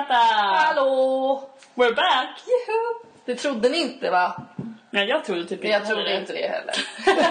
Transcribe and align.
Lotta! 0.00 0.14
Hallå! 0.14 1.42
We're 1.74 1.94
back! 1.94 2.28
Juhu! 2.46 3.08
Det 3.24 3.34
trodde 3.36 3.68
ni 3.68 3.78
inte 3.82 4.10
va? 4.10 4.42
Nej, 4.90 5.08
jag 5.08 5.24
trodde 5.24 5.44
typ 5.46 5.62
Men 5.62 5.70
jag 5.70 5.80
inte 5.80 5.88
trodde 5.88 6.04
det. 6.08 6.16
inte 6.20 6.32
det 6.32 6.48
heller. 6.48 6.74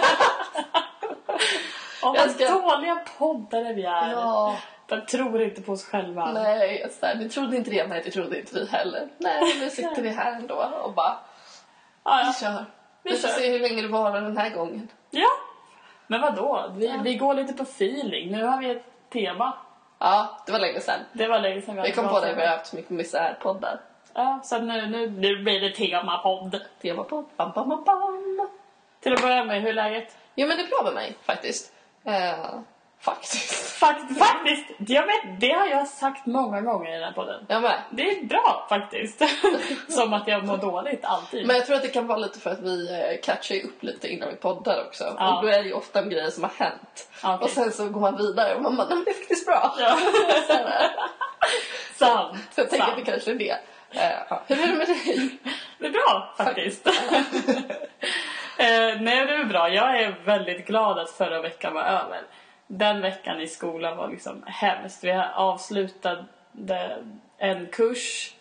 Åh, 2.02 2.14
vad 2.16 2.30
ska- 2.30 2.48
dåliga 2.50 2.96
poddare 3.18 3.72
vi 3.72 3.82
är. 3.84 4.10
Ja, 4.10 4.56
De 4.86 5.00
tror 5.06 5.42
inte 5.42 5.62
på 5.62 5.72
oss 5.72 5.84
själva. 5.84 6.32
nej, 6.32 6.86
så 7.00 7.06
här, 7.06 7.14
ni 7.14 7.28
trodde 7.28 7.56
inte 7.56 7.70
det, 7.70 7.86
nej 7.86 8.02
det 8.04 8.10
trodde 8.10 8.40
inte 8.40 8.54
vi 8.54 8.66
heller. 8.66 9.08
Nej, 9.18 9.56
nu 9.60 9.70
sitter 9.70 10.02
vi 10.02 10.08
här 10.08 10.32
ändå 10.32 10.54
och 10.82 10.92
bara, 10.94 11.16
Ja, 12.04 12.20
vi 12.22 12.26
ja. 12.44 12.50
kör. 12.50 12.64
Vi 13.02 13.10
Vi 13.10 13.16
får 13.18 13.28
se 13.28 13.50
hur 13.50 13.58
länge 13.60 13.82
det 13.82 13.88
varar 13.88 14.20
den 14.20 14.36
här 14.36 14.50
gången. 14.50 14.88
ja. 15.10 15.28
Men 16.06 16.20
vadå? 16.20 16.72
Vi, 16.76 16.86
Ja. 16.86 17.00
vi 17.04 17.14
går 17.14 17.34
lite 17.34 17.52
på 17.52 17.62
feeling. 17.62 18.30
Nu 18.32 18.44
har 18.44 18.58
vi 18.58 18.70
ett 18.70 18.84
tema. 19.12 19.52
Ja, 19.98 20.38
det 20.46 20.52
var 20.52 20.58
länge 20.58 20.80
sedan. 20.80 21.00
Det 21.12 21.28
var 21.28 21.38
länge 21.38 21.62
sedan 21.62 21.82
vi 21.82 21.92
kom 21.92 22.08
på 22.08 22.20
det, 22.20 22.34
vi 22.34 22.40
har 22.40 22.48
haft 22.48 22.66
så 22.66 22.76
mycket 22.76 22.90
misärpoddar. 22.90 23.80
Ja, 24.14 24.40
så 24.44 24.58
nu, 24.58 24.86
nu, 24.86 25.10
nu 25.10 25.42
blir 25.42 25.60
det 25.60 25.70
temapodd. 25.70 26.60
Temapodd, 26.82 27.24
bam, 27.36 27.52
bam, 27.52 27.68
bam, 27.68 27.84
bam. 27.84 28.48
Till 29.00 29.12
att 29.12 29.22
börja 29.22 29.44
med, 29.44 29.62
hur 29.62 29.68
är 29.68 29.74
läget? 29.74 30.16
Jo 30.34 30.48
men 30.48 30.56
det 30.56 30.62
är 30.62 30.68
bra 30.68 30.82
med 30.84 30.94
mig 30.94 31.16
faktiskt. 31.22 31.72
Eh, 32.04 32.58
faktiskt. 33.00 33.66
Fakt, 33.78 34.18
faktiskt, 34.18 34.64
jag 34.78 35.06
vet, 35.06 35.40
det 35.40 35.52
har 35.52 35.66
jag 35.66 35.88
sagt 35.88 36.26
många 36.26 36.60
gånger 36.60 36.90
i 36.90 36.92
den 36.92 37.02
här 37.02 37.12
podden. 37.12 37.46
Jag 37.48 37.62
med. 37.62 37.82
Det 37.90 38.10
är 38.10 38.24
bra 38.24 38.66
faktiskt. 38.68 39.22
Som 39.88 40.12
att 40.12 40.28
jag 40.28 40.46
mår 40.46 40.56
dåligt 40.56 41.04
alltid. 41.04 41.46
Men 41.46 41.56
jag 41.56 41.66
tror 41.66 41.76
att 41.76 41.82
det 41.82 41.88
kan 41.88 42.06
vara 42.06 42.18
lite 42.18 42.40
för 42.40 42.50
att 42.50 42.60
vi 42.60 42.90
eh, 42.90 43.20
catchar 43.22 43.64
upp 43.64 43.82
lite 43.82 44.08
innan 44.08 44.28
vi 44.28 44.36
poddar 44.36 44.84
också. 44.86 45.04
Ja. 45.18 45.36
Och 45.36 45.44
då 45.44 45.48
är 45.48 45.62
det 45.62 45.68
ju 45.68 45.72
ofta 45.72 45.98
en 45.98 46.10
grej 46.10 46.32
som 46.32 46.42
har 46.42 46.50
hänt. 46.50 47.08
Okej. 47.22 47.38
Och 47.44 47.50
sen 47.50 47.72
så 47.72 47.88
går 47.88 48.00
man 48.00 48.16
vidare 48.16 48.54
och 48.54 48.62
man 48.62 48.76
bara, 48.76 48.86
nej 48.86 48.96
men 48.96 49.04
det 49.04 49.10
är 49.10 49.14
faktiskt 49.14 49.46
bra. 49.46 49.74
Ja. 49.78 49.98
Sant. 51.94 52.38
så 52.54 52.60
jag 52.60 52.70
tänker 52.70 52.84
att 52.84 52.90
sant. 52.92 53.04
det 53.04 53.12
kanske 53.12 53.30
är 53.30 53.34
det. 53.34 53.58
Ja. 53.90 54.42
Hur 54.46 54.62
är 54.62 54.66
det 54.66 54.74
med 54.74 54.86
dig? 54.86 55.38
Det 55.78 55.86
är 55.86 55.90
bra 55.90 56.34
faktiskt. 56.36 56.86
eh, 58.58 59.00
nej, 59.00 59.26
det 59.26 59.34
är 59.34 59.44
bra. 59.44 59.68
Jag 59.68 60.00
är 60.00 60.20
väldigt 60.24 60.66
glad 60.66 60.98
att 60.98 61.10
förra 61.10 61.40
veckan 61.42 61.74
var 61.74 61.82
över. 61.82 62.22
Den 62.66 63.00
veckan 63.00 63.40
i 63.40 63.46
skolan 63.46 63.96
var 63.96 64.08
liksom 64.08 64.42
hemskt. 64.46 65.04
Vi 65.04 65.12
avslutade 65.34 66.24
en 67.38 67.66
kurs 67.66 68.34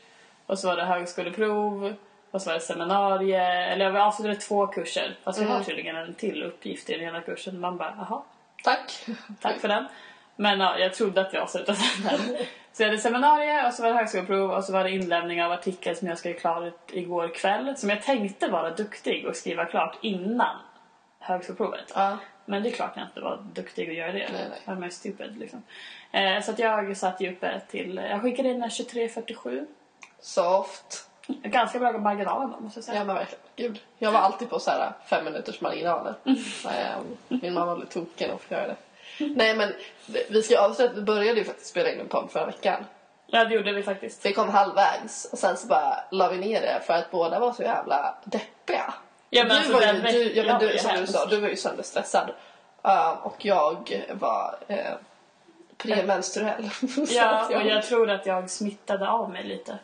och 0.45 0.59
så 0.59 0.67
var 0.67 0.75
det 0.75 0.83
högskoleprov 0.83 1.93
och 2.31 2.41
så 2.41 2.49
var 2.49 2.53
det 2.53 2.59
seminarium. 2.59 3.41
Eller 3.41 3.91
vi 3.91 3.99
avslutade 3.99 4.35
två 4.35 4.67
kurser. 4.67 5.17
Fast 5.23 5.39
vi 5.39 5.45
har 5.45 5.55
Mhm. 5.55 5.63
tydligen 5.63 5.95
en 5.95 6.13
till 6.13 6.43
uppgift 6.43 6.89
i 6.89 6.93
den 6.97 7.07
ena 7.07 7.21
kursen. 7.21 7.59
Man 7.59 7.77
bara, 7.77 7.93
jaha, 7.97 8.21
Tack. 8.63 9.05
Tack 9.41 9.59
för 9.59 9.67
den. 9.67 9.85
Men 10.35 10.59
ja, 10.59 10.77
jag 10.79 10.93
trodde 10.93 11.21
att 11.21 11.33
jag 11.33 11.43
avslutade 11.43 11.77
den. 12.03 12.19
Så 12.73 12.83
jag 12.83 12.87
hade 12.87 12.97
seminarium 13.01 13.65
och 13.65 13.73
så 13.73 13.83
var 13.83 13.89
det 13.89 13.95
högskoleprov 13.95 14.51
och 14.51 14.63
så 14.63 14.73
var 14.73 14.83
det 14.83 14.89
inlämning 14.91 15.43
av 15.43 15.51
artikel 15.51 15.95
som 15.95 16.07
jag 16.07 16.17
skrev 16.17 16.33
klart 16.39 16.91
igår 16.91 17.27
kväll. 17.35 17.77
Som 17.77 17.89
jag 17.89 18.01
tänkte 18.03 18.47
vara 18.47 18.69
duktig 18.69 19.25
och 19.27 19.35
skriva 19.35 19.65
klart 19.65 19.97
innan 20.01 20.55
högskoleprovet. 21.19 21.91
Ja. 21.95 22.17
Men 22.45 22.63
det 22.63 22.69
är 22.69 22.73
klart 22.73 22.91
jag 22.95 23.05
inte 23.05 23.19
var 23.19 23.37
duktig 23.53 23.89
att 23.89 23.95
göra 23.95 24.11
det. 24.11 24.29
Nej, 24.33 24.77
nej. 24.77 24.87
Är 24.87 24.89
stupid 24.89 25.37
liksom. 25.37 25.63
Eh, 26.11 26.41
så 26.41 26.51
att 26.51 26.59
jag 26.59 26.97
satt 26.97 27.21
ju 27.21 27.31
uppe 27.31 27.61
till, 27.69 27.95
jag 28.09 28.21
skickade 28.21 28.49
in 28.49 28.59
den 28.59 28.69
23.47. 28.69 29.65
Soft. 30.19 31.09
Ganska 31.27 31.79
bra 31.79 31.91
marginal 31.91 32.43
ändå 32.43 32.59
måste 32.59 32.77
jag 32.77 32.83
säga. 32.83 32.97
Ja 32.97 33.03
men 33.03 33.15
verkligen. 33.15 33.41
Gud. 33.55 33.79
Jag 33.97 34.11
var 34.11 34.19
alltid 34.19 34.49
på 34.49 34.59
så 34.59 34.71
här 34.71 34.91
fem 35.09 35.25
minuters 35.25 35.61
marginaler. 35.61 36.13
Eh, 36.65 36.97
Min 37.27 37.53
mamma 37.53 37.75
blev 37.75 37.85
token 37.85 38.31
och 38.31 38.41
göra 38.49 38.67
det. 38.67 38.75
Nej 39.19 39.55
men 39.55 39.73
vi 40.29 40.41
ska 40.43 40.59
avsluta, 40.59 40.93
vi 40.93 41.01
började 41.01 41.39
ju 41.39 41.45
faktiskt 41.45 41.69
spela 41.69 41.89
in 41.91 41.99
en 41.99 42.07
podd 42.07 42.31
förra 42.31 42.45
veckan. 42.45 42.85
Ja, 43.27 43.45
det 43.45 43.55
gjorde 43.55 43.71
vi 43.71 43.83
faktiskt. 43.83 44.25
Vi 44.25 44.33
kom 44.33 44.49
halvvägs 44.49 45.25
och 45.31 45.37
sen 45.39 45.57
så 45.57 45.67
bara 45.67 45.97
la 46.11 46.29
vi 46.29 46.37
ner 46.37 46.61
det 46.61 46.81
för 46.85 46.93
att 46.93 47.11
båda 47.11 47.39
var 47.39 47.53
så 47.53 47.63
jävla 47.63 48.15
deppiga. 48.23 48.93
Ja, 49.29 49.43
men 49.43 49.49
du 49.49 49.55
alltså, 49.55 49.73
var 49.73 49.81
ju, 49.81 49.87
den 49.87 50.03
du, 50.03 50.33
ja, 50.33 50.43
men 50.43 50.59
du, 50.59 50.77
som 50.77 50.91
du 50.95 51.07
sa, 51.07 51.25
du 51.25 51.39
var 51.39 51.49
ju 51.49 51.55
sönderstressad. 51.55 52.29
Uh, 52.87 53.09
och 53.09 53.45
jag 53.45 54.03
var 54.11 54.57
uh, 54.69 54.77
premenstruell. 55.77 56.69
Så 56.71 57.05
Ja, 57.09 57.29
att 57.29 57.49
och 57.49 57.65
jag 57.65 57.83
tror 57.83 58.09
att 58.09 58.25
jag 58.25 58.49
smittade 58.49 59.09
av 59.09 59.31
mig 59.31 59.43
lite. 59.43 59.79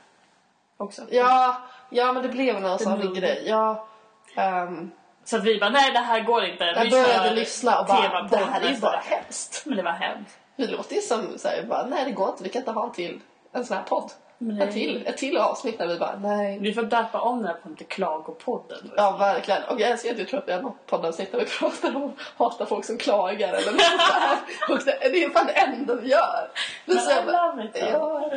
Också. 0.77 1.01
ja, 1.09 1.61
ja, 1.89 2.13
men 2.13 2.23
det 2.23 2.29
blev 2.29 2.61
någon 2.61 2.79
sån 2.79 3.13
grej. 3.13 3.43
Ja, 3.45 3.87
ehm, 4.35 4.91
Så 5.23 5.37
att 5.37 5.43
vi 5.43 5.59
bara, 5.59 5.69
nej 5.69 5.91
det 5.91 5.99
här 5.99 6.19
går 6.19 6.43
inte. 6.43 6.63
jag 6.63 6.89
började 6.89 7.35
lyssna 7.35 7.79
och 7.79 7.85
bara, 7.85 8.27
det 8.31 8.37
här 8.37 8.61
är 8.61 8.69
ju 8.69 8.79
bara 8.79 8.91
vecka." 8.91 9.15
hemskt. 9.15 9.65
Men 9.65 9.77
det 9.77 9.83
var 9.83 9.91
hemskt. 9.91 10.37
Vi 10.55 10.67
låter 10.67 10.95
ju 10.95 11.01
som 11.01 11.37
så 11.37 11.47
här, 11.47 11.63
bara, 11.63 11.85
nej 11.85 12.05
det 12.05 12.11
går 12.11 12.29
inte, 12.29 12.43
vi 12.43 12.49
kan 12.49 12.59
inte 12.59 12.71
ha 12.71 12.85
en 12.85 12.91
till, 12.91 13.19
en 13.51 13.65
sån 13.65 13.77
här 13.77 13.83
podd. 13.83 14.11
Nej. 14.43 14.61
En 14.67 14.73
till, 14.73 15.07
ett 15.07 15.17
till 15.17 15.37
avsnitt 15.37 15.77
där 15.77 15.87
vi 15.87 15.97
bara, 15.97 16.19
nej. 16.19 16.59
Vi 16.59 16.73
får 16.73 16.83
döpa 16.83 17.21
om 17.21 17.37
den 17.37 17.47
här 17.47 17.53
podden 17.53 17.77
till 17.77 17.87
Klagopodden. 17.87 18.91
Ja, 18.97 19.17
verkligen. 19.17 19.63
Och 19.63 19.79
jag 19.79 19.89
älskar 19.89 20.11
att 20.11 20.19
jag 20.19 20.27
tror 20.27 20.39
att 20.39 20.45
det 20.45 20.53
är 20.53 20.61
något 20.61 20.85
poddavsnitt 20.85 21.31
där 21.31 21.39
vi 21.39 21.45
pratar 21.45 21.95
om 21.95 22.13
hatar 22.37 22.65
folk 22.65 22.85
som 22.85 22.97
klagar 22.97 23.53
eller 23.53 23.71
något. 23.71 24.69
Och 24.69 24.85
det, 24.85 25.23
är 25.23 25.29
fan 25.29 25.45
det 25.45 25.51
enda 25.51 25.95
vi 25.95 26.09
gör. 26.09 26.49
Vi 26.85 26.95
Men 26.95 27.03
I 27.03 27.31
love 27.31 27.65
it. 27.65 27.71
Ja, 27.91 28.31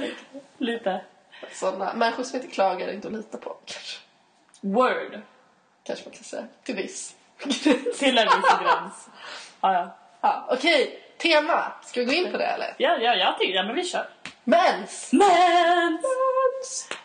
Lite. 0.58 1.00
sådana 1.52 1.94
människor 1.94 2.22
som 2.22 2.36
inte 2.36 2.54
klagar 2.54 2.88
är 2.88 2.92
inte 2.92 3.08
att 3.08 3.14
lita 3.14 3.38
på. 3.38 3.56
Kanske, 3.64 3.98
Word. 4.60 5.20
kanske 5.84 6.04
man 6.04 6.14
kan 6.14 6.24
säga. 6.24 6.44
Till 6.62 6.76
viss. 6.76 7.14
Till 7.98 8.18
en 8.18 8.26
viss 8.26 8.60
gräns. 8.62 9.08
Ja, 9.60 9.72
ja. 9.72 9.96
ja, 10.20 10.46
Okej, 10.50 11.00
tema. 11.18 11.72
Ska 11.82 12.00
vi 12.00 12.06
gå 12.06 12.12
in 12.12 12.32
på 12.32 12.38
det 12.38 12.46
eller? 12.46 12.74
Ja, 12.78 12.96
ja, 12.96 13.14
jag 13.14 13.38
tycker, 13.38 13.54
ja 13.54 13.62
men 13.62 13.74
vi 13.74 13.84
kör. 13.84 14.06
Mens! 14.44 15.12
Men! 15.12 15.98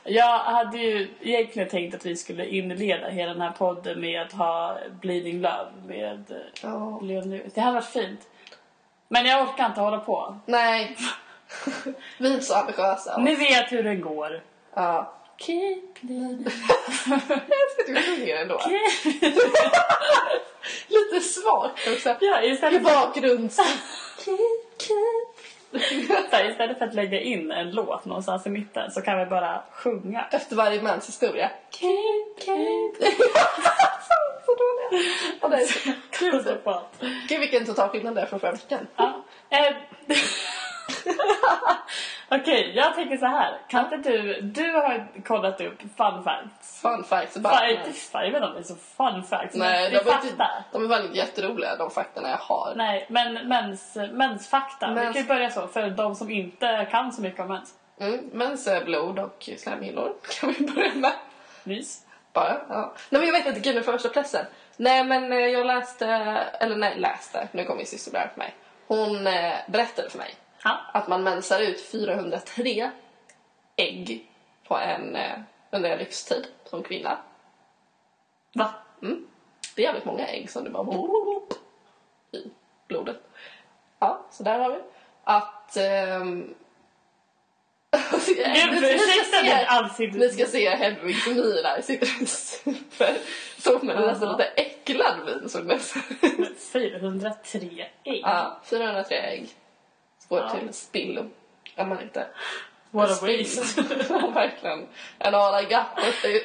Jag 0.03 0.39
hade 0.39 0.77
ju 0.77 1.07
egentligen 1.21 1.69
tänkt 1.69 1.95
att 1.95 2.05
vi 2.05 2.15
skulle 2.15 2.45
inleda 2.45 3.07
hela 3.09 3.33
den 3.33 3.41
här 3.41 3.51
podden 3.51 4.01
med 4.01 4.21
att 4.21 4.31
ha 4.31 4.77
Bleeding 5.01 5.41
Love 5.41 5.71
med 5.87 6.41
Ja. 6.61 6.99
Leon 7.03 7.29
Lewis. 7.29 7.53
Det 7.53 7.61
hade 7.61 7.75
varit 7.75 7.85
fint. 7.85 8.19
Men 9.07 9.25
jag 9.25 9.47
orkar 9.49 9.65
inte 9.65 9.81
hålla 9.81 9.97
på. 9.97 10.37
Nej. 10.45 10.97
vi 12.17 12.35
är 12.35 12.39
så 12.39 12.55
ambitiösa. 12.55 13.17
Ni 13.17 13.35
vet 13.35 13.71
hur 13.71 13.83
det 13.83 13.95
går. 13.95 14.41
Ja. 14.73 15.13
Keep 15.37 15.81
bleeding. 16.01 16.45
Du 17.87 17.95
sjunger 17.95 18.35
ändå. 18.35 18.59
Keep... 18.59 19.21
Lite 20.87 21.19
svagt 21.19 21.87
också. 21.87 22.15
Ja, 22.21 22.41
I 22.41 22.49
istället 22.49 22.87
för, 22.87 22.93
bakgrund. 22.93 23.51
Så 26.29 26.35
här, 26.35 26.49
istället 26.49 26.77
för 26.77 26.85
att 26.85 26.93
lägga 26.93 27.19
in 27.19 27.51
en 27.51 27.71
låt 27.71 28.05
någonstans 28.05 28.47
i 28.47 28.49
mitten 28.49 28.91
så 28.91 29.01
kan 29.01 29.19
vi 29.19 29.25
bara 29.25 29.63
sjunga. 29.71 30.25
Efter 30.31 30.55
varje 30.55 30.81
menshistoria. 30.81 31.51
Keep, 31.71 32.45
keep. 32.45 32.93
så 34.45 34.55
dåliga. 34.55 35.11
Ja, 35.41 35.47
det 35.47 35.55
är 35.55 35.65
så. 35.65 36.81
Gud 37.27 37.39
vilken 37.39 37.65
total 37.65 37.89
skillnad 37.89 38.15
det 38.15 38.21
är 38.21 38.25
från 38.25 38.39
förra 38.39 38.51
veckan. 38.51 38.87
Ja. 38.95 39.23
Eh, 39.49 39.75
Okej, 42.31 42.71
jag 42.75 42.95
tänker 42.95 43.17
så 43.17 43.25
här. 43.25 43.57
Kan 43.67 43.93
inte 43.93 44.09
du, 44.11 44.41
du 44.41 44.71
har 44.73 45.07
kollat 45.25 45.61
upp 45.61 45.79
fun 45.81 46.23
facts. 46.23 46.81
Fun 46.81 47.03
facts 47.03 47.37
about 47.37 47.53
fan, 48.11 48.23
jag 48.25 48.31
vet 48.31 48.35
inte 48.35 48.47
om 48.47 48.53
det 48.53 48.59
är 48.59 48.63
så 48.63 48.75
fun 48.75 49.23
facts. 49.23 49.55
men 49.55 49.67
Nej, 49.71 49.85
är 49.85 49.91
de 49.91 49.95
är, 49.97 50.03
fakta. 50.03 50.27
inte, 50.27 50.47
de 50.71 50.83
är 50.83 50.87
väldigt 50.87 51.15
jätteroliga 51.15 51.75
de 51.75 51.91
faktorna 51.91 52.29
jag 52.29 52.37
har. 52.37 52.73
Nej, 52.75 53.05
men 53.09 53.33
mens, 53.47 53.97
mensfakta. 54.11 54.87
Vi 54.87 54.93
Mens- 54.95 55.13
kan 55.13 55.21
ju 55.21 55.27
börja 55.27 55.49
så 55.49 55.67
för 55.67 55.89
de 55.89 56.15
som 56.15 56.31
inte 56.31 56.87
kan 56.91 57.11
så 57.13 57.21
mycket 57.21 57.39
om 57.39 57.47
mens. 57.47 57.73
Mm, 57.99 58.29
mens 58.33 58.67
är 58.67 58.85
blod 58.85 59.19
och 59.19 59.49
slemhinnor 59.57 60.13
kan 60.39 60.53
vi 60.59 60.67
börja 60.67 60.93
med. 60.95 61.13
Mys. 61.63 62.05
Bara, 62.33 62.57
ja. 62.69 62.93
Nej 63.09 63.19
men 63.21 63.25
jag 63.27 63.33
vet 63.33 63.45
inte, 63.45 63.59
gud 63.59 63.75
nu 63.75 63.83
får 63.83 63.99
jag 64.03 64.13
pressen. 64.13 64.45
Nej 64.77 65.03
men 65.03 65.31
eh, 65.31 65.37
jag 65.39 65.65
läste, 65.65 66.07
eller 66.59 66.75
nej 66.75 66.95
läste, 66.97 67.47
nu 67.51 67.65
kom 67.65 67.77
min 67.77 67.85
syster 67.85 68.11
för 68.11 68.39
mig. 68.39 68.55
Hon 68.87 69.27
eh, 69.27 69.53
berättade 69.67 70.09
för 70.09 70.17
mig 70.17 70.35
Ja. 70.63 70.81
att 70.93 71.07
man 71.07 71.23
mensar 71.23 71.59
ut 71.59 71.81
403 71.81 72.91
ägg 73.75 74.29
på 74.67 74.77
en, 74.77 75.15
eh, 75.15 75.39
under 75.71 75.89
en 75.89 75.97
livstid 75.97 76.47
som 76.65 76.83
kvinna. 76.83 77.17
Va? 78.53 78.73
Mm. 79.01 79.27
Det 79.75 79.81
är 79.81 79.85
jävligt 79.85 80.05
många 80.05 80.27
ägg 80.27 80.49
som 80.51 80.63
du 80.63 80.69
bara 80.69 80.87
i 82.31 82.51
blodet. 82.87 83.21
Ja, 83.99 84.25
så 84.31 84.43
där 84.43 84.59
har 84.59 84.69
vi. 84.69 84.79
Att... 85.23 85.77
Gud, 88.35 88.71
ni, 88.81 88.93
ursäkta 88.93 89.43
mitt 89.43 89.51
se, 89.51 89.65
ansikte. 89.65 90.17
ni 90.17 90.29
ska 90.29 90.45
se 90.45 90.69
Hedvigs 90.69 91.27
min 91.27 91.37
där. 91.37 91.81
Sitter 91.81 92.25
super... 92.25 93.17
Som 93.57 93.89
en 93.89 94.01
nästan 94.01 94.31
lite 94.31 94.43
äcklad 94.43 95.15
min 95.25 95.49
såg 95.49 95.65
nästan 95.65 96.01
ut. 96.21 96.59
403 96.73 97.87
ägg. 98.03 98.21
Ja, 98.23 98.59
403 98.63 99.17
ägg. 99.17 99.49
Går 100.29 100.39
Ja. 100.39 100.49
till 100.49 100.73
spillo. 100.73 101.29
Är 101.75 101.85
man 101.85 102.01
inte. 102.01 102.27
What 102.91 103.11
a 103.11 103.15
Spill. 103.15 103.39
waste. 103.39 103.83
ja, 104.09 104.27
verkligen. 104.27 104.87
En 105.19 105.35
all 105.35 105.63
I 105.63 105.65
got 105.65 105.85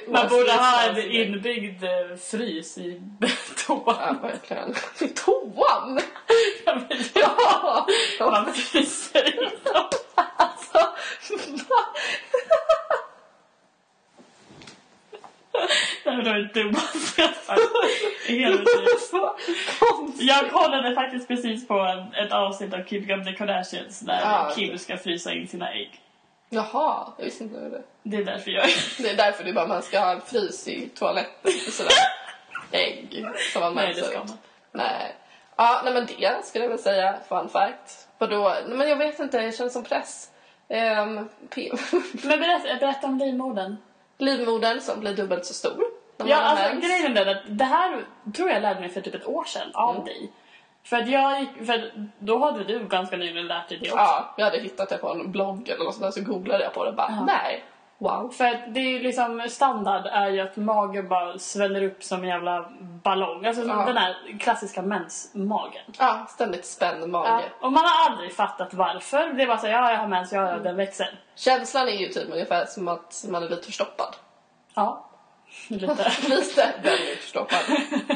Man 0.08 0.28
borde 0.28 0.52
ha 0.52 0.82
en 0.82 0.98
inbyggd 1.10 1.84
eh, 1.84 2.16
frys 2.16 2.78
i 2.78 3.02
Ja, 3.20 3.28
toan. 3.66 4.19
verkligen. 4.22 4.75
I 5.00 5.08
toan! 5.08 6.00
Ja, 6.66 6.75
men 6.88 6.98
Ja! 7.14 7.86
Man 8.20 8.54
fryser 8.54 9.28
i. 9.28 9.50
Alltså, 10.37 10.78
Det 16.04 16.10
var 16.10 16.34
det 16.34 16.62
dummaste 16.62 17.22
jag 17.22 17.34
sagt 17.34 17.60
i 18.26 18.38
hela 18.38 18.56
mitt 18.56 18.76
liv. 18.76 18.86
Så 19.10 19.36
konstigt. 19.78 20.28
Jag 20.28 20.50
kollade 20.50 20.94
faktiskt 20.94 21.28
precis 21.28 21.68
på 21.68 21.74
en, 21.74 22.14
ett 22.24 22.32
avsnitt 22.32 22.74
av 22.74 22.80
Up 22.80 23.24
The 23.24 23.32
Kardashians 23.32 24.00
där 24.00 24.20
Ja, 24.20 24.52
Kim 24.56 24.78
ska 24.78 24.96
frysa 24.96 25.32
in 25.32 25.48
sina 25.48 25.72
ägg. 25.72 26.00
Jaha, 26.48 27.12
jag 27.18 27.24
visste 27.24 27.44
inte 27.44 27.60
det. 27.60 27.82
Det 28.02 28.16
är 28.16 28.24
därför 28.24 28.50
jag 28.50 28.64
Det 28.98 29.10
är 29.10 29.16
därför 29.16 29.44
är 29.44 29.52
bara 29.52 29.66
man 29.66 29.82
ska 29.82 30.00
ha 30.00 30.12
en 30.12 30.20
frys 30.20 30.68
i 30.68 30.88
toaletten 30.88 31.52
för 31.52 31.70
sådär 31.70 31.92
ägg 32.72 33.24
som 33.52 33.62
man 33.62 33.74
Nej, 33.74 33.94
det 33.94 34.02
ska 34.02 34.18
man. 34.18 34.38
Nej. 34.72 35.14
Ja, 35.56 35.80
nej 35.84 35.94
men 35.94 36.06
det 36.06 36.44
skulle 36.44 36.64
jag 36.64 36.70
väl 36.70 36.78
säga, 36.78 37.16
fun 37.28 37.48
fact. 37.48 38.08
Vadå? 38.18 38.56
Nej, 38.66 38.76
men 38.76 38.88
jag 38.88 38.96
vet 38.96 39.20
inte, 39.20 39.40
det 39.40 39.52
känns 39.52 39.72
som 39.72 39.84
press. 39.84 40.30
Um, 40.68 41.14
Men 42.24 42.40
berätta, 42.40 42.76
berätta 42.80 43.06
om 43.06 43.18
livmodern. 43.18 43.76
Livmodern 44.19 44.81
som 44.81 45.00
blir 45.00 45.12
dubbelt 45.16 45.46
så 45.46 45.55
stor. 45.55 45.84
Ja, 46.16 46.37
alltså 46.37 46.69
mens. 46.69 46.84
grejen 46.87 47.16
är 47.16 47.25
den 47.25 47.37
att 47.37 47.43
det 47.46 47.64
här 47.64 48.05
tror 48.37 48.50
jag 48.50 48.62
lärde 48.62 48.81
mig 48.81 48.88
för 48.88 49.00
typ 49.00 49.14
ett 49.14 49.26
år 49.26 49.44
sedan 49.44 49.70
av 49.75 49.94
Mm. 49.94 50.05
dig. 50.06 50.32
För 50.84 50.96
att 50.96 51.08
jag 51.08 51.46
för 51.66 51.93
då 52.19 52.38
hade 52.38 52.64
du 52.64 52.87
ganska 52.88 53.16
nyligen 53.16 53.46
lärt 53.46 53.69
dig 53.69 53.78
det 53.78 53.87
också. 53.87 53.96
Ja, 53.96 54.34
jag 54.37 54.44
hade 54.44 54.58
hittat 54.58 54.88
det 54.88 54.99
på 54.99 55.08
en 55.08 55.32
blogg 55.32 55.69
eller 55.69 55.84
något 55.84 55.94
sånt 55.94 56.14
där 56.14 56.22
så 56.22 56.31
googlade 56.31 56.64
jag 56.64 56.72
på 56.75 56.84
det 56.84 56.90
och 56.90 56.96
bara 56.96 57.08
Ja. 57.11 57.25
nej, 57.25 57.64
wow. 57.99 58.29
För 58.31 58.44
att 58.44 58.75
det 58.75 58.81
är 58.81 58.88
ju 58.88 58.99
liksom 58.99 59.46
standard 59.50 60.06
är 60.06 60.31
ju 60.31 60.41
att 60.41 60.56
magen 60.56 61.08
bara 61.08 61.38
sväller 61.38 61.82
upp 61.82 62.05
som 62.05 62.23
en 62.23 62.29
jävla 62.29 62.69
ballong. 62.81 63.46
Alltså 63.46 63.62
Ja. 63.62 63.85
den 63.87 63.96
här 63.96 64.38
klassiska 64.41 64.82
mensmagen. 64.82 65.82
Ja, 65.99 66.26
ständigt 66.29 66.67
spänd 66.67 67.08
mage. 67.11 67.29
Ja. 67.29 67.43
Och 67.67 67.73
man 67.73 67.85
har 67.85 68.11
aldrig 68.11 68.32
fattat 68.32 68.75
varför. 68.75 69.32
Det 69.32 69.43
är 69.43 69.46
bara 69.46 69.58
så 69.58 69.67
ja 69.67 69.91
jag 69.91 69.99
har 69.99 70.08
mens, 70.08 70.32
ja 70.32 70.50
ja 70.50 70.58
den 70.58 70.76
växer. 70.76 71.20
Känslan 71.35 71.88
är 71.88 71.93
ju 71.93 72.08
typ 72.08 72.32
ungefär 72.32 72.67
som 72.67 72.88
att 72.88 73.25
man 73.29 73.43
är 73.43 73.49
lite 73.49 73.67
förstoppad. 73.67 74.17
Ja. 74.75 75.11
Lite. 75.69 76.12
Lite 76.29 76.75
väldigt 76.82 77.19
förstoppad. 77.19 77.58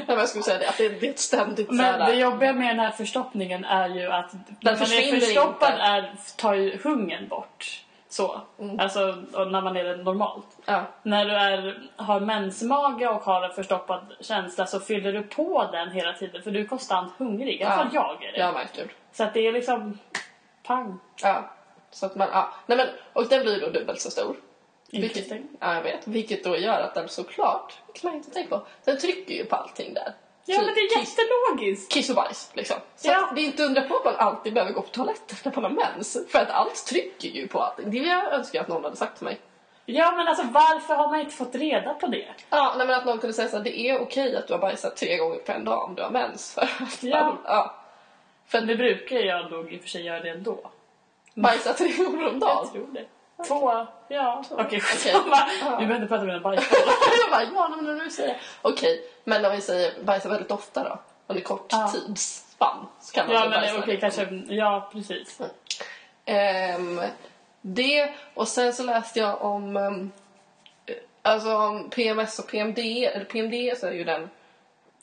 Men 0.07 0.19
jag 0.19 0.29
skulle 0.29 0.45
säga 0.45 0.59
det, 0.59 0.69
att 0.69 0.79
det 0.79 0.87
är, 0.87 1.11
ett 1.11 1.19
ständigt 1.19 1.71
Men 1.71 1.77
såhär... 1.79 2.07
det 2.07 2.15
jobbiga 2.15 2.53
med 2.53 2.69
den 2.69 2.79
här 2.81 2.91
förstoppningen 2.91 3.65
är 3.65 3.89
ju 3.89 4.13
att 4.13 4.33
när 4.61 4.73
man 4.73 4.83
är 4.83 5.21
förstoppad 5.21 5.73
inte. 5.73 5.83
är, 5.83 6.15
tar 6.37 6.55
ju 6.55 6.79
hungern 6.85 7.29
bort. 7.29 7.85
Så. 8.09 8.41
Mm. 8.59 8.81
Alltså 8.81 9.01
när 9.33 9.61
man 9.61 9.77
är 9.77 9.97
normalt. 9.97 10.47
Ja. 10.67 10.83
När 11.03 11.25
du 11.25 11.33
är, 11.33 11.89
har 11.97 12.21
mensmage 12.21 13.07
och 13.09 13.23
har 13.23 13.43
en 13.43 13.53
förstoppad 13.53 14.01
känsla 14.21 14.67
så 14.67 14.81
fyller 14.81 15.13
du 15.13 15.23
på 15.23 15.69
den 15.73 15.91
hela 15.91 16.13
tiden 16.13 16.43
för 16.43 16.51
du 16.51 16.61
är 16.61 16.65
konstant 16.65 17.13
hungrig. 17.19 17.61
I 17.61 17.65
alla 17.65 17.75
Ja. 17.75 17.79
fall 17.79 17.89
jag 17.95 18.25
är 18.25 18.33
det. 18.33 18.39
Jag 18.39 18.55
märker. 18.55 18.93
Så 19.13 19.25
att 19.25 19.35
det 19.35 19.47
är 19.47 19.53
liksom 19.53 19.99
pang. 20.63 20.99
Ja. 21.23 21.51
Så 21.91 22.07
att 22.07 22.17
man, 22.17 22.29
ja. 22.33 22.53
Nej 22.67 22.79
men, 22.79 22.89
och 23.13 23.29
den 23.29 23.43
blir 23.43 23.61
då 23.61 23.69
dubbelt 23.69 24.01
så 24.01 24.11
stor. 24.11 24.37
Vilket, 24.93 25.31
ja, 25.61 25.75
jag 25.75 25.83
vet. 25.83 26.07
Vilket 26.07 26.45
då 26.45 26.57
gör 26.57 26.81
att 26.81 26.95
den 26.95 27.09
såklart, 27.09 27.75
det 27.87 28.01
kan 28.01 28.11
man 28.11 28.17
inte 28.17 28.31
tänka 28.31 28.59
på, 28.59 28.67
den 28.85 28.99
trycker 28.99 29.35
ju 29.35 29.45
på 29.45 29.57
allting 29.57 29.95
där. 29.95 30.13
Ja 30.49 30.57
men 30.63 30.75
det 30.75 30.81
är 30.81 31.01
kiss, 31.01 31.19
jättelogiskt. 31.19 31.93
kiss 31.93 32.11
och 32.11 32.17
bajs 32.17 32.51
liksom. 32.55 32.77
Så 32.97 33.09
Ja. 33.09 33.31
det 33.35 33.41
är 33.41 33.45
inte 33.45 33.63
undra 33.63 33.83
på 33.83 33.97
att 33.97 34.05
man 34.05 34.15
alltid 34.17 34.55
behöver 34.55 34.73
gå 34.73 34.83
på 34.83 34.89
toaletten 34.89 35.37
när 35.45 35.53
man 35.61 35.65
har 35.65 35.71
mens. 35.95 36.17
För 36.29 36.39
att 36.39 36.51
allt 36.51 36.87
trycker 36.87 37.29
ju 37.29 37.49
på 37.49 37.61
allting. 37.61 37.91
Det 37.91 37.99
jag 37.99 38.33
önskar 38.33 38.61
att 38.61 38.69
någon 38.69 38.85
hade 38.85 38.97
sagt 38.97 39.17
till 39.17 39.25
mig. 39.25 39.41
Ja 39.87 40.13
men 40.17 40.29
alltså 40.29 40.45
varför 40.53 40.95
har 40.95 41.09
man 41.09 41.21
inte 41.21 41.35
fått 41.35 41.55
reda 41.55 41.95
på 41.95 42.07
det? 42.07 42.29
Ja, 42.51 42.75
nej, 42.79 42.87
men 42.87 42.97
att 42.97 43.05
någon 43.07 43.19
kunde 43.19 43.35
säga 43.35 43.49
så 43.49 43.59
det 43.59 43.81
är 43.81 44.01
okej 44.01 44.37
att 44.37 44.47
du 44.47 44.53
har 44.55 44.61
bajsat 44.61 44.97
tre 44.97 45.17
gånger 45.17 45.37
på 45.39 45.53
en 45.53 45.65
dag 45.65 45.85
om 45.85 45.95
du 45.95 46.03
har 46.03 46.11
mens. 46.11 46.55
För 46.55 46.63
att, 46.63 47.03
Ja. 47.03 47.37
ja. 47.45 47.75
För 48.47 48.61
det 48.61 48.77
brukar 48.77 49.17
jag 49.17 49.51
nog 49.51 49.73
i 49.73 49.77
och 49.79 49.83
för 49.83 49.89
sig 49.89 50.03
göra 50.03 50.21
det 50.21 50.31
ändå. 50.31 50.71
Bajsa 51.35 51.73
tre 51.73 51.89
gånger 52.05 52.29
om 52.29 52.39
dagen. 52.39 52.59
Jag 52.63 52.73
tror 52.73 52.87
det. 52.95 53.05
Två, 53.47 53.87
ja. 54.09 54.45
Okej, 54.51 54.65
Okej. 54.67 54.81
skitsamma. 54.81 55.37
Ja. 55.61 55.77
Vi 55.79 55.87
behöver 55.87 55.95
inte 55.95 56.07
prata 56.09 56.25
med 56.25 56.37
en 56.37 56.43
bajsboll. 56.43 56.79
jag 57.21 57.31
bara, 57.31 57.43
ja, 57.55 57.77
men 57.77 57.85
när 57.99 58.05
du 58.05 58.11
säger. 58.11 58.41
Okej, 58.63 59.03
men 59.25 59.45
om 59.45 59.53
vi 59.53 59.61
säger 59.61 60.03
bajsa 60.03 60.29
väldigt 60.29 60.51
ofta 60.51 60.85
då? 60.85 60.99
Under 61.27 61.43
kort 61.43 61.67
Ja. 61.73 61.89
tidsspann 61.95 62.87
så 63.01 63.13
kan 63.13 63.27
man 63.27 63.35
Ja 63.37 63.41
men 63.41 63.51
bajsa 63.51 63.85
lite. 63.87 63.97
kanske, 64.01 64.43
ja 64.55 64.89
precis. 64.93 65.41
Ehm, 66.25 67.01
det, 67.61 68.13
och 68.35 68.49
sen 68.49 68.73
så 68.73 68.83
läste 68.83 69.19
jag 69.19 69.43
om 69.43 69.77
um, 69.77 70.13
alltså 71.23 71.57
om 71.57 71.91
PMS 71.91 72.39
och 72.39 72.47
PMD, 72.51 72.79
eller 72.79 73.25
PMD 73.25 73.79
så 73.79 73.87
är 73.87 73.93
ju 73.93 74.05
den 74.05 74.31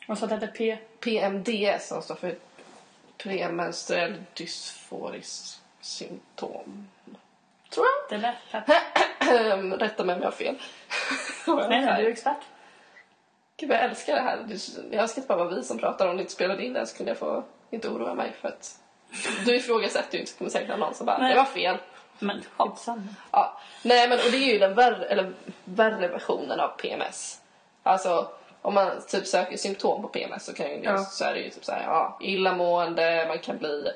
så 0.08 0.12
att 0.14 0.20
det 0.30 0.36
heter 0.36 0.48
P. 0.48 0.78
PMD 1.00 1.50
som 1.82 2.02
står 2.02 2.16
för 2.16 2.36
premenstruell 3.18 4.24
dysforisk 4.34 5.60
symptom. 5.82 6.88
Tror 7.74 7.86
jag. 8.10 8.20
Det 8.20 8.28
lät. 8.28 8.70
Ehm, 9.32 9.74
Rätta 9.74 10.04
mig 10.04 10.16
om 10.16 10.22
jag 10.22 10.28
har 10.28 10.36
fel. 10.36 10.56
Nej, 11.70 11.82
du 12.02 12.08
är 12.08 12.12
expert. 12.12 12.38
Gud 13.58 13.72
jag 13.72 13.84
älskar 13.84 14.16
det 14.16 14.22
här. 14.22 14.38
Det- 14.48 14.96
Jag 14.96 15.02
önskar 15.02 15.22
det 15.22 15.28
bara 15.28 15.38
var 15.44 15.56
vi 15.56 15.64
som 15.64 15.78
pratar 15.80 16.08
om 16.08 16.16
det 16.18 16.22
inte 16.22 16.34
spelade 16.34 16.66
in 16.66 16.74
det 16.74 16.86
så 16.86 16.98
kunde 16.98 17.10
jag 17.10 17.18
få 17.18 17.44
inte 17.70 17.88
oroa 17.90 18.14
mig 18.14 18.32
för 18.42 18.48
att 18.48 18.80
du 19.46 19.56
ifrågasätter 19.56 20.14
ju 20.14 20.20
inte 20.20 20.32
så 20.32 20.38
kommer 20.38 20.52
säkert 20.52 20.80
någon 20.80 20.94
som 20.94 21.06
bara 21.06 21.18
Nej. 21.18 21.30
det 21.34 21.38
var 21.38 21.46
fel. 21.46 21.78
Men 22.20 22.42
skitsamma. 22.58 23.02
Ja. 23.32 23.58
Nej 23.82 24.10
men 24.10 24.18
och 24.20 24.32
det 24.32 24.38
är 24.38 24.54
ju 24.54 24.60
den 24.60 24.74
värre, 24.74 25.06
eller 25.06 25.34
värre 25.64 26.08
versionen 26.08 26.60
av 26.60 26.68
PMS. 26.68 27.42
Alltså 27.84 28.30
om 28.62 28.74
man 28.74 28.92
typ 29.08 29.28
söker 29.28 29.58
symptom 29.58 30.02
på 30.02 30.08
PMS 30.08 30.46
så, 30.46 30.54
kan 30.54 30.66
ju, 30.70 30.80
Ja. 30.84 30.98
så 30.98 31.26
är 31.26 31.34
det 31.34 31.40
ju 31.40 31.50
typ 31.50 31.66
såhär, 31.66 31.84
ja, 31.84 32.18
illamående, 32.22 33.26
man 33.28 33.40
kan 33.40 33.58
bli 33.58 33.92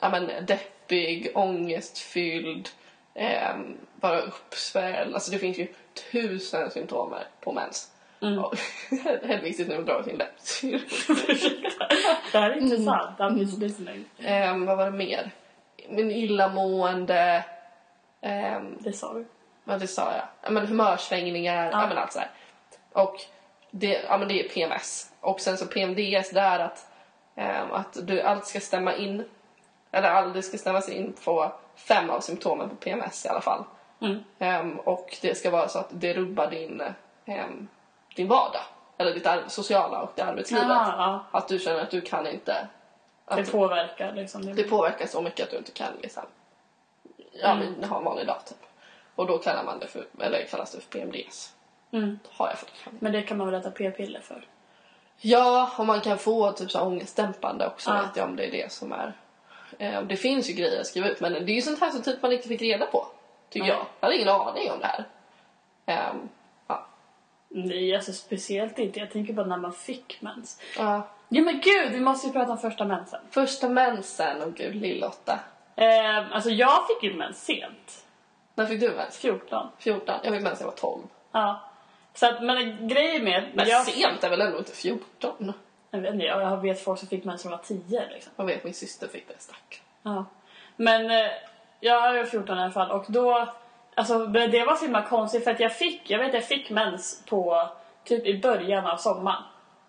ja, 0.00 0.10
men, 0.10 0.30
deppig, 0.46 1.32
ångestfylld, 1.34 2.68
um, 3.14 3.76
bara 3.94 4.20
uppsvälld. 4.20 5.14
Alltså 5.14 5.30
det 5.30 5.38
finns 5.38 5.58
ju 5.58 5.66
tusen 6.12 6.70
symptom 6.70 7.14
på 7.40 7.52
mens. 7.52 7.90
Mm. 8.22 8.44
Hedvig 9.28 9.68
nu 9.68 9.82
drar 9.82 10.02
sin 10.02 10.16
läpp. 10.16 10.36
Det 12.32 12.38
här 12.38 12.50
är 12.50 12.56
intressant. 12.56 13.18
I'm 13.18 13.38
just 13.38 13.58
listening. 13.58 14.04
Ehm, 14.18 14.66
vad 14.66 14.76
var 14.76 14.84
det 14.84 14.90
mer? 14.90 15.30
Men 15.88 16.10
illamående, 16.10 17.44
ehm, 18.20 18.78
Det 18.80 18.92
sa 18.92 19.14
du. 19.14 19.26
Ja, 19.64 19.78
det 19.78 19.86
sa 19.86 20.12
jag. 20.12 20.24
Ja, 20.42 20.50
men 20.50 20.66
humörsvängningar, 20.66 21.64
ja. 21.64 21.70
Ja. 21.80 21.86
men 21.88 21.98
allt 21.98 22.12
sådär. 22.12 22.30
Och 22.92 23.16
det, 23.70 24.04
ja, 24.08 24.18
men 24.18 24.28
det 24.28 24.44
är 24.44 24.48
PMS. 24.48 25.12
Och 25.20 25.40
sen 25.40 25.58
så 25.58 25.66
PMDS, 25.66 26.32
är 26.32 26.58
att, 26.58 26.86
att 27.72 28.06
du, 28.06 28.20
allt 28.20 28.46
ska 28.46 28.60
stämma 28.60 28.94
in, 28.94 29.24
eller 29.90 30.34
det 30.34 30.42
ska 30.42 30.58
stämmas 30.58 30.88
in 30.88 31.14
på 31.24 31.52
fem 31.76 32.10
av 32.10 32.20
symptomen 32.20 32.68
på 32.68 32.76
PMS 32.76 33.24
i 33.24 33.28
alla 33.28 33.40
fall. 33.40 33.64
Mm. 34.00 34.24
Ehm, 34.38 34.78
och 34.78 35.16
det 35.22 35.34
ska 35.34 35.50
vara 35.50 35.68
så 35.68 35.78
att 35.78 35.88
det 35.90 36.14
rubbar 36.14 36.50
din, 36.50 36.82
ehm, 37.24 37.68
din 38.16 38.28
vardag. 38.28 38.62
Eller 38.98 39.14
ditt 39.14 39.52
sociala 39.52 40.02
och 40.02 40.12
det 40.14 40.22
arbetslivet. 40.22 40.70
Aha, 40.70 41.24
ja. 41.32 41.38
Att 41.38 41.48
du 41.48 41.58
känner 41.58 41.80
att 41.80 41.90
du 41.90 42.00
kan 42.00 42.26
inte... 42.26 42.68
Att 43.24 43.36
Det 43.36 43.52
påverkar 43.52 44.12
liksom. 44.12 44.54
det 44.54 44.62
påverkar 44.62 45.06
så 45.06 45.22
mycket 45.22 45.44
att 45.44 45.50
du 45.50 45.56
inte 45.56 45.72
kan 45.72 45.92
liksom, 46.02 46.22
ja, 47.32 47.52
Mm. 47.52 47.90
ha 47.90 47.98
en 47.98 48.04
vanlig 48.04 48.26
dag 48.26 48.44
typ. 48.46 48.58
Och 49.14 49.26
då 49.26 49.38
kallar 49.38 49.64
man 49.64 49.78
det 49.78 49.86
för, 49.86 50.06
eller 50.20 50.44
kallas 50.44 50.72
det 50.72 50.80
för 50.80 50.90
PMDS. 50.90 51.54
Mm. 51.90 52.18
Har 52.30 52.48
jag 52.48 52.58
fått. 52.58 52.72
Men 53.00 53.12
det 53.12 53.22
kan 53.22 53.36
man 53.38 53.50
väl 53.50 53.60
äta 53.60 53.70
p-piller 53.70 54.20
för? 54.20 54.46
Ja, 55.20 55.70
och 55.78 55.86
man 55.86 56.00
kan 56.00 56.18
få 56.18 56.52
typ 56.52 56.70
så 56.70 56.78
här 56.78 56.86
ångestdämpande 56.86 57.66
också 57.66 57.90
Ja. 57.90 58.02
vet 58.02 58.16
jag 58.16 58.28
om 58.28 58.36
det 58.36 58.46
är 58.46 58.50
det 58.50 58.72
som 58.72 58.92
är. 58.92 59.12
Eh, 59.78 60.02
det 60.02 60.16
finns 60.16 60.50
ju 60.50 60.52
grejer 60.54 60.80
att 60.80 60.86
skriva 60.86 61.08
ut 61.08 61.20
men 61.20 61.32
det 61.32 61.38
är 61.52 61.54
ju 61.54 61.62
sånt 61.62 61.80
här 61.80 61.90
som 61.90 62.02
typ 62.02 62.22
man 62.22 62.32
inte 62.32 62.48
fick 62.48 62.62
reda 62.62 62.86
på. 62.86 63.06
Tycker 63.50 63.66
Nej. 63.66 63.76
jag. 63.76 63.86
Jag 64.00 64.06
hade 64.06 64.16
ingen 64.16 64.28
aning 64.28 64.70
om 64.70 64.80
det 64.80 64.86
här. 64.86 65.04
Ehm, 65.86 66.28
ja. 66.66 66.86
Nej, 67.48 67.96
alltså 67.96 68.12
speciellt 68.12 68.78
inte. 68.78 69.00
Jag 69.00 69.10
tänker 69.10 69.32
bara 69.32 69.46
när 69.46 69.56
man 69.56 69.72
fick 69.72 70.18
mens. 70.20 70.60
Ja. 70.78 71.02
Ja 71.28 71.42
men 71.42 71.60
gud, 71.60 71.92
vi 71.92 72.00
måste 72.00 72.26
ju 72.26 72.32
prata 72.32 72.52
om 72.52 72.58
första 72.58 72.84
mensen. 72.84 73.20
Första 73.30 73.68
mensen, 73.68 74.42
och 74.42 74.54
gud 74.54 74.74
lill-Lotta. 74.74 75.38
Eh, 75.76 76.32
alltså 76.34 76.50
jag 76.50 76.86
fick 76.86 77.02
ju 77.02 77.16
mens 77.18 77.44
sent. 77.44 78.04
När 78.54 78.66
fick 78.66 78.80
du 78.80 78.90
mens? 78.90 79.18
14. 79.18 79.68
14? 79.78 80.14
Jag 80.22 80.34
fick 80.34 80.42
mens 80.42 80.60
när 80.60 80.66
jag 80.66 80.70
var 80.72 80.78
12. 80.78 81.02
Ja. 81.32 81.60
Så 82.14 82.26
att, 82.26 82.42
men 82.42 82.88
grejen 82.88 83.24
med... 83.24 83.50
Men 83.54 83.68
jag, 83.68 83.86
sent 83.86 84.24
är 84.24 84.30
väl 84.30 84.40
ändå 84.40 84.58
inte 84.58 84.72
14? 84.72 85.52
jag 85.90 86.00
vet 86.00 86.14
inte, 86.14 86.26
jag 86.26 86.62
vet 86.62 86.84
folk 86.84 86.98
som 86.98 87.08
fick 87.08 87.24
mens 87.24 87.44
när 87.44 87.50
de 87.50 87.56
var 87.56 87.64
10 87.64 88.08
liksom. 88.12 88.32
Jag 88.36 88.44
vet 88.44 88.64
min 88.64 88.74
syster 88.74 89.08
fick 89.08 89.28
det, 89.28 89.34
stack. 89.38 89.82
Ja. 90.02 90.24
Men 90.76 91.10
eh, 91.10 91.30
jag 91.80 92.14
var 92.14 92.24
14 92.24 92.58
i 92.58 92.62
alla 92.62 92.70
fall 92.70 92.90
och 92.90 93.04
då... 93.08 93.48
Alltså 93.94 94.26
det 94.26 94.64
var 94.64 94.76
så 94.76 94.84
himla 94.84 95.02
konstigt 95.02 95.44
för 95.44 95.50
att 95.50 95.60
jag 95.60 95.76
fick, 95.76 96.10
jag 96.10 96.18
vet 96.18 96.34
jag 96.34 96.44
fick 96.44 96.70
mens 96.70 97.22
på 97.26 97.68
typ 98.04 98.26
i 98.26 98.40
början 98.40 98.86
av 98.86 98.96
sommaren. 98.96 99.42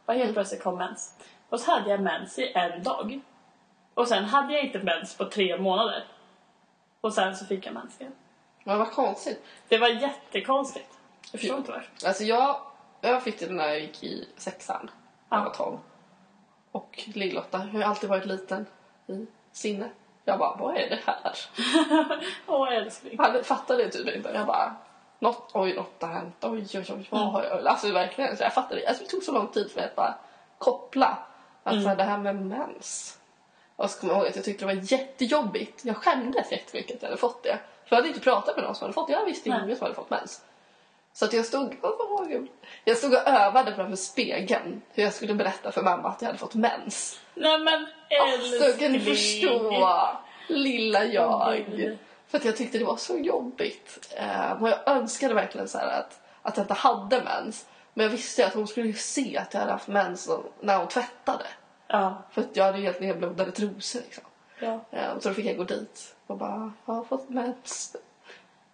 Och 0.05 0.13
helt 0.13 0.33
plötsligt 0.33 0.63
kom 0.63 0.77
mens. 0.77 1.13
Och 1.49 1.59
så 1.59 1.71
hade 1.71 1.89
jag 1.89 2.01
mens 2.01 2.39
i 2.39 2.51
en 2.55 2.83
dag. 2.83 3.21
Och 3.93 4.07
sen 4.07 4.23
hade 4.23 4.53
jag 4.53 4.63
inte 4.63 4.79
mens 4.79 5.17
på 5.17 5.25
tre 5.25 5.57
månader. 5.57 6.03
Och 7.01 7.13
sen 7.13 7.35
så 7.35 7.45
fick 7.45 7.65
jag 7.65 7.73
mens 7.73 8.01
igen. 8.01 8.13
Men 8.63 8.79
vad 8.79 8.91
konstigt. 8.91 9.45
Det 9.67 9.77
var 9.77 9.87
jättekonstigt. 9.87 10.94
Jag 11.31 11.41
förstår 11.41 11.57
inte 11.57 11.71
varför. 11.71 12.07
Alltså 12.07 12.23
jag, 12.23 12.61
jag 13.01 13.23
fick 13.23 13.39
det 13.39 13.49
när 13.49 13.67
jag 13.67 13.79
gick 13.79 14.03
i 14.03 14.27
sexan. 14.37 14.89
När 15.29 15.37
jag 15.37 15.45
Ja. 15.45 15.49
var 15.49 15.55
12. 15.55 15.77
Och 16.71 17.03
lill-Lotta, 17.13 17.69
jag 17.73 17.79
har 17.81 17.89
alltid 17.89 18.09
varit 18.09 18.25
liten 18.25 18.65
i 19.07 19.25
sinne. 19.51 19.89
Jag 20.25 20.39
bara, 20.39 20.55
vad 20.55 20.77
är 20.77 20.89
det 20.89 20.99
här? 21.05 21.35
Åh 22.47 22.73
älskling. 22.73 23.17
Han 23.19 23.43
fattade 23.43 23.89
typ 23.89 24.15
inte. 24.15 24.29
Jag 24.33 24.47
bara, 24.47 24.75
något, 25.19 25.49
oj, 25.53 25.73
något 25.75 26.01
har 26.01 26.09
hänt. 26.09 26.35
Oj, 26.41 26.67
oj, 26.73 26.85
oj, 26.89 27.07
vad 27.09 27.21
har 27.31 27.43
jag? 27.43 27.67
Alltså 27.67 27.91
verkligen, 27.91 28.37
så 28.37 28.43
jag 28.43 28.53
fattade. 28.53 28.87
Alltså, 28.87 29.03
det 29.03 29.09
tog 29.09 29.23
så 29.23 29.31
lång 29.31 29.47
tid 29.47 29.71
för 29.71 29.79
mig 29.79 29.89
att 29.89 29.95
bara 29.95 30.15
koppla. 30.57 31.17
Att 31.63 31.73
så 31.83 31.87
här, 31.89 31.95
det 31.95 32.03
här 32.03 32.17
med 32.17 32.35
mens. 32.35 33.19
Och 33.75 33.89
så 33.89 33.99
kommer 33.99 34.13
jag 34.13 34.19
ihåg 34.21 34.29
att 34.29 34.35
jag 34.35 34.45
tyckte 34.45 34.65
det 34.65 34.75
var 34.75 34.81
jättejobbigt. 34.91 35.85
Jag 35.85 35.97
skämdes 35.97 36.51
jättemycket 36.51 36.95
att 36.95 37.01
jag 37.01 37.09
hade 37.09 37.19
fått 37.21 37.43
det. 37.43 37.59
För 37.85 37.95
jag 37.95 37.97
hade 37.97 38.07
inte 38.07 38.19
pratat 38.19 38.55
med 38.55 38.65
någon 38.65 38.75
som 38.75 38.83
hade 38.85 38.93
fått 38.93 39.07
det. 39.07 39.13
Jag 39.13 39.25
visste 39.25 39.49
ingen 39.49 39.75
som 39.75 39.83
hade 39.83 39.95
fått 39.95 40.09
mens. 40.09 40.41
Så 41.15 41.25
att 41.25 41.33
jag 41.33 41.45
stod, 41.45 41.77
jag 42.83 42.97
stod 42.97 43.13
och 43.13 43.27
övade 43.27 43.75
framför 43.75 43.95
spegeln 43.95 44.81
hur 44.93 45.03
jag 45.03 45.13
skulle 45.13 45.33
berätta 45.33 45.71
för 45.71 45.81
mamma 45.81 46.09
att 46.09 46.21
jag 46.21 46.27
hade 46.27 46.39
fått 46.39 46.55
mens. 46.55 47.19
Nej 47.33 47.59
men 47.59 47.87
Så 48.59 48.79
kan 48.79 48.91
du 48.93 48.97
älskling. 48.97 49.15
förstå, 49.15 50.17
lilla 50.47 51.03
jag. 51.05 51.65
För 52.27 52.37
att 52.37 52.45
jag 52.45 52.57
tyckte 52.57 52.77
det 52.77 52.85
var 52.85 52.97
så 52.97 53.17
jobbigt. 53.17 54.13
Eh, 54.17 54.61
och 54.61 54.69
jag 54.69 54.79
önskade 54.87 55.33
verkligen 55.33 55.67
så 55.67 55.77
att, 55.77 56.21
att 56.41 56.57
jag 56.57 56.63
inte 56.63 56.73
hade 56.73 57.21
mens. 57.23 57.65
Men 57.93 58.03
jag 58.03 58.11
visste 58.11 58.47
att 58.47 58.53
hon 58.53 58.67
skulle 58.67 58.93
se 58.93 59.37
att 59.37 59.53
jag 59.53 59.61
hade 59.61 59.71
haft 59.71 59.87
mens 59.87 60.29
när 60.59 60.77
hon 60.77 60.87
tvättade. 60.87 61.45
Ja. 61.87 62.23
För 62.31 62.41
att 62.41 62.55
jag 62.55 62.65
hade 62.65 62.77
helt 62.77 62.99
nedblodade 62.99 63.51
trosor 63.51 63.99
liksom. 63.99 64.23
ja. 64.59 64.79
Eh, 64.91 65.19
så 65.19 65.29
då 65.29 65.35
fick 65.35 65.45
jag 65.45 65.57
gå 65.57 65.63
dit 65.63 66.15
och 66.27 66.37
bara, 66.37 66.73
jag 66.85 66.93
har 66.93 67.03
fått 67.03 67.29
mens. 67.29 67.95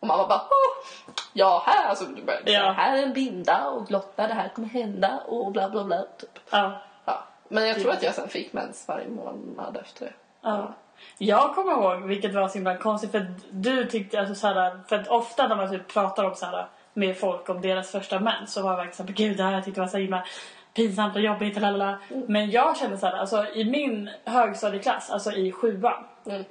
Och 0.02 0.08
mamma 0.08 0.28
bara, 0.28 0.42
Åh! 0.42 0.88
ja 1.34 1.64
här, 1.66 1.90
alltså, 1.90 2.06
du 2.06 2.24
började, 2.24 2.52
Ja. 2.52 2.60
ja. 2.60 2.72
här 2.72 2.98
är 2.98 3.04
en 3.04 3.14
binda 3.14 3.68
och 3.68 3.92
Lotta 3.92 4.28
det 4.28 4.34
här 4.34 4.50
kommer 4.50 4.68
hända 4.68 5.20
och 5.28 5.52
bla 5.52 5.70
bla 5.70 5.84
bla. 5.84 6.02
Typ. 6.18 6.40
ja. 6.50 6.82
Ja. 7.06 7.24
Men 7.48 7.68
jag 7.68 7.80
tror 7.82 7.92
att 7.92 8.04
jag 8.04 8.16
sen 8.16 8.30
fick 8.30 8.54
mens 8.54 8.88
varje 8.88 9.08
månad 9.10 9.78
efter 9.82 10.06
det. 10.06 10.14
Ja. 10.42 10.74
Jag 11.18 11.56
kommer 11.56 11.72
ihåg, 11.72 12.02
vilket 12.08 12.34
var 12.34 12.48
så 12.48 12.54
himla 12.54 12.78
konstigt, 12.78 13.12
för 13.12 13.34
du 13.52 13.86
tyckte 13.86 14.20
alltså 14.20 14.36
så 14.36 14.48
här, 14.48 14.80
för 14.88 14.96
att 14.96 15.08
ofta 15.08 15.48
när 15.48 15.56
man 15.56 15.70
typ 15.70 15.88
pratar 15.94 16.24
om 16.24 16.36
så 16.36 16.46
här 16.46 16.68
med 16.94 17.18
folk 17.18 17.50
om 17.50 17.62
deras 17.62 17.92
första 17.92 18.20
mens 18.20 18.54
så 18.54 18.62
var 18.62 18.70
jag 18.70 18.78
verkligen 18.78 18.96
såhär, 18.96 19.14
gud 19.14 19.38
det 19.38 19.44
här 19.44 19.52
jag 19.52 19.66
tyckte 19.66 19.82
var 19.82 19.88
så 19.88 19.98
himla 19.98 20.26
pinsamt 20.74 21.16
och 21.16 21.22
jobbigt 21.22 21.62
lalala. 21.62 22.00
Men 22.28 22.52
jag 22.52 22.78
kände 22.78 22.98
så 22.98 23.06
här, 23.06 23.14
alltså 23.18 23.46
i 23.54 23.66
min 23.66 24.10
högstadieklass, 24.26 25.10
alltså 25.10 25.32
i 25.32 25.52
sjuan. 25.52 26.04
Mm. 26.26 26.44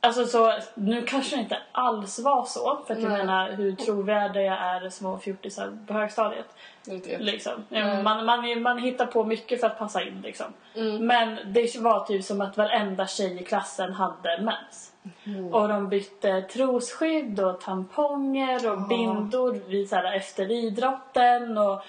Alltså 0.00 0.26
så, 0.26 0.52
nu 0.74 1.02
kanske 1.02 1.36
det 1.36 1.42
inte 1.42 1.58
alls 1.72 2.18
var 2.18 2.44
så, 2.44 2.78
för 2.86 2.94
att 2.94 3.02
jag 3.02 3.10
Nej. 3.10 3.18
menar 3.18 3.52
hur 3.52 3.72
trovärdiga 3.72 4.56
är 4.58 4.90
små 4.90 5.18
fjortisar 5.18 5.78
på 5.86 5.94
högstadiet. 5.94 6.46
Inte 6.86 7.18
Liksom. 7.18 7.52
Mm. 7.70 8.04
Man, 8.04 8.24
man, 8.24 8.62
man 8.62 8.78
hittar 8.78 9.06
på 9.06 9.24
mycket 9.24 9.60
för 9.60 9.66
att 9.66 9.78
passa 9.78 10.02
in 10.02 10.20
liksom. 10.24 10.46
Mm. 10.74 11.06
Men 11.06 11.38
det 11.46 11.76
var 11.78 12.04
typ 12.04 12.24
som 12.24 12.40
att 12.40 12.56
varenda 12.56 13.06
tjej 13.06 13.40
i 13.40 13.44
klassen 13.44 13.92
hade 13.92 14.40
mens. 14.42 14.92
Mm. 15.24 15.54
Och 15.54 15.68
de 15.68 15.88
bytte 15.88 16.42
trosskydd 16.42 17.40
och 17.40 17.60
tamponger 17.60 18.70
och 18.70 18.78
Ah. 18.78 18.86
bindor 18.88 19.60
vid, 19.68 19.88
så 19.88 19.96
här, 19.96 20.16
efter 20.16 20.50
idrotten. 20.50 21.58
Och 21.58 21.82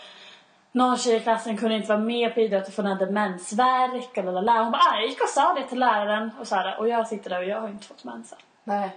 någon 0.72 0.98
tjej 0.98 1.16
i 1.16 1.20
klassen 1.20 1.58
kunde 1.58 1.76
inte 1.76 1.88
vara 1.88 2.00
med 2.00 2.34
på 2.34 2.40
idrotten 2.40 2.72
för 2.72 2.84
hon 2.84 2.92
hade 2.92 3.12
mensvärk. 3.12 4.18
Och 4.18 4.24
lalala. 4.24 4.64
Hon 4.64 4.72
bara, 4.72 4.82
"Ah, 4.82 4.96
jag 4.96 5.06
gick 5.10 5.22
och 5.22 5.30
sa 5.30 5.54
det 5.54 5.64
till 5.64 5.80
läraren. 5.80 6.32
Och, 6.40 6.48
så 6.48 6.56
här, 6.56 6.80
och 6.80 6.90
jag 6.90 7.08
sitter 7.08 7.30
där 7.30 7.38
och 7.40 7.46
jag 7.46 7.62
har 7.62 7.68
inte 7.68 7.86
fått 7.88 8.04
mensen. 8.04 8.38
Nej. 8.64 8.90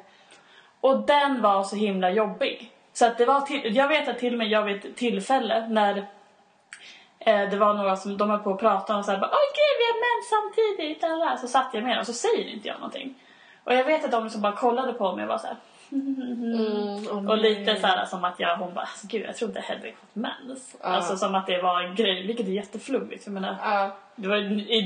Och 0.81 0.99
den 1.07 1.43
var 1.43 1.62
så 1.62 1.76
himla 1.76 2.11
jobbig. 2.11 2.73
Så 2.93 3.07
att 3.07 3.19
det 3.19 3.25
var 3.25 3.41
till, 3.41 3.76
jag 3.76 3.88
vet 3.88 4.09
att 4.09 4.19
till 4.19 4.33
och 4.35 4.38
med 4.38 4.49
jag 4.49 4.62
vid 4.62 4.85
ett 4.85 4.97
tillfälle 4.97 5.69
när 5.69 5.97
eh, 7.19 7.50
det 7.50 7.57
var 7.57 7.75
några 7.75 7.97
som 7.97 8.17
de 8.17 8.31
höll 8.31 8.38
på 8.38 8.50
att 8.52 8.61
prata 8.61 8.97
om 8.97 9.05
så 9.05 9.11
här, 9.11 9.19
bara, 9.19 9.31
Åh 9.31 9.49
gud 9.55 9.76
vi 9.79 9.85
har 9.85 9.99
mens 10.05 10.29
samtidigt. 10.31 11.02
lalala." 11.02 11.37
Så 11.37 11.49
satt 11.49 11.69
jag 11.75 11.83
med 11.83 11.93
dem 11.93 12.00
och 12.00 12.07
så 12.07 12.12
säger 12.12 12.49
inte 12.49 12.69
jag 12.69 12.75
någonting. 12.76 13.14
Och 13.64 13.75
jag 13.75 13.85
vet 13.85 14.05
att 14.05 14.11
de 14.11 14.31
som 14.31 14.41
bara 14.43 14.52
kollade 14.57 14.93
på 14.93 15.12
mig 15.17 15.23
och 15.25 15.29
var 15.29 15.38
så 15.38 15.47
här, 15.47 15.57
Mm, 15.92 17.06
åh 17.11 17.30
och 17.30 17.38
lite 17.38 17.76
så 17.80 17.87
här 17.87 18.04
som 18.06 18.25
att 18.25 18.40
jag, 18.40 18.56
hon 18.56 18.75
bara, 18.75 18.80
alltså, 18.80 19.06
gud 19.06 19.26
jag 19.26 19.37
trodde 19.37 19.61
Hedvig 19.61 19.96
fått 19.96 20.14
mens. 20.14 20.76
Ja. 20.80 20.87
Alltså 20.88 21.16
som 21.16 21.34
att 21.34 21.46
det 21.46 21.62
var 21.62 21.82
en 21.82 21.94
grej, 21.94 22.26
vilket 22.26 22.46
är 22.46 22.50
jätteflummigt. 22.50 23.26
Jag 23.26 23.32
menar, 23.32 23.56
Ja, 23.62 23.96
det 24.16 24.28
var, 24.28 24.37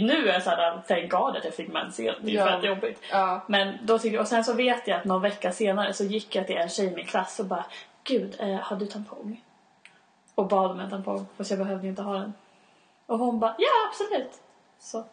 nu 0.06 0.28
är 0.28 0.32
jag 0.32 0.42
så 0.42 0.50
här, 0.50 0.80
thank 0.88 1.10
God 1.10 1.36
att 1.36 1.44
jag 1.44 1.54
fick 1.54 1.68
mens 1.72 2.00
igen. 2.00 2.14
Det 2.20 2.30
är 2.30 2.34
Ja. 2.34 2.46
fett 2.46 2.64
jobbigt. 2.64 3.02
ja. 3.10 3.40
Men 3.46 3.75
då 3.82 3.98
tyckte, 3.98 4.18
och 4.18 4.28
sen 4.28 4.44
så 4.44 4.52
vet 4.54 4.88
jag 4.88 4.98
att 4.98 5.04
någon 5.04 5.22
vecka 5.22 5.52
senare 5.52 5.92
så 5.92 6.04
gick 6.04 6.34
jag 6.34 6.46
till 6.46 6.56
en 6.56 6.68
tjej 6.68 6.86
i 6.86 6.94
min 6.94 7.06
klass 7.06 7.40
och 7.40 7.46
bara 7.46 7.64
Gud, 8.04 8.36
eh, 8.38 8.54
har 8.54 8.76
du 8.76 8.86
tampong? 8.86 9.42
Och 10.34 10.46
bad 10.48 10.70
om 10.70 10.80
en 10.80 10.90
tampong, 10.90 11.26
fast 11.36 11.50
jag 11.50 11.58
behövde 11.58 11.86
inte 11.88 12.02
ha 12.02 12.14
den. 12.14 12.34
Och 13.06 13.18
hon 13.18 13.38
bara, 13.40 13.54
ja 13.58 13.68
absolut. 13.90 14.32
Så 14.78 15.04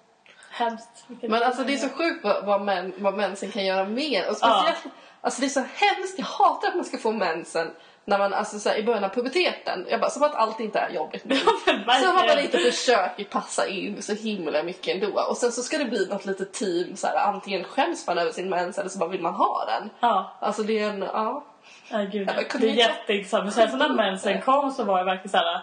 hemskt. 0.52 1.06
Men 1.22 1.44
alltså 1.44 1.64
det 1.64 1.74
är 1.74 1.78
så 1.78 1.90
sjukt 1.90 2.24
vad, 2.24 2.46
vad, 2.46 2.62
män, 2.62 2.94
vad 2.98 3.14
mensen 3.14 3.52
kan 3.52 3.66
göra 3.66 3.86
mer. 3.86 4.30
Och 4.30 4.36
speciellt, 4.38 4.84
alltså 5.24 5.42
det 5.42 5.48
är 5.48 5.50
så 5.50 5.60
hemskt. 5.60 6.20
Jag 6.20 6.26
hatar 6.26 6.68
att 6.68 6.76
man 6.76 6.86
ska 6.86 6.98
få 6.98 7.12
mensen 7.12 7.72
när 8.06 8.18
man, 8.18 8.34
alltså 8.34 8.60
så 8.60 8.70
här, 8.70 8.78
i 8.78 8.84
början 8.84 9.04
av 9.04 9.10
puberteten. 9.10 9.86
Jag 9.90 10.00
bara, 10.00 10.10
som 10.10 10.24
att 10.24 10.36
allt 10.36 10.60
inte 10.60 10.80
är 10.80 10.90
jobbigt 10.90 11.26
nu. 11.26 11.36
Som 11.66 12.18
att 12.18 12.28
man 12.28 12.40
inte 12.40 12.58
försöker 12.58 13.24
passa 13.24 13.68
in 13.68 14.02
så 14.02 14.14
himla 14.14 14.64
mycket 14.64 14.96
ändå. 14.96 15.22
Och 15.22 15.38
sen 15.38 15.52
så 15.52 15.62
ska 15.62 15.78
det 15.78 15.86
bli 15.86 16.08
något 16.08 16.26
litet 16.26 16.54
team 16.54 16.96
så 16.96 17.08
här, 17.08 17.16
antingen 17.16 17.64
skäms 17.64 18.08
man 18.08 18.18
över 18.18 18.32
sin 18.32 18.50
mens 18.50 18.78
eller 18.78 18.90
så 18.90 19.00
bara 19.00 19.10
vill 19.10 19.22
man 19.22 19.34
ha 19.34 19.66
den. 19.66 19.90
Ja, 20.00 20.38
Alltså 20.40 20.64
det 20.64 20.80
är 20.80 20.90
en, 20.90 21.02
ja. 21.02 21.44
ja 21.90 21.98
gud. 21.98 22.30
Ja, 22.30 22.34
men 22.52 22.62
det 22.62 22.70
är 22.70 22.74
jätteintressant. 22.74 23.44
Men 23.44 23.54
sen 23.54 23.72
så 23.72 23.78
när 23.78 23.90
mensen 23.90 24.42
kom 24.42 24.72
så 24.72 24.84
var 24.84 24.98
jag 24.98 25.06
verkligen 25.06 25.30
såhär, 25.30 25.62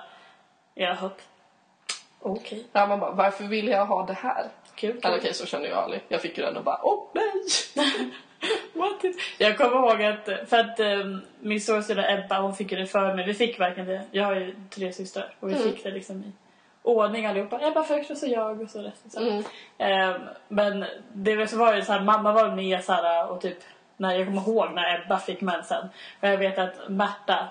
jag 0.74 0.96
hopp. 0.96 1.20
Okej, 2.22 2.66
ja 2.72 2.86
man 2.86 3.00
bara, 3.00 3.10
varför 3.10 3.44
vill 3.44 3.68
jag 3.68 3.86
ha 3.86 4.06
det 4.06 4.12
här? 4.12 4.46
kul. 4.80 5.00
Eller 5.02 5.18
okej, 5.18 5.34
så 5.34 5.46
känner 5.46 5.68
jag 5.68 5.78
aldrig. 5.78 6.02
Jag 6.08 6.22
fick 6.22 6.38
ju 6.38 6.44
den 6.44 6.56
och 6.56 6.64
bara, 6.64 6.80
åh 6.82 7.08
nej! 7.14 7.32
What. 8.72 9.04
Jag 9.38 9.58
kommer 9.58 9.76
ihåg 9.76 10.02
att, 10.02 10.48
för 10.48 10.58
att 10.58 10.80
um, 10.80 11.22
min 11.40 11.60
storasyster 11.60 12.18
Ebba 12.18 12.40
hon 12.40 12.54
fick 12.56 12.72
ju 12.72 12.78
det 12.78 12.86
för 12.86 13.14
mig. 13.14 13.26
Vi 13.26 13.34
fick 13.34 13.60
verkligen 13.60 13.88
det. 13.88 14.02
Jag 14.10 14.24
har 14.24 14.34
ju 14.34 14.54
tre 14.70 14.92
systrar 14.92 15.34
och 15.40 15.48
vi 15.48 15.54
Mm. 15.54 15.64
fick 15.72 15.84
det 15.84 15.90
liksom 15.90 16.16
i 16.16 16.32
ordning 16.82 17.26
allihopa. 17.26 17.60
Ebba 17.62 17.82
först 17.84 18.10
och 18.10 18.16
så 18.16 18.26
jag 18.26 18.60
och 18.60 18.70
så 18.70 18.82
resten 18.82 19.10
sen. 19.10 19.28
Mm. 19.28 19.44
Ehm, 19.78 20.20
men 20.48 20.84
det 21.12 21.36
var 21.36 21.46
så 21.46 21.56
var 21.56 21.74
det 21.74 21.84
så 21.84 21.92
här, 21.92 22.00
mamma 22.00 22.32
var 22.32 22.48
med 22.56 22.84
så 22.84 22.92
här, 22.92 23.30
och 23.30 23.40
typ 23.40 23.58
när 23.96 24.14
jag 24.14 24.26
kommer 24.26 24.42
ihåg 24.42 24.74
när 24.74 25.00
Ebba 25.04 25.18
fick 25.18 25.40
mensen. 25.40 25.88
Och 26.20 26.28
jag 26.28 26.38
vet 26.38 26.58
att 26.58 26.88
Märta, 26.88 27.48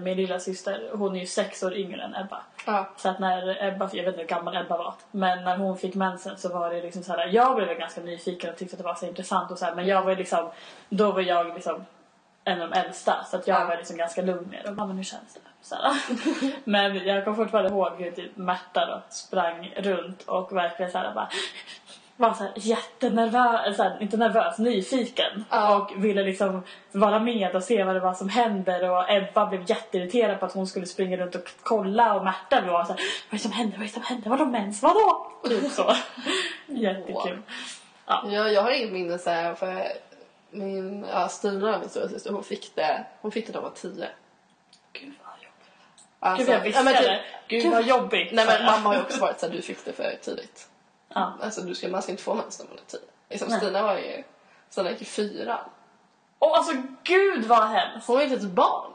min 0.00 0.16
lilla 0.16 0.38
syster, 0.40 0.90
hon 0.94 1.16
är 1.16 1.20
ju 1.20 1.26
sex 1.26 1.62
år 1.62 1.74
yngre 1.76 2.02
än 2.02 2.14
Ebba. 2.14 2.42
Ja. 2.66 2.88
Så 2.96 3.08
att 3.08 3.18
när 3.18 3.64
Ebba, 3.64 3.90
jag 3.92 4.04
vet 4.04 4.06
inte 4.06 4.20
hur 4.20 4.28
gammal 4.28 4.56
Ebba 4.56 4.76
var, 4.76 4.94
men 5.10 5.44
när 5.44 5.56
hon 5.56 5.78
fick 5.78 5.94
mensen 5.94 6.38
så 6.38 6.48
var 6.48 6.70
det 6.70 6.82
liksom 6.82 7.02
så 7.02 7.12
här, 7.12 7.26
jag 7.26 7.56
blev 7.56 7.78
ganska 7.78 8.00
nyfiken 8.00 8.50
och 8.50 8.56
tyckte 8.56 8.74
att 8.74 8.78
det 8.78 8.84
var 8.84 8.94
så 8.94 9.06
intressant 9.06 9.50
och 9.50 9.58
så 9.58 9.64
här, 9.64 9.74
men 9.74 9.86
jag 9.86 10.02
var 10.02 10.16
liksom, 10.16 10.50
då 10.88 11.12
var 11.12 11.20
jag 11.20 11.54
liksom 11.54 11.84
en 12.44 12.62
av 12.62 12.70
de 12.70 12.78
äldsta 12.80 13.24
så 13.30 13.36
att 13.36 13.46
jag 13.46 13.60
Ja. 13.60 13.64
var 13.66 13.76
liksom 13.76 13.96
ganska 13.96 14.22
lugn 14.22 14.48
med. 14.50 14.60
Ja, 14.64 14.86
men 14.86 14.96
hur 14.96 15.04
känns 15.04 15.34
det? 15.34 15.40
Så 15.62 15.76
men 16.64 17.06
jag 17.06 17.24
kommer 17.24 17.36
fortfarande 17.36 17.70
ihåg 17.70 17.92
hur 17.98 18.10
typ 18.10 18.36
Märta 18.36 18.86
då 18.86 19.02
sprang 19.08 19.74
runt 19.76 20.22
och 20.22 20.56
verkligen 20.56 20.92
så 20.92 20.98
här 20.98 21.14
bara 21.14 21.28
var 22.20 22.34
så 22.34 22.44
här 22.44 22.52
jättenervös, 22.56 23.76
så 23.76 23.82
här, 23.82 24.02
inte 24.02 24.16
nervös, 24.16 24.58
nyfiken. 24.58 25.44
Ja. 25.50 25.76
Och 25.76 26.04
ville 26.04 26.22
liksom 26.22 26.62
vara 26.92 27.18
med 27.18 27.56
och 27.56 27.62
se 27.62 27.84
vad 27.84 27.96
det 27.96 28.00
var 28.00 28.14
som 28.14 28.28
händer. 28.28 28.90
Och 28.90 29.10
Ebba 29.10 29.46
blev 29.46 29.70
jätteirriterad 29.70 30.40
på 30.40 30.46
att 30.46 30.52
hon 30.52 30.66
skulle 30.66 30.86
springa 30.86 31.16
runt 31.16 31.34
och 31.34 31.50
kolla. 31.62 32.14
Och 32.14 32.24
Märta 32.24 32.60
var 32.60 32.84
så 32.84 32.92
här, 32.92 33.00
vad 33.30 33.30
är 33.30 33.30
det 33.30 33.38
som 33.38 33.52
händer, 33.52 33.76
vad 33.76 33.82
är 33.82 33.86
det 33.86 33.92
som 33.92 34.02
händer, 34.02 34.30
vadå 34.30 34.44
mens, 34.44 34.82
vadå? 34.82 35.32
Typ 35.44 35.72
så. 35.72 35.94
Jättekul. 36.66 37.42
Ja. 38.06 38.24
Ja, 38.30 38.48
jag 38.48 38.62
har 38.62 38.70
inget 38.70 38.92
minne 38.92 39.18
så 39.18 39.30
här 39.30 39.54
för 39.54 39.82
min, 40.50 41.06
ja, 41.12 41.28
Stina, 41.28 41.78
min 41.78 41.88
storasyster, 41.88 42.32
hon 42.32 42.44
fick 42.44 42.74
det, 42.74 43.06
hon 43.20 43.32
fick 43.32 43.46
det 43.46 43.52
när 43.52 43.60
hon 43.60 43.70
var 43.70 43.76
tio. 43.76 44.08
Gud 44.92 45.12
vad 45.24 45.36
jobbigt. 45.42 45.70
Alltså, 46.20 46.46
Gud 46.46 46.54
jag 46.54 46.60
visste 46.60 46.80
ja, 46.80 46.84
men 46.84 46.94
typ- 46.94 47.04
det. 47.04 47.22
Gud 47.48 47.72
vad 47.72 47.86
jobbigt. 47.86 48.32
Nej 48.32 48.46
men 48.46 48.64
mamma 48.64 48.88
har 48.88 48.94
ju 48.94 49.00
också 49.00 49.20
varit 49.20 49.40
så 49.40 49.46
här, 49.46 49.52
du 49.52 49.62
fick 49.62 49.84
det 49.84 49.92
för 49.92 50.16
tidigt. 50.22 50.69
Ja. 51.14 51.32
Alltså 51.42 51.60
du 51.60 51.74
ska, 51.74 51.88
man 51.88 52.02
ska 52.02 52.10
inte 52.12 52.22
få 52.22 52.34
mens 52.34 52.58
när 52.58 52.66
man 52.66 52.76
är 52.78 52.90
tio. 52.90 53.00
Liksom, 53.28 53.48
Nej. 53.48 53.58
Stina 53.60 53.82
var 53.82 53.94
ju, 53.98 54.24
Stina 54.70 54.90
gick 54.90 55.02
i 55.02 55.04
fyran. 55.04 55.58
Åh 56.38 56.58
alltså 56.58 56.72
gud 57.02 57.44
vad 57.44 57.68
hemskt. 57.68 58.06
Hon 58.06 58.16
var 58.16 58.22
ju 58.22 58.28
inte 58.28 58.46
ett 58.46 58.52
barn 58.52 58.90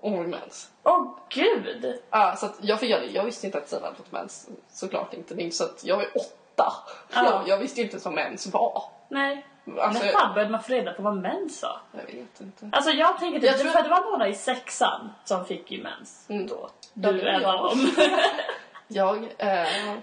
och 0.00 0.10
hon 0.10 0.24
fick 0.24 0.26
mens. 0.26 0.70
Åh 0.82 1.16
gud. 1.28 2.00
Ja, 2.10 2.36
så 2.36 2.46
att 2.46 2.56
jag 2.60 2.80
fick 2.80 2.90
göra 2.90 3.00
det. 3.00 3.06
Jag 3.06 3.24
visste 3.24 3.46
inte 3.46 3.58
att 3.58 3.66
Stina 3.66 3.82
hade 3.84 3.96
fått 3.96 4.12
mens. 4.12 4.48
Såklart 4.70 5.14
inte. 5.14 5.34
Det 5.34 5.50
så 5.50 5.64
att 5.64 5.84
jag 5.84 5.96
var 5.96 6.06
åtta. 6.16 6.72
Ja. 7.14 7.42
Jag 7.46 7.58
visste 7.58 7.80
ju 7.80 7.84
inte 7.90 7.98
vad 7.98 8.14
mens 8.14 8.46
var. 8.46 8.82
Nej. 9.08 9.46
Alltså, 9.80 10.04
När 10.04 10.12
fan 10.12 10.34
började 10.34 10.52
man 10.52 10.62
få 10.62 10.72
reda 10.72 10.92
på 10.92 11.02
vad 11.02 11.16
mens 11.16 11.62
var? 11.62 11.80
jag 11.92 12.02
vet 12.06 12.40
inte. 12.40 12.68
Alltså 12.72 12.90
jag 12.90 13.18
tänker 13.18 13.40
typ, 13.40 13.50
Jag 13.50 13.60
tror- 13.60 13.70
för 13.70 13.82
det 13.82 13.88
var 13.88 14.10
några 14.10 14.28
i 14.28 14.34
sexan 14.34 15.12
som 15.24 15.44
fick 15.44 15.70
ju 15.70 15.82
mens 15.82 16.24
Mm. 16.28 16.46
då. 16.46 16.70
Du 16.94 17.20
är 17.20 17.26
en 17.26 17.44
av 17.44 17.56
dem. 17.62 17.90
Jag, 18.88 19.16
eh, 19.38 19.66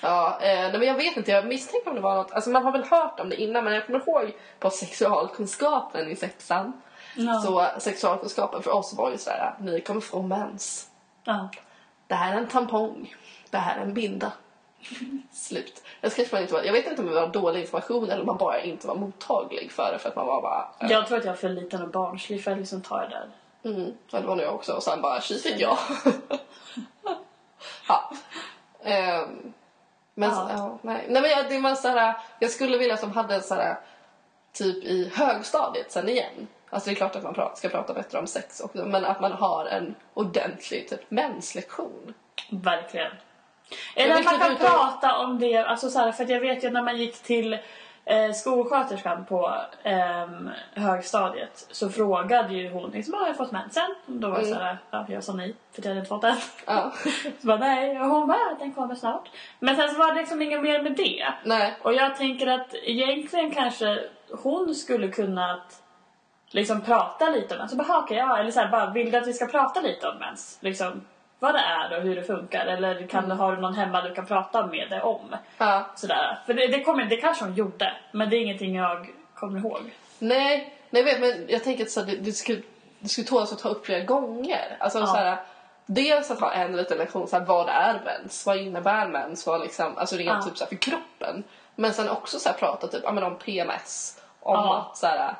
ja, 0.00 0.38
eh, 0.40 0.58
nej, 0.60 0.72
men 0.72 0.82
jag 0.88 0.94
vet 0.94 1.16
inte, 1.16 1.30
jag 1.30 1.46
misstänker 1.46 1.88
om 1.90 1.94
det 1.96 2.00
var 2.02 2.14
något, 2.14 2.32
alltså 2.32 2.50
man 2.50 2.64
har 2.64 2.72
väl 2.72 2.84
hört 2.84 3.20
om 3.20 3.28
det 3.28 3.36
innan 3.42 3.64
men 3.64 3.72
jag 3.74 3.86
kommer 3.86 3.98
ihåg 4.08 4.32
på 4.58 4.70
sexualkunskapen 4.70 6.08
i 6.10 6.16
sexan. 6.16 6.82
Ja. 7.16 7.40
Så 7.40 7.80
sexualkunskapen 7.80 8.62
för 8.62 8.70
oss 8.74 8.94
var 8.94 9.10
ju 9.10 9.18
sådär, 9.18 9.54
ni 9.60 9.80
kommer 9.80 10.00
få 10.00 10.22
mens. 10.22 10.88
Ja. 11.24 11.48
Det 12.06 12.14
här 12.14 12.32
är 12.34 12.38
en 12.38 12.48
tampong, 12.48 13.14
det 13.50 13.58
här 13.58 13.76
är 13.78 13.82
en 13.82 13.94
binda. 13.94 14.32
Slut. 15.32 15.82
Jag, 16.00 16.12
kanske 16.14 16.34
man 16.34 16.42
inte 16.42 16.54
var, 16.54 16.62
jag 16.62 16.72
vet 16.72 16.86
inte 16.86 17.02
om 17.02 17.08
det 17.08 17.14
var 17.14 17.26
dålig 17.28 17.60
information 17.60 18.04
eller 18.10 18.20
om 18.20 18.26
man 18.26 18.36
bara 18.36 18.60
inte 18.62 18.86
var 18.86 18.94
mottaglig 18.94 19.72
för 19.72 19.92
det 19.92 19.98
för 19.98 20.08
att 20.08 20.16
man 20.16 20.26
var 20.26 20.42
bara... 20.42 20.68
eh, 20.80 20.90
Jag 20.90 21.06
tror 21.06 21.18
att 21.18 21.24
jag 21.24 21.32
är 21.32 21.36
för 21.38 21.48
liten 21.48 21.82
och 21.82 21.88
barnslig 21.88 22.44
för 22.44 22.50
att 22.50 22.58
liksom 22.58 22.82
ta 22.82 22.96
det 23.00 23.08
där. 23.08 23.30
Mm, 23.70 23.92
det 24.10 24.20
var 24.20 24.36
nog 24.36 24.44
jag 24.46 24.54
också. 24.54 24.72
Och 24.72 24.82
sen 24.82 25.02
bara, 25.02 25.20
tji 25.20 25.38
fick 25.38 25.60
jag. 25.60 25.78
ja. 27.88 28.10
Ehm, 28.82 29.52
men, 30.20 30.30
Ja. 30.30 30.50
ja. 30.56 30.78
Nej. 30.82 31.06
nej 31.08 31.22
men 31.22 31.30
jag, 31.30 31.48
det 31.48 31.58
var 31.58 31.74
så 31.74 31.88
här, 31.88 32.14
jag 32.38 32.50
skulle 32.50 32.78
vilja 32.78 32.94
att 32.94 33.00
de 33.00 33.12
hade 33.12 33.40
så 33.40 33.54
här, 33.54 33.76
typ 34.52 34.84
i 34.84 35.12
högstadiet 35.14 35.92
sen 35.92 36.08
igen. 36.08 36.48
Alltså 36.70 36.90
det 36.90 36.94
är 36.94 36.96
klart 36.96 37.16
att 37.16 37.22
man 37.22 37.50
ska 37.54 37.68
prata 37.68 37.94
bättre 37.94 38.18
om 38.18 38.26
sex 38.26 38.60
också, 38.60 38.84
men 38.84 39.04
att 39.04 39.20
man 39.20 39.32
har 39.32 39.66
en 39.66 39.94
ordentlig 40.14 40.88
typ 40.88 41.10
menslektion. 41.10 42.14
Verkligen. 42.50 43.12
Eller 43.96 44.14
att 44.14 44.24
man 44.24 44.34
kliva 44.34 44.46
kan 44.46 44.56
prata 44.56 45.18
om 45.18 45.38
det, 45.38 45.56
alltså 45.56 45.90
så 45.90 45.98
här, 45.98 46.12
för 46.12 46.24
att 46.24 46.30
jag 46.30 46.40
vet 46.40 46.64
ju 46.64 46.70
när 46.70 46.82
man 46.82 46.98
gick 46.98 47.22
till 47.22 47.58
eh, 48.10 48.32
skolsköterskan 48.32 49.24
på 49.24 49.54
ehm, 49.82 50.50
högstadiet 50.74 51.66
så 51.70 51.88
frågade 51.90 52.54
ju 52.54 52.70
hon 52.70 52.90
liksom, 52.90 53.14
har 53.14 53.26
jag 53.26 53.36
fått 53.36 53.52
mensen? 53.52 53.94
Och 54.06 54.12
Då 54.12 54.28
var 54.30 54.38
det 54.38 54.46
Mm. 54.46 54.58
så 54.58 54.64
här, 54.64 54.78
ja, 54.90 55.04
jag 55.08 55.24
sa 55.24 55.32
nej 55.32 55.54
för 55.72 55.80
att 55.80 55.84
jag 55.84 55.90
hade 55.90 55.98
inte 56.00 56.08
fått 56.08 56.22
den. 56.22 56.36
Ja. 56.66 56.92
Så 57.40 57.46
bara 57.46 57.58
nej, 57.58 58.00
och 58.00 58.06
hon 58.06 58.28
bara, 58.28 58.54
den 58.58 58.72
kommer 58.72 58.94
snart. 58.94 59.28
Men 59.58 59.76
sen 59.76 59.88
så 59.90 59.98
var 59.98 60.12
det 60.14 60.20
liksom 60.20 60.42
inget 60.42 60.62
mer 60.62 60.82
med 60.82 60.92
det. 60.96 61.26
nej. 61.44 61.74
Och 61.82 61.94
jag 61.94 62.16
tänker 62.16 62.46
att 62.46 62.74
egentligen 62.74 63.50
kanske 63.50 63.98
hon 64.42 64.74
skulle 64.74 65.08
kunna 65.08 65.60
liksom 66.50 66.80
prata 66.80 67.30
lite 67.30 67.54
om 67.54 67.58
mens. 67.58 67.70
Så 67.70 67.76
bara, 67.76 67.98
okej, 67.98 68.16
ja, 68.16 68.38
eller 68.38 68.50
så 68.50 68.60
här, 68.60 68.68
bara, 68.70 68.90
vill 68.90 69.10
du 69.10 69.18
att 69.18 69.26
vi 69.26 69.32
ska 69.32 69.46
prata 69.46 69.80
lite 69.80 70.08
om 70.08 70.18
mens? 70.18 70.58
Liksom, 70.60 71.00
vad 71.40 71.54
det 71.54 71.58
är 71.60 71.96
och 71.96 72.02
hur 72.02 72.16
det 72.16 72.22
funkar. 72.22 72.66
Eller 72.66 73.06
kan 73.06 73.28
du, 73.28 73.34
har 73.34 73.56
du 73.56 73.62
någon 73.62 73.74
hemma 73.74 74.02
du 74.02 74.14
kan 74.14 74.26
prata 74.26 74.66
med 74.66 74.90
det 74.90 75.02
om? 75.02 75.36
Ja. 75.58 75.86
Sådär. 75.96 76.38
För 76.46 76.54
det, 76.54 76.66
det, 76.66 76.84
kommer, 76.84 77.04
det 77.04 77.16
kanske 77.16 77.44
hon 77.44 77.54
gjorde, 77.54 77.92
men 78.12 78.30
det 78.30 78.36
är 78.36 78.40
ingenting 78.40 78.74
jag 78.76 79.10
kommer 79.34 79.58
ihåg. 79.58 79.80
Nej, 80.18 80.74
nej 80.90 81.02
vet, 81.02 81.20
men 81.20 81.44
jag 81.48 81.64
tänker 81.64 81.84
att 81.84 81.90
så 81.90 82.02
det, 82.02 82.16
det 82.16 82.32
skulle, 82.32 82.62
det 82.98 83.08
skulle 83.08 83.26
tålas 83.26 83.52
att 83.52 83.58
ta 83.58 83.68
upp 83.68 83.86
flera 83.86 84.04
gånger. 84.04 84.76
Alltså 84.80 84.98
Ja. 84.98 85.06
så 85.06 85.16
här, 85.16 85.36
dels 85.86 86.30
att 86.30 86.40
ha 86.40 86.52
en 86.52 86.76
liten 86.76 86.98
lektion, 86.98 87.28
så 87.28 87.38
här, 87.38 87.44
vad 87.44 87.68
är 87.68 88.00
mens? 88.04 88.46
Vad 88.46 88.56
innebär 88.56 89.06
mens? 89.06 89.46
Vad 89.46 89.60
liksom, 89.60 89.98
alltså 89.98 90.16
rent 90.16 90.28
Ja. 90.28 90.42
typ 90.42 90.56
så 90.58 90.64
här, 90.64 90.68
för 90.68 90.76
kroppen. 90.76 91.44
Men 91.74 91.92
sen 91.94 92.08
också 92.08 92.38
så 92.38 92.48
här, 92.48 92.56
prata 92.56 92.86
typ, 92.86 93.00
ja, 93.04 93.12
men 93.12 93.24
om 93.24 93.36
PMS. 93.38 94.20
Om 94.40 94.54
Ja. 94.54 94.86
att 94.90 94.96
så 94.96 95.06
här, 95.06 95.34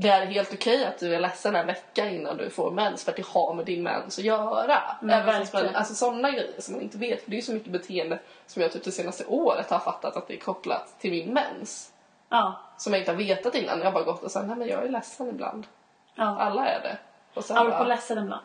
det 0.00 0.08
är 0.08 0.26
helt 0.26 0.54
okej 0.54 0.84
att 0.84 0.98
du 0.98 1.14
är 1.14 1.20
ledsen 1.20 1.56
en 1.56 1.66
vecka 1.66 2.10
innan 2.10 2.36
du 2.36 2.50
får 2.50 2.70
mens 2.70 3.04
för 3.04 3.10
att 3.12 3.16
det 3.16 3.26
har 3.26 3.54
med 3.54 3.66
din 3.66 3.82
mens 3.82 4.18
att 4.18 4.24
göra. 4.24 4.82
Man, 5.00 5.08
verkligen. 5.26 5.76
alltså 5.76 5.94
sådana 5.94 6.30
grejer 6.30 6.60
som 6.60 6.74
man 6.74 6.82
inte 6.82 6.98
vet. 6.98 7.24
För 7.24 7.30
det 7.30 7.38
är 7.38 7.42
så 7.42 7.52
mycket 7.52 7.72
beteende 7.72 8.18
som 8.46 8.62
jag 8.62 8.72
typ 8.72 8.84
det 8.84 8.92
senaste 8.92 9.24
året 9.26 9.70
har 9.70 9.78
fattat 9.78 10.16
att 10.16 10.28
det 10.28 10.34
är 10.34 10.40
kopplat 10.40 11.00
till 11.00 11.10
min 11.10 11.32
mens. 11.34 11.92
Ja. 12.28 12.60
Som 12.78 12.92
jag 12.92 13.02
inte 13.02 13.10
har 13.12 13.16
vetat 13.16 13.54
innan. 13.54 13.78
Jag 13.78 13.84
har 13.84 13.92
bara 13.92 14.04
gått 14.04 14.22
och 14.22 14.30
sagt 14.30 14.46
nej 14.46 14.56
men 14.56 14.68
jag 14.68 14.84
är 14.84 14.88
ledsen 14.88 15.28
ibland. 15.28 15.66
ja. 16.14 16.36
Alla 16.38 16.66
är 16.66 16.82
det. 16.82 16.98
Och 17.34 17.44
sen 17.44 17.56
Apropå 17.56 17.78
bara, 17.78 17.84
ledsen 17.88 18.18
ibland. 18.18 18.42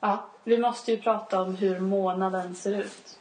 ja. 0.00 0.18
Vi 0.44 0.58
måste 0.58 0.92
ju 0.92 1.02
prata 1.02 1.40
om 1.42 1.56
hur 1.56 1.80
månaden 1.80 2.54
ser 2.54 2.72
ut. 2.78 3.18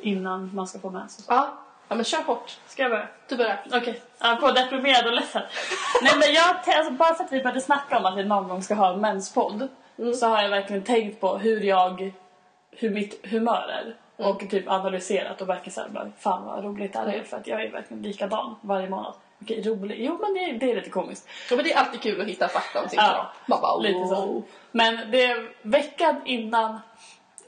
Innan 0.00 0.50
man 0.54 0.68
ska 0.68 0.78
få 0.78 0.90
mens. 0.90 1.24
Ja. 1.28 1.56
Ja 1.92 1.96
men 1.96 2.04
kör 2.04 2.22
hårt. 2.22 2.58
Ska 2.66 2.82
jag 2.82 2.90
börja? 2.90 3.08
Du 3.28 3.36
börjar. 3.36 3.62
Okej, 3.66 4.02
okay. 4.20 4.36
på 4.36 4.50
deprimerad 4.50 5.06
och 5.06 5.12
ledsen. 5.12 5.42
Nej 6.02 6.12
men 6.18 6.34
jag, 6.34 6.76
alltså, 6.76 6.92
bara 6.92 7.14
för 7.14 7.24
att 7.24 7.32
vi 7.32 7.42
började 7.42 7.60
snacka 7.60 7.98
om 7.98 8.04
att 8.04 8.18
vi 8.18 8.24
någon 8.24 8.48
gång 8.48 8.62
ska 8.62 8.74
ha 8.74 8.94
en 8.94 9.00
menspodd 9.00 9.68
så 10.14 10.26
har 10.26 10.42
jag 10.42 10.50
verkligen 10.50 10.82
tänkt 10.82 11.20
på 11.20 11.38
hur 11.38 11.60
jag, 11.60 12.12
hur 12.70 12.90
mitt 12.90 13.26
humör 13.26 13.68
är. 13.68 13.96
Och 14.16 14.50
typ 14.50 14.68
analyserat 14.68 15.40
och 15.40 15.48
verkligen 15.48 15.72
såhär, 15.72 15.88
bara, 15.88 16.10
fan 16.18 16.44
vad 16.44 16.64
roligt 16.64 16.92
det 16.92 16.98
här 16.98 17.06
är 17.06 17.22
för 17.22 17.36
att 17.36 17.46
jag 17.46 17.62
är 17.64 17.70
verkligen 17.70 18.02
likadan 18.02 18.56
varje 18.60 18.88
månad. 18.88 19.14
Okej, 19.42 19.62
rolig. 19.62 20.04
Jo 20.04 20.18
men 20.20 20.34
det, 20.34 20.66
det 20.66 20.72
är 20.72 20.76
lite 20.76 20.90
komiskt. 20.90 21.28
Ja, 21.50 21.56
men 21.56 21.64
det 21.64 21.72
är 21.72 21.78
alltid 21.78 22.00
kul 22.00 22.20
att 22.20 22.26
hitta 22.26 22.48
fakta 22.48 22.82
om 22.82 22.88
sin 22.88 22.98
Ja. 23.02 23.32
Man 23.46 23.60
bara, 23.60 23.78
Lite 23.78 24.06
så. 24.08 24.42
Men 24.70 25.10
det 25.10 25.24
är 25.24 25.52
veckan 25.62 26.20
innan 26.24 26.80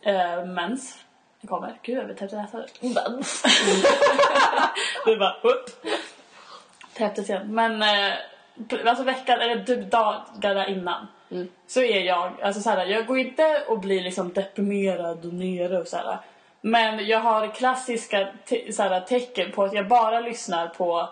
eh, 0.02 0.44
mens 0.44 1.03
kommer. 1.48 1.78
Gud 1.82 1.98
jag 1.98 2.04
blir 2.06 2.14
täppt 2.16 2.32
i 2.32 2.36
näsan. 2.36 2.62
Mens. 2.80 3.42
Du 5.04 5.16
bara 5.16 5.36
upp. 5.42 5.86
Täpptes 6.94 7.30
igen. 7.30 7.54
Men 7.54 7.82
eh, 7.82 8.14
alltså 8.86 9.04
veckan, 9.04 9.40
eller 9.40 9.64
typ 9.64 9.90
dagarna 9.90 10.66
innan. 10.68 11.06
Mm. 11.30 11.48
Så 11.66 11.80
är 11.80 12.00
jag, 12.00 12.32
alltså 12.42 12.60
så 12.62 12.70
här, 12.70 12.86
jag 12.86 13.06
går 13.06 13.18
inte 13.18 13.62
och 13.68 13.78
blir 13.80 14.02
liksom 14.02 14.32
deprimerad 14.32 15.24
och 15.26 15.34
nere 15.34 15.78
och 15.78 15.86
så 15.86 15.96
här. 15.96 16.18
Men 16.60 17.06
jag 17.06 17.20
har 17.20 17.54
klassiska 17.54 18.28
te- 18.44 18.72
så 18.72 18.82
här, 18.82 19.00
tecken 19.00 19.52
på 19.52 19.64
att 19.64 19.72
jag 19.74 19.88
bara 19.88 20.20
lyssnar 20.20 20.68
på 20.68 21.08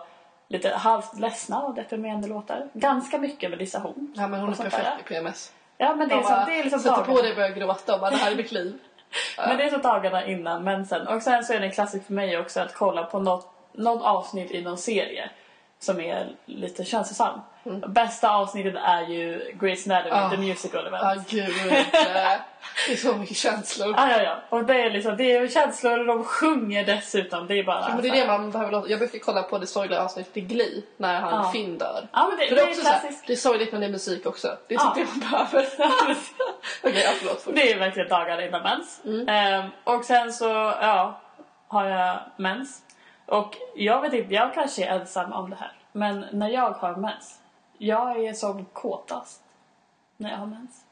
lite 0.47 0.69
halvt 0.69 1.19
ledsna 1.19 1.61
och 1.61 1.75
deprimerande 1.75 2.27
låtar. 2.27 2.67
Ganska 2.73 3.17
mycket 3.17 3.49
meditation. 3.49 4.13
Ja 4.17 4.27
men 4.27 4.39
hon 4.39 4.49
är 4.49 4.55
perfekt 4.55 4.83
där. 4.83 4.99
i 4.99 5.03
PMS. 5.03 5.53
Ja 5.77 5.95
men 5.95 6.07
det 6.09 6.15
är, 6.15 6.21
så, 6.21 6.29
bara 6.29 6.45
det 6.45 6.59
är 6.59 6.63
liksom 6.63 6.79
sätter 6.79 7.03
på 7.03 7.21
dig 7.21 7.29
och 7.29 7.35
börjar 7.35 7.49
gråta 7.49 7.93
och 7.93 7.99
bara, 7.99 8.11
det 8.11 8.17
här 8.17 8.31
är 8.31 8.35
mitt 8.35 8.51
liv. 8.51 8.79
Men 9.37 9.57
det 9.57 9.63
är 9.63 9.69
så 9.69 9.77
dagarna 9.77 10.25
innan 10.25 10.63
mensen. 10.63 11.07
Och 11.07 11.21
sen 11.21 11.43
så 11.43 11.53
är 11.53 11.59
det 11.59 11.65
en 11.65 11.71
klassik 11.71 12.05
för 12.05 12.13
mig 12.13 12.37
också 12.37 12.59
att 12.59 12.73
kolla 12.73 13.03
på 13.03 13.19
något, 13.19 13.47
något 13.73 14.03
avsnitt 14.03 14.51
i 14.51 14.61
någon 14.61 14.77
serie 14.77 15.29
som 15.79 15.99
är 15.99 16.29
lite 16.45 16.85
känslosam. 16.85 17.39
Bästa 17.87 18.29
avsnittet 18.35 18.75
är 18.85 19.01
ju 19.01 19.51
Grey's 19.59 19.91
Anatomy, 19.91 20.15
Ah. 20.15 20.29
The 20.29 20.37
Musical 20.37 20.87
Event. 20.87 21.03
Ja 21.03 21.23
gud. 21.29 21.53
Det 22.87 22.93
är 22.93 22.97
så 22.97 23.15
mycket 23.15 23.37
känslor. 23.37 23.93
Ah, 23.97 24.09
ja, 24.09 24.21
ja. 24.23 24.35
Och 24.49 24.63
det 24.65 24.81
är 24.81 24.89
liksom, 24.89 25.17
det 25.17 25.31
är 25.35 25.47
känslor 25.47 25.99
och 25.99 26.05
de 26.05 26.23
sjunger 26.23 26.85
dessutom. 26.85 27.47
Det 27.47 27.59
är 27.59 27.63
bara... 27.63 27.87
Men 27.89 28.01
det 28.01 28.07
är 28.07 28.11
det 28.21 28.27
man 28.27 28.51
behöver 28.51 28.71
låta. 28.71 28.89
Jag 28.89 28.99
brukar 28.99 29.19
kolla 29.19 29.43
på 29.43 29.57
det 29.57 29.67
sorgliga 29.67 30.01
avsnittet 30.03 30.37
i 30.37 30.41
Glee 30.41 30.81
när 30.97 31.19
han 31.21 31.43
Ja. 31.43 31.51
Finn 31.51 31.77
dör. 31.77 32.07
Ja 32.13 32.27
men 32.29 32.37
det, 32.39 32.47
För 32.47 32.55
det, 32.55 32.61
det 32.61 32.61
är 32.61 32.65
är 32.67 32.69
också 32.69 32.81
så 32.81 32.87
här, 32.89 32.99
klassiskt. 32.99 33.27
det 33.27 33.33
är 33.33 33.37
sorgligt 33.37 33.71
men 33.71 33.81
det 33.81 33.87
är 33.87 33.91
musik 33.91 34.25
också. 34.25 34.57
Det 34.67 34.75
är 34.75 34.79
Ja. 34.79 34.93
typ 34.95 35.07
det 35.13 35.19
man 35.19 35.29
behöver. 35.51 35.69
Okej, 36.87 37.03
ja, 37.05 37.11
förlåt. 37.19 37.55
Det 37.55 37.71
är 37.71 37.79
verkligen 37.79 38.09
dagarna 38.09 38.45
innan 38.45 38.63
mens. 38.63 39.01
Mm. 39.05 39.29
Ehm, 39.29 39.69
och 39.83 40.05
sen 40.05 40.33
så, 40.33 40.45
ja, 40.81 41.19
har 41.67 41.85
jag 41.85 42.19
mens. 42.37 42.81
Och 43.25 43.57
jag 43.75 44.01
vet 44.01 44.13
inte, 44.13 44.33
jag 44.33 44.53
kanske 44.53 44.85
är 44.85 44.99
ensam 44.99 45.33
om 45.33 45.49
det 45.49 45.55
här. 45.55 45.71
Men 45.91 46.25
när 46.31 46.49
jag 46.49 46.71
har 46.71 46.95
mens, 46.95 47.39
jag 47.77 48.25
är 48.25 48.33
som 48.33 48.65
kåtast 48.65 49.41
när 50.17 50.29
jag 50.29 50.37
har 50.37 50.45
mens. 50.45 50.85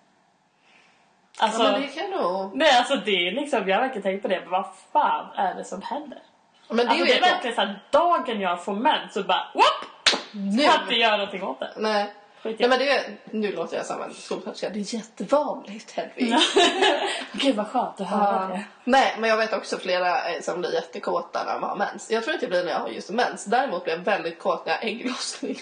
Alltså, 1.39 1.63
Ja, 1.63 1.71
men 1.71 1.81
det 1.81 1.87
kan 1.87 2.09
nog... 2.11 2.55
nej, 2.55 2.77
alltså 2.77 2.95
det 2.95 3.27
är 3.27 3.31
liksom, 3.31 3.69
jag 3.69 3.75
har 3.75 3.81
verkligen 3.81 4.03
tänkt 4.03 4.21
på 4.21 4.27
det, 4.27 4.43
vad 4.47 4.65
fan 4.93 5.25
är 5.35 5.55
det 5.55 5.63
som 5.63 5.81
händer? 5.81 6.19
Men 6.67 6.77
det 6.77 6.91
alltså, 6.91 7.05
det 7.05 7.17
är 7.17 7.21
verkligen 7.21 7.55
såhär, 7.55 7.79
dagen 7.91 8.41
jag 8.41 8.65
får 8.65 8.73
mens 8.73 9.13
så 9.13 9.23
bara, 9.23 9.47
whoop! 9.53 10.13
Nu. 10.33 10.63
Kan 10.63 10.81
inte 10.81 10.95
göra 10.95 11.17
någonting 11.17 11.43
åt 11.43 11.59
det. 11.59 11.71
Nej. 11.77 12.13
Skit 12.43 12.59
Nej 12.59 12.69
men 12.69 12.79
det 12.79 12.89
är, 12.89 13.17
nu 13.31 13.51
låter 13.51 13.77
jag 13.77 13.85
som 13.85 14.01
en 14.01 14.13
skolsköterska. 14.13 14.69
Det 14.69 14.79
är 14.79 14.95
jättevanligt 14.95 15.91
Hedvig. 15.91 16.35
Gud 17.33 17.55
vad 17.55 17.67
skönt 17.67 18.01
att 18.01 18.07
höra 18.09 18.47
det. 18.47 18.63
Nej, 18.83 19.15
men 19.19 19.29
jag 19.29 19.37
vet 19.37 19.53
också 19.53 19.77
flera 19.77 20.29
eh, 20.29 20.41
som 20.41 20.59
blir 20.59 20.73
jättekåta 20.73 21.43
när 21.45 21.53
de 21.53 21.63
har 21.63 21.75
mens. 21.75 22.11
Jag 22.11 22.23
tror 22.23 22.33
inte 22.33 22.45
jag 22.45 22.49
blir 22.51 22.63
när 22.63 22.71
jag 22.71 22.79
har 22.79 22.89
just 22.89 23.09
mens. 23.09 23.45
Däremot 23.45 23.83
blir 23.83 23.93
jag 23.93 23.99
väldigt 24.03 24.39
kåt 24.39 24.65
när 24.65 24.73
jag 24.73 24.79
har 24.79 24.87
ägglossning. 24.87 25.55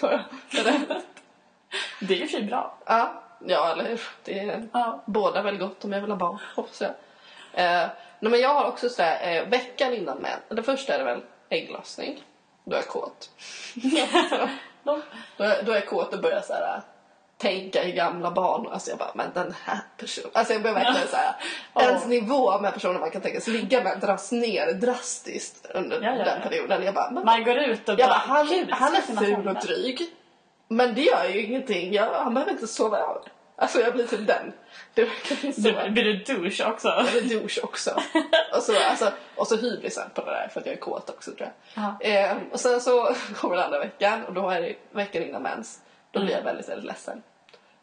Det 2.00 2.14
är 2.14 2.18
ju 2.18 2.26
fint 2.26 2.50
bra. 2.50 2.78
ja, 2.86 3.22
ja, 3.46 3.72
eller 3.72 3.84
hur? 3.88 4.00
Det 4.24 4.38
är 4.38 4.68
Ja. 4.72 5.02
båda 5.06 5.42
väl 5.42 5.58
gott 5.58 5.84
om 5.84 5.92
jag 5.92 6.00
vill 6.00 6.10
ha 6.10 6.16
barn, 6.18 6.38
hoppas 6.56 6.80
jag. 6.80 6.90
Eh, 7.52 7.88
nej, 8.20 8.30
men 8.30 8.40
jag 8.40 8.54
har 8.54 8.64
också 8.64 8.88
sådär, 8.88 9.36
eh, 9.36 9.48
veckan 9.48 9.94
innan 9.94 10.18
mens. 10.18 10.40
Det 10.48 10.62
första 10.62 10.94
är 10.94 10.98
det 10.98 11.04
väl 11.04 11.22
ägglossning. 11.48 12.22
Då 12.64 12.72
är 12.72 12.76
jag 12.76 12.86
kåt. 12.88 13.30
Då 15.36 15.44
är, 15.44 15.62
då 15.62 15.72
är 15.72 15.76
jag 15.76 15.86
kåt 15.88 16.14
och 16.14 16.20
börjar 16.20 16.40
så 16.40 16.52
här, 16.52 16.80
tänka 17.38 17.84
i 17.84 17.92
gamla 17.92 18.30
banor. 18.30 18.72
Alltså 18.72 18.90
jag 18.90 18.98
bara, 18.98 19.10
men 19.14 19.30
den 19.34 19.54
här 19.64 19.78
personen. 19.96 20.30
Alltså 20.34 20.52
jag 20.52 20.62
börjar 20.62 20.74
verkligen 20.74 21.08
så 21.08 21.16
här, 21.16 21.34
Ja. 21.74 21.82
ens 21.82 22.06
nivå 22.06 22.60
med 22.60 22.74
personer 22.74 23.00
man 23.00 23.10
kan 23.10 23.22
tänka 23.22 23.40
sig 23.40 23.52
ligga 23.52 23.82
med 23.82 24.00
dras 24.00 24.32
ner 24.32 24.72
drastiskt 24.72 25.66
under 25.74 25.96
Ja, 26.02 26.10
ja, 26.16 26.24
den 26.24 26.40
ja. 26.42 26.48
perioden. 26.48 26.82
Jag 26.82 26.94
bara, 26.94 27.10
men, 27.10 27.24
Man 27.24 27.44
går 27.44 27.56
ut 27.56 27.88
och 27.88 28.00
jag 28.00 28.08
bara, 28.08 28.18
han, 28.18 28.46
"Gud, 28.46 28.70
han 28.70 28.94
är 28.96 29.00
kunna 29.00 29.20
ful 29.20 29.34
hända." 29.34 29.50
och 29.50 29.56
dryg. 29.66 30.02
Men 30.68 30.94
det 30.94 31.00
gör 31.00 31.24
ju 31.24 31.42
ingenting. 31.42 31.92
Jag, 31.92 32.14
han 32.14 32.34
behöver 32.34 32.52
inte 32.52 32.66
sova 32.66 32.98
över. 32.98 33.22
Alltså 33.60 33.80
jag 33.80 33.92
blir 33.92 34.06
typ 34.06 34.26
den. 34.26 34.52
Det 34.94 35.08
så. 35.54 35.60
Du, 35.60 35.90
blir 35.90 36.04
du 36.04 36.16
douche 36.34 36.64
också? 36.70 36.88
Eller 36.88 37.20
douche 37.40 37.60
också. 37.62 37.90
och, 38.56 38.62
så, 38.62 38.72
alltså, 38.84 39.12
och 39.36 39.46
så 39.46 39.56
hybrisen 39.56 40.10
på 40.14 40.24
det 40.24 40.30
där 40.30 40.48
för 40.48 40.60
att 40.60 40.66
jag 40.66 40.72
är 40.72 40.80
kåt 40.80 41.10
också 41.10 41.30
tror 41.30 41.50
jag. 41.74 41.84
Ja. 42.00 42.06
Eh, 42.06 42.36
och 42.52 42.60
sen 42.60 42.80
så 42.80 43.14
kommer 43.36 43.56
den 43.56 43.64
andra 43.64 43.78
veckan 43.78 44.24
och 44.24 44.34
då 44.34 44.50
är 44.50 44.60
det 44.60 44.74
veckan 44.90 45.22
innan 45.22 45.42
mens. 45.42 45.80
Då 46.10 46.20
blir 46.20 46.30
jag 46.30 46.40
Mm. 46.40 46.44
väldigt, 46.54 46.68
väldigt 46.68 46.86
ledsen. 46.86 47.22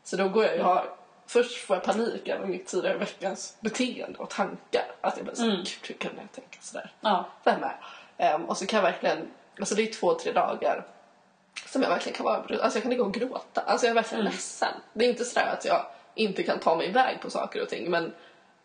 Så 0.03 0.15
då 0.17 0.29
går 0.29 0.45
jag 0.45 0.59
och 0.59 0.65
har, 0.65 0.85
först 1.27 1.57
får 1.57 1.75
jag 1.75 1.83
panik 1.83 2.27
över 2.27 2.45
mitt 2.47 2.67
tidigare 2.67 2.97
veckans 2.97 3.57
beteende 3.59 4.19
och 4.19 4.29
tankar. 4.29 4.85
Att 5.01 5.17
jag 5.17 5.25
bara 5.25 5.35
såhär, 5.35 5.49
Mm. 5.49 5.63
gud 5.63 5.69
hur 5.87 5.95
kunde 5.95 6.21
jag 6.21 6.31
tänka 6.31 6.57
sådär? 6.61 6.91
Ja. 7.01 7.25
Vem 7.43 7.63
är 7.63 7.75
Ehm, 8.19 8.45
Och 8.45 8.57
så 8.57 8.65
kan 8.65 8.77
jag 8.77 8.83
verkligen, 8.91 9.27
alltså 9.59 9.75
det 9.75 9.81
är 9.89 9.93
två, 9.93 10.13
tre 10.13 10.31
dagar 10.31 10.85
som 11.65 11.81
jag 11.81 11.89
verkligen 11.89 12.15
kan 12.17 12.25
vara, 12.25 12.35
alltså 12.35 12.77
jag 12.77 12.81
kan 12.83 12.89
ligga 12.89 13.03
och 13.03 13.13
gråta. 13.13 13.61
Alltså 13.61 13.85
jag 13.85 13.91
är 13.91 13.95
verkligen 13.95 14.21
Mm. 14.21 14.31
ledsen. 14.33 14.73
Det 14.93 15.05
är 15.05 15.09
inte 15.09 15.25
sådär 15.25 15.47
att 15.53 15.65
jag 15.65 15.85
inte 16.15 16.43
kan 16.43 16.59
ta 16.59 16.75
mig 16.75 16.87
iväg 16.89 17.21
på 17.21 17.29
saker 17.29 17.61
och 17.61 17.69
ting 17.69 17.91
men 17.91 18.13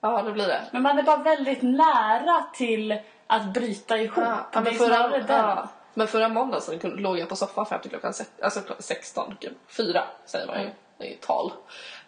Ja, 0.05 0.22
det 0.22 0.33
blir 0.33 0.46
det. 0.46 0.62
Men 0.72 0.83
man 0.83 0.98
är 0.98 1.02
bara 1.02 1.16
väldigt 1.16 1.62
nära 1.62 2.44
till 2.55 2.98
att 3.26 3.55
bryta 3.55 3.98
ihop. 3.98 4.18
Ja, 4.52 4.61
men, 4.61 4.74
förra, 4.74 5.22
ja, 5.28 5.68
men 5.94 6.09
förra 6.09 6.28
måndagen 6.28 6.62
så 6.62 6.78
kunde- 6.78 7.02
låg 7.02 7.18
jag 7.18 7.28
på 7.28 7.37
soffan 7.37 7.66
fram 7.66 7.81
till 7.81 7.90
klockan, 7.90 8.14
sex, 8.14 8.31
alltså 8.42 8.61
klockan 8.61 8.83
16, 8.83 9.37
gud, 9.40 9.55
fyra 9.68 10.05
säger 10.24 10.46
man 10.46 10.57
ju, 10.57 10.62
Mm. 10.62 10.74
är 10.98 11.16
tal. 11.16 11.52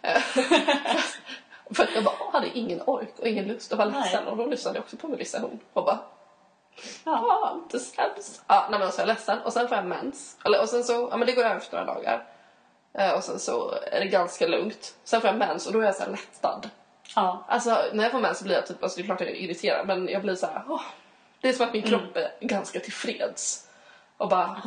För 1.71 1.87
jag 1.95 2.03
bara 2.03 2.15
hade 2.33 2.57
ingen 2.57 2.81
ork 2.85 3.13
och 3.19 3.27
ingen 3.27 3.45
lust 3.47 3.71
och 3.71 3.77
var 3.77 3.85
ledsen 3.85 4.27
och 4.27 4.37
då 4.37 4.45
lyssnade 4.45 4.77
jag 4.77 4.83
också 4.83 4.97
på 4.97 5.07
Melissa 5.07 5.39
hon 5.39 5.59
och 5.73 5.85
bara 5.85 5.99
Ja. 7.03 7.25
Ja, 7.27 7.51
inte 7.63 7.79
sämst. 7.79 8.43
Ja, 8.47 8.67
nej 8.69 8.79
men 8.79 8.91
så 8.91 9.01
är 9.01 9.07
jag 9.07 9.13
ledsen 9.13 9.39
och 9.39 9.53
sen 9.53 9.67
får 9.67 9.77
jag 9.77 9.85
mens. 9.85 10.37
Eller, 10.45 10.61
och 10.61 10.69
sen 10.69 10.83
så, 10.83 11.07
ja 11.11 11.17
men 11.17 11.27
det 11.27 11.33
går 11.33 11.43
över 11.43 11.55
efter 11.55 11.77
några 11.77 11.93
dagar. 11.93 12.25
Eh, 12.93 13.11
och 13.11 13.23
sen 13.23 13.39
så 13.39 13.73
är 13.91 13.99
det 13.99 14.05
ganska 14.05 14.47
lugnt. 14.47 14.95
Sen 15.03 15.21
får 15.21 15.29
jag 15.29 15.37
mens 15.37 15.67
och 15.67 15.73
då 15.73 15.79
är 15.79 15.85
jag 15.85 15.95
så 15.95 16.03
här 16.03 16.11
lättad. 16.11 16.69
Ja. 17.15 17.45
Alltså 17.47 17.77
när 17.93 18.03
jag 18.03 18.11
får 18.11 18.19
mens 18.19 18.37
så 18.37 18.43
blir 18.43 18.55
jag 18.55 18.67
typ, 18.67 18.83
alltså 18.83 18.97
det 18.97 19.03
är 19.03 19.05
klart 19.05 19.21
jag 19.21 19.29
är 19.29 19.35
irriterad 19.35 19.87
men 19.87 20.07
jag 20.07 20.21
blir 20.21 20.35
så 20.35 20.45
här, 20.45 20.63
åh, 20.67 20.81
det 21.41 21.49
är 21.49 21.53
som 21.53 21.65
att 21.65 21.73
min 21.73 21.81
kropp 21.81 22.15
är 22.15 22.31
ganska 22.41 22.79
tillfreds. 22.79 23.67
Och 24.17 24.29
bara, 24.29 24.61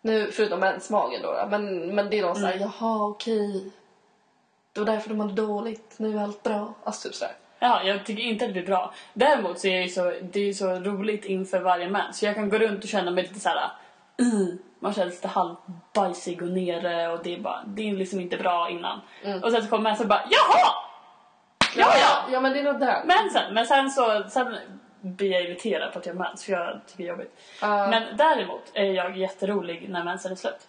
nu 0.00 0.32
förutom 0.32 0.60
mensmagen 0.60 1.22
då, 1.22 1.32
då 1.32 1.46
men, 1.50 1.94
men 1.94 2.10
det 2.10 2.18
är 2.18 2.22
någon 2.22 2.36
så 2.36 2.46
här, 2.46 2.56
jaha 2.56 3.06
okej. 3.08 3.70
Det 4.72 4.80
var 4.80 4.86
därför 4.86 5.08
de 5.08 5.14
mådde 5.14 5.42
dåligt, 5.42 5.94
nu 5.96 6.18
är 6.18 6.22
allt 6.22 6.42
bra. 6.42 6.74
Alltså 6.84 7.08
typ 7.08 7.16
sådär. 7.16 7.34
Ja, 7.60 7.82
jag 7.82 8.04
tycker 8.06 8.22
inte 8.22 8.44
att 8.44 8.48
det 8.48 8.52
blir 8.52 8.66
bra. 8.66 8.94
Däremot 9.12 9.58
så 9.58 9.66
är 9.68 9.82
det 9.82 9.88
så, 9.88 10.12
det 10.22 10.48
är 10.48 10.52
så 10.52 10.70
roligt 10.70 11.24
inför 11.24 11.60
varje 11.60 11.88
mens. 11.88 12.18
Så 12.18 12.26
jag 12.26 12.34
kan 12.34 12.48
gå 12.48 12.58
runt 12.58 12.84
och 12.84 12.90
känna 12.90 13.10
mig 13.10 13.22
lite 13.24 13.40
så 13.40 13.48
här. 13.48 13.70
"Mm." 14.18 14.58
man 14.82 14.94
känner 14.94 15.10
sig 15.10 15.16
lite 15.16 15.28
halvbajsig 15.28 16.42
och 16.42 16.48
nere 16.48 17.08
och 17.12 17.22
det 17.22 17.34
är 17.34 17.40
bara, 17.40 17.62
det 17.66 17.90
är 17.90 17.92
liksom 17.96 18.20
inte 18.20 18.36
bra 18.36 18.70
innan. 18.70 19.00
Och 19.42 19.52
sen 19.52 19.62
så 19.62 19.68
kommer 19.68 19.82
mensen 19.82 20.04
och 20.04 20.08
bara 20.08 20.22
jaha! 20.30 20.72
Ja, 21.76 21.92
ja! 22.00 22.24
Ja 22.32 22.40
men 22.40 22.52
det 22.52 22.58
är 22.58 22.62
nog 22.64 22.80
där. 22.80 23.04
Mensen! 23.04 23.54
Men 23.54 23.66
sen 23.66 23.90
så, 23.90 24.24
sen 24.28 24.56
blir 25.00 25.30
jag 25.32 25.42
irriterad 25.42 25.92
på 25.92 25.98
att 25.98 26.06
jag 26.06 26.14
har 26.14 26.18
mens 26.18 26.44
för 26.44 26.52
jag 26.52 26.80
tycker 26.86 27.02
det 27.02 27.08
är 27.08 27.12
jobbigt. 27.12 27.40
Ja. 27.60 27.86
Men 27.88 28.16
däremot 28.16 28.62
är 28.74 28.84
jag 28.92 29.16
jätterolig 29.16 29.88
när 29.88 30.04
mensen 30.04 30.32
är 30.32 30.36
slut. 30.36 30.68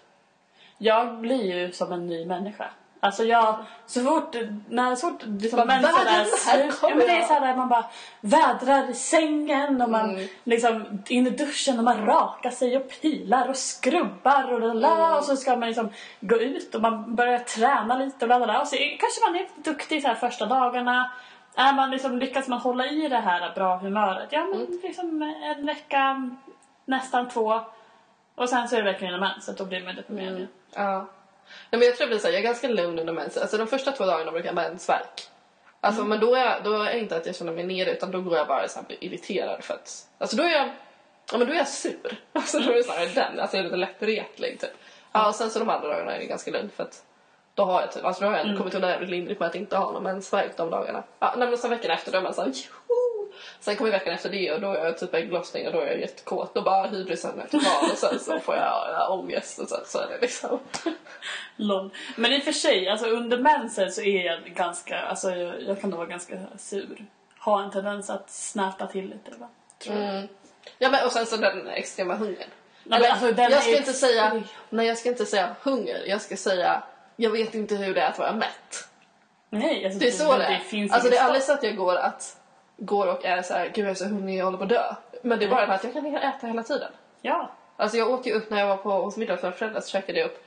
Jag 0.77 1.17
blir 1.17 1.55
ju 1.55 1.71
som 1.71 1.91
en 1.91 2.07
ny 2.07 2.25
människa. 2.25 2.69
Alltså 3.03 3.23
jag, 3.23 3.55
så 3.85 4.03
fort, 4.03 4.35
när 4.69 4.95
så 4.95 5.09
fort 5.09 5.21
liksom 5.25 5.67
mensen 5.67 5.89
är 5.89 5.93
"Världen, 5.93 6.15
här 6.15 6.25
slut, 6.25 6.79
ja, 6.81 6.89
men 6.89 6.97
det 6.97 7.05
är 7.11 7.17
jag." 7.19 7.27
så 7.27 7.33
här, 7.33 7.55
man 7.55 7.69
bara 7.69 7.85
vädrar 8.21 8.89
i 8.89 8.93
sängen 8.93 9.81
och 9.81 9.89
man 9.89 10.09
Mm. 10.09 10.27
liksom 10.43 11.01
in 11.07 11.27
i 11.27 11.29
duschen 11.29 11.77
och 11.77 11.83
man 11.83 12.05
rakar 12.05 12.49
sig 12.49 12.77
och 12.77 12.89
pilar 13.01 13.49
och 13.49 13.55
skrubbar 13.55 14.53
och 14.53 14.63
Mm. 14.71 15.17
och 15.17 15.23
så 15.23 15.35
ska 15.35 15.55
man 15.55 15.67
liksom 15.67 15.89
gå 16.19 16.35
ut 16.37 16.75
och 16.75 16.81
man 16.81 17.15
börjar 17.15 17.39
träna 17.39 17.97
lite 17.97 18.25
och 18.25 18.27
bla. 18.45 18.61
Och 18.61 18.67
så 18.67 18.75
kanske 18.75 19.21
man 19.31 19.35
är 19.35 19.47
duktig 19.63 20.01
så 20.01 20.07
här 20.07 20.15
första 20.15 20.45
dagarna. 20.45 21.11
Är 21.55 21.73
man 21.73 21.91
liksom, 21.91 22.17
lyckas 22.17 22.47
man 22.47 22.59
hålla 22.59 22.85
i 22.87 23.07
det 23.07 23.17
här 23.17 23.51
bra 23.55 23.77
humöret, 23.77 24.27
ja 24.31 24.39
men 24.45 24.61
Mm. 24.61 24.79
liksom 24.83 25.21
en 25.57 25.65
vecka, 25.65 26.29
nästan 26.85 27.29
två. 27.29 27.61
Och 28.35 28.49
sen 28.49 28.67
så 28.67 28.75
är 28.75 28.79
det 28.83 28.91
verkligen 28.91 29.13
en 29.13 29.19
mens, 29.19 29.45
så 29.45 29.51
då 29.51 29.65
blir 29.65 29.85
man 29.85 29.95
deprimerad. 29.95 30.29
Mm. 30.35 30.47
Ja. 30.75 31.05
Nej, 31.69 31.79
men 31.79 31.81
jag 31.81 31.97
tror 31.97 32.17
så 32.17 32.27
här, 32.27 32.33
jag 32.33 32.39
är 32.39 32.43
ganska 32.43 32.67
lugn 32.67 32.99
under 32.99 33.13
mens. 33.13 33.37
Alltså 33.37 33.57
de 33.57 33.67
första 33.67 33.91
två 33.91 34.05
dagarna 34.05 34.31
brukar 34.31 34.47
jag 34.47 34.55
mensvärk. 34.55 35.27
Alltså 35.83 36.03
men 36.03 36.19
då 36.19 36.35
är, 36.35 36.45
jag, 36.45 36.63
då 36.63 36.73
är 36.73 36.85
jag 36.85 36.99
inte 36.99 37.17
att 37.17 37.25
jag 37.25 37.35
känner 37.35 37.51
mig 37.51 37.63
nere 37.63 37.91
utan 37.91 38.11
då 38.11 38.21
går 38.21 38.37
jag 38.37 38.47
bara 38.47 38.67
så 38.67 38.79
här, 38.79 38.85
blir 38.87 39.03
irriterad 39.03 39.63
för 39.63 39.73
att, 39.73 40.07
alltså 40.17 40.37
då 40.37 40.43
är 40.43 40.49
jag, 40.49 40.69
ja 41.31 41.37
men 41.37 41.47
då 41.47 41.53
är 41.53 41.57
jag 41.57 41.67
sur. 41.67 42.19
Alltså 42.33 42.59
då 42.59 42.71
är 42.71 42.75
det 42.75 42.83
snarare 42.83 43.05
den, 43.05 43.39
alltså 43.39 43.57
jag 43.57 43.59
är 43.59 43.63
lite 43.63 43.77
lättretlig 43.77 44.59
typ. 44.59 44.71
Ja 45.11 45.27
och 45.27 45.35
sen 45.35 45.49
så 45.49 45.59
de 45.59 45.69
andra 45.69 45.87
dagarna 45.87 46.15
är 46.15 46.19
det 46.19 46.25
ganska 46.25 46.51
lugnt 46.51 46.73
för 46.73 46.83
att 46.83 47.03
då 47.55 47.65
har 47.65 47.81
jag 47.81 47.91
typ, 47.91 48.05
alltså 48.05 48.23
då 48.23 48.29
har 48.29 48.37
jag 48.37 48.45
ändå 48.45 48.57
kommit 48.57 48.75
undan 48.75 48.89
jävligt 48.89 49.09
lindrigt 49.09 49.39
med 49.39 49.49
att 49.49 49.55
inte 49.55 49.77
ha 49.77 49.91
någon 49.91 50.03
mensvärk 50.03 50.57
de 50.57 50.69
dagarna. 50.69 51.03
Ja 51.19 51.33
men 51.37 51.57
sen 51.57 51.69
veckan 51.69 51.91
efter 51.91 52.11
då 52.11 52.17
är 52.17 52.21
man 52.21 52.33
såhär 52.33 52.49
joho! 52.49 53.10
Sen 53.59 53.75
kommer 53.75 53.91
veckan 53.91 54.13
efter 54.13 54.29
det 54.29 54.51
och 54.51 54.61
då 54.61 54.73
är 54.73 54.85
jag 54.85 54.97
typ 54.97 55.13
ägglossning 55.13 55.67
och 55.67 55.73
då 55.73 55.79
är 55.79 55.87
jag 55.87 55.99
jättekåt 55.99 56.57
och 56.57 56.63
bara 56.63 56.87
hydrisen 56.87 57.39
efter 57.39 57.57
dagen 57.57 57.91
och 57.91 57.97
sen 57.97 58.19
så 58.19 58.39
får 58.39 58.55
jag 58.55 58.63
ja, 58.65 59.07
ångest 59.09 59.59
och 59.59 59.69
sen 59.69 59.79
så 59.85 59.99
är 59.99 60.07
det 60.07 60.17
liksom. 60.21 60.59
Lol. 61.55 61.89
Men 62.15 62.33
i 62.33 62.39
och 62.39 62.43
för 62.43 62.51
sig, 62.51 62.89
alltså 62.89 63.07
under 63.07 63.37
mensen 63.37 63.91
så 63.91 64.01
är 64.01 64.25
jag 64.25 64.43
ganska, 64.43 64.99
alltså 64.99 65.29
jag, 65.35 65.61
jag 65.61 65.81
kan 65.81 65.89
nog 65.89 65.97
vara 65.97 66.09
ganska 66.09 66.39
sur. 66.57 67.05
Ha 67.39 67.63
en 67.63 67.71
tendens 67.71 68.09
att 68.09 68.29
snäpa 68.29 68.87
till 68.87 69.05
lite 69.05 69.31
va? 69.37 69.47
Tror 69.79 69.95
jag. 69.95 70.09
Mm. 70.09 70.27
Ja 70.77 70.89
men 70.89 71.05
och 71.05 71.11
sen 71.11 71.25
så 71.25 71.37
den 71.37 71.67
extrema 71.67 72.15
hungern. 72.15 72.49
men 72.83 72.99
Eller, 72.99 73.09
alltså, 73.09 73.41
jag 73.41 73.63
ska 73.63 73.77
inte 73.77 73.93
säga, 73.93 74.43
nej 74.69 74.87
jag 74.87 74.97
ska 74.97 75.09
inte 75.09 75.25
säga 75.25 75.55
hunger, 75.63 76.03
jag 76.07 76.21
ska 76.21 76.37
säga 76.37 76.83
jag 77.15 77.31
vet 77.31 77.55
inte 77.55 77.75
hur 77.75 77.93
det 77.93 78.01
är 78.01 78.09
att 78.09 78.19
vara 78.19 78.33
mätt. 78.33 78.87
Nej, 79.49 79.85
alltså 79.85 79.99
Det 79.99 80.07
är 80.07 80.11
så 80.11 80.37
det 80.37 80.43
är. 80.43 80.59
finns 80.59 80.91
alltså 80.91 81.09
det 81.09 81.17
är 81.17 81.23
aldrig 81.23 81.43
så 81.43 81.53
att 81.53 81.63
jag 81.63 81.75
går 81.75 81.95
att 81.95 82.37
går 82.85 83.07
och 83.07 83.25
är 83.25 83.41
så 83.41 83.53
här, 83.53 83.71
gud 83.75 83.85
jag 83.85 83.91
är 83.91 83.95
så 83.95 84.05
hungrig, 84.05 84.37
jag 84.37 84.45
håller 84.45 84.57
på 84.57 84.63
att 84.63 84.69
dö. 84.69 84.95
Men 85.21 85.39
det 85.39 85.45
är 85.45 85.49
bara 85.49 85.65
det 85.65 85.73
att 85.73 85.83
jag 85.83 85.93
kan 85.93 86.15
äta 86.15 86.47
hela 86.47 86.63
tiden. 86.63 86.91
Ja. 87.21 87.51
Alltså 87.77 87.97
jag 87.97 88.09
åt 88.09 88.27
ju 88.27 88.33
upp 88.33 88.49
när 88.49 88.59
jag 88.59 88.67
var 88.67 88.77
på 88.77 88.91
hos 88.91 89.17
middagsföräldrar 89.17 89.81
så 89.81 89.89
käkade 89.89 90.19
jag 90.19 90.25
upp 90.25 90.43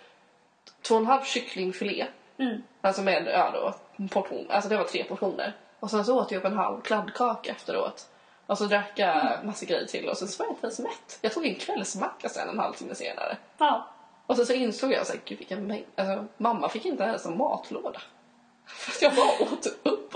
två 0.83 0.95
och 0.95 1.01
en 1.01 1.07
halv 1.07 1.25
kycklingfilé. 1.25 2.07
Mm. 2.39 2.63
Alltså 2.81 3.03
med 3.03 3.27
ja 3.27 3.51
då, 3.53 3.75
en 3.97 4.09
portion, 4.09 4.47
alltså 4.51 4.71
det 4.71 4.77
var 4.77 4.85
tre 4.85 5.05
portioner. 5.05 5.57
Och 5.81 5.91
sen 5.91 6.05
så 6.05 6.21
åt 6.21 6.31
jag 6.31 6.39
upp 6.39 6.45
en 6.45 6.57
halv 6.57 6.81
kladdkaka 6.81 7.51
efteråt. 7.51 8.09
Och 8.47 8.59
så 8.59 8.65
drack 8.65 8.93
jag 8.95 9.45
massa 9.45 9.67
grejer 9.67 9.87
till 9.87 10.09
och 10.09 10.17
sen 10.19 10.29
så 10.29 10.43
var 10.43 10.47
jag 10.47 10.53
inte 10.53 10.67
ens 10.67 10.79
mätt. 10.79 11.19
Jag 11.21 11.33
tog 11.33 11.47
en 11.47 11.55
kvällsmacka 11.55 12.29
sen 12.29 12.49
en 12.49 12.59
halvtimme 12.59 12.95
senare. 12.95 13.37
Ja. 13.59 13.89
Och 14.27 14.37
sen 14.37 14.47
så 14.47 14.53
insåg 14.53 14.93
jag 14.93 15.07
så 15.07 15.13
här, 15.13 15.21
gud 15.25 15.39
vilken 15.39 15.67
mängd. 15.67 15.87
Alltså 15.97 16.25
mamma 16.37 16.69
fick 16.69 16.85
inte 16.85 17.05
ens 17.05 17.27
en 17.27 17.39
matlåda. 17.39 18.01
För 18.67 18.91
att 18.91 19.03
jag 19.03 19.15
bara 19.15 19.53
åt 19.53 19.67
upp. 19.83 20.15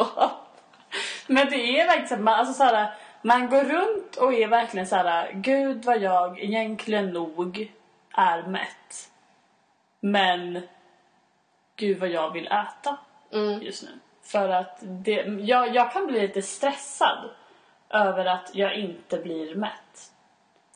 Men 1.28 1.50
det 1.50 1.80
är 1.80 1.86
verkligen 1.86 2.08
så 2.08 2.16
man, 2.16 2.34
alltså 2.34 2.54
så 2.54 2.64
här, 2.64 2.94
man 3.22 3.48
går 3.48 3.64
runt 3.64 4.16
och 4.16 4.34
är 4.34 4.48
verkligen 4.48 4.86
så 4.86 4.96
här, 4.96 5.32
gud 5.32 5.84
vad 5.84 5.98
jag 6.02 6.40
egentligen 6.40 7.10
nog 7.10 7.72
är 8.14 8.42
mätt. 8.42 9.10
Men 10.00 10.62
gud 11.76 11.98
vad 11.98 12.08
jag 12.08 12.30
vill 12.32 12.46
äta 12.46 12.96
Mm. 13.32 13.62
just 13.62 13.82
nu. 13.82 13.88
För 14.22 14.48
att 14.48 14.78
det, 14.80 15.24
jag, 15.40 15.74
jag 15.74 15.92
kan 15.92 16.06
bli 16.06 16.20
lite 16.20 16.42
stressad 16.42 17.30
över 17.90 18.24
att 18.24 18.50
jag 18.54 18.74
inte 18.74 19.18
blir 19.18 19.54
mätt. 19.54 20.12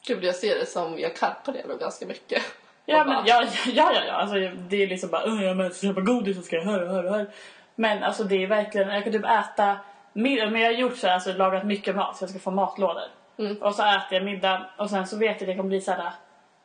Gud 0.06 0.24
jag 0.24 0.34
ser 0.34 0.58
det 0.58 0.66
som, 0.66 0.98
jag 0.98 1.16
karpar 1.16 1.52
det 1.52 1.64
då 1.68 1.76
ganska 1.76 2.06
mycket. 2.06 2.42
Ja, 2.84 3.04
men, 3.04 3.26
ja, 3.26 3.44
ja, 3.66 3.92
ja, 3.94 4.04
ja. 4.06 4.12
Alltså, 4.12 4.34
det 4.68 4.82
är 4.82 4.86
liksom 4.86 5.10
bara, 5.10 5.24
"Åh, 5.26 5.44
jag 5.44 5.74
så 5.74 5.86
köpa 5.86 6.00
godis 6.00 6.38
och 6.38 6.44
ska 6.44 6.56
jag 6.56 6.64
höra, 6.64 6.88
höra, 6.88 7.10
höra. 7.10 7.26
Men 7.74 8.02
alltså 8.02 8.24
det 8.24 8.42
är 8.42 8.46
verkligen, 8.46 8.88
jag 8.88 9.04
kan 9.04 9.12
typ 9.12 9.24
äta 9.24 9.76
men 10.12 10.60
jag 10.60 10.68
har 10.68 10.78
gjort 10.78 10.96
så 10.96 11.06
här, 11.06 11.14
alltså 11.14 11.32
lagat 11.32 11.64
mycket 11.64 11.96
mat 11.96 12.16
så 12.16 12.22
jag 12.22 12.30
ska 12.30 12.38
få 12.38 12.50
matlådor. 12.50 13.08
Mm. 13.38 13.56
Och 13.56 13.74
så 13.74 13.82
äter 13.82 14.18
jag 14.18 14.24
middag 14.24 14.66
och 14.78 14.90
sen 14.90 15.06
så 15.06 15.16
vet 15.16 15.40
jag 15.40 15.42
att 15.42 15.46
det 15.46 15.56
kommer 15.56 15.68
bli 15.68 15.80
så 15.80 15.92
här, 15.92 16.12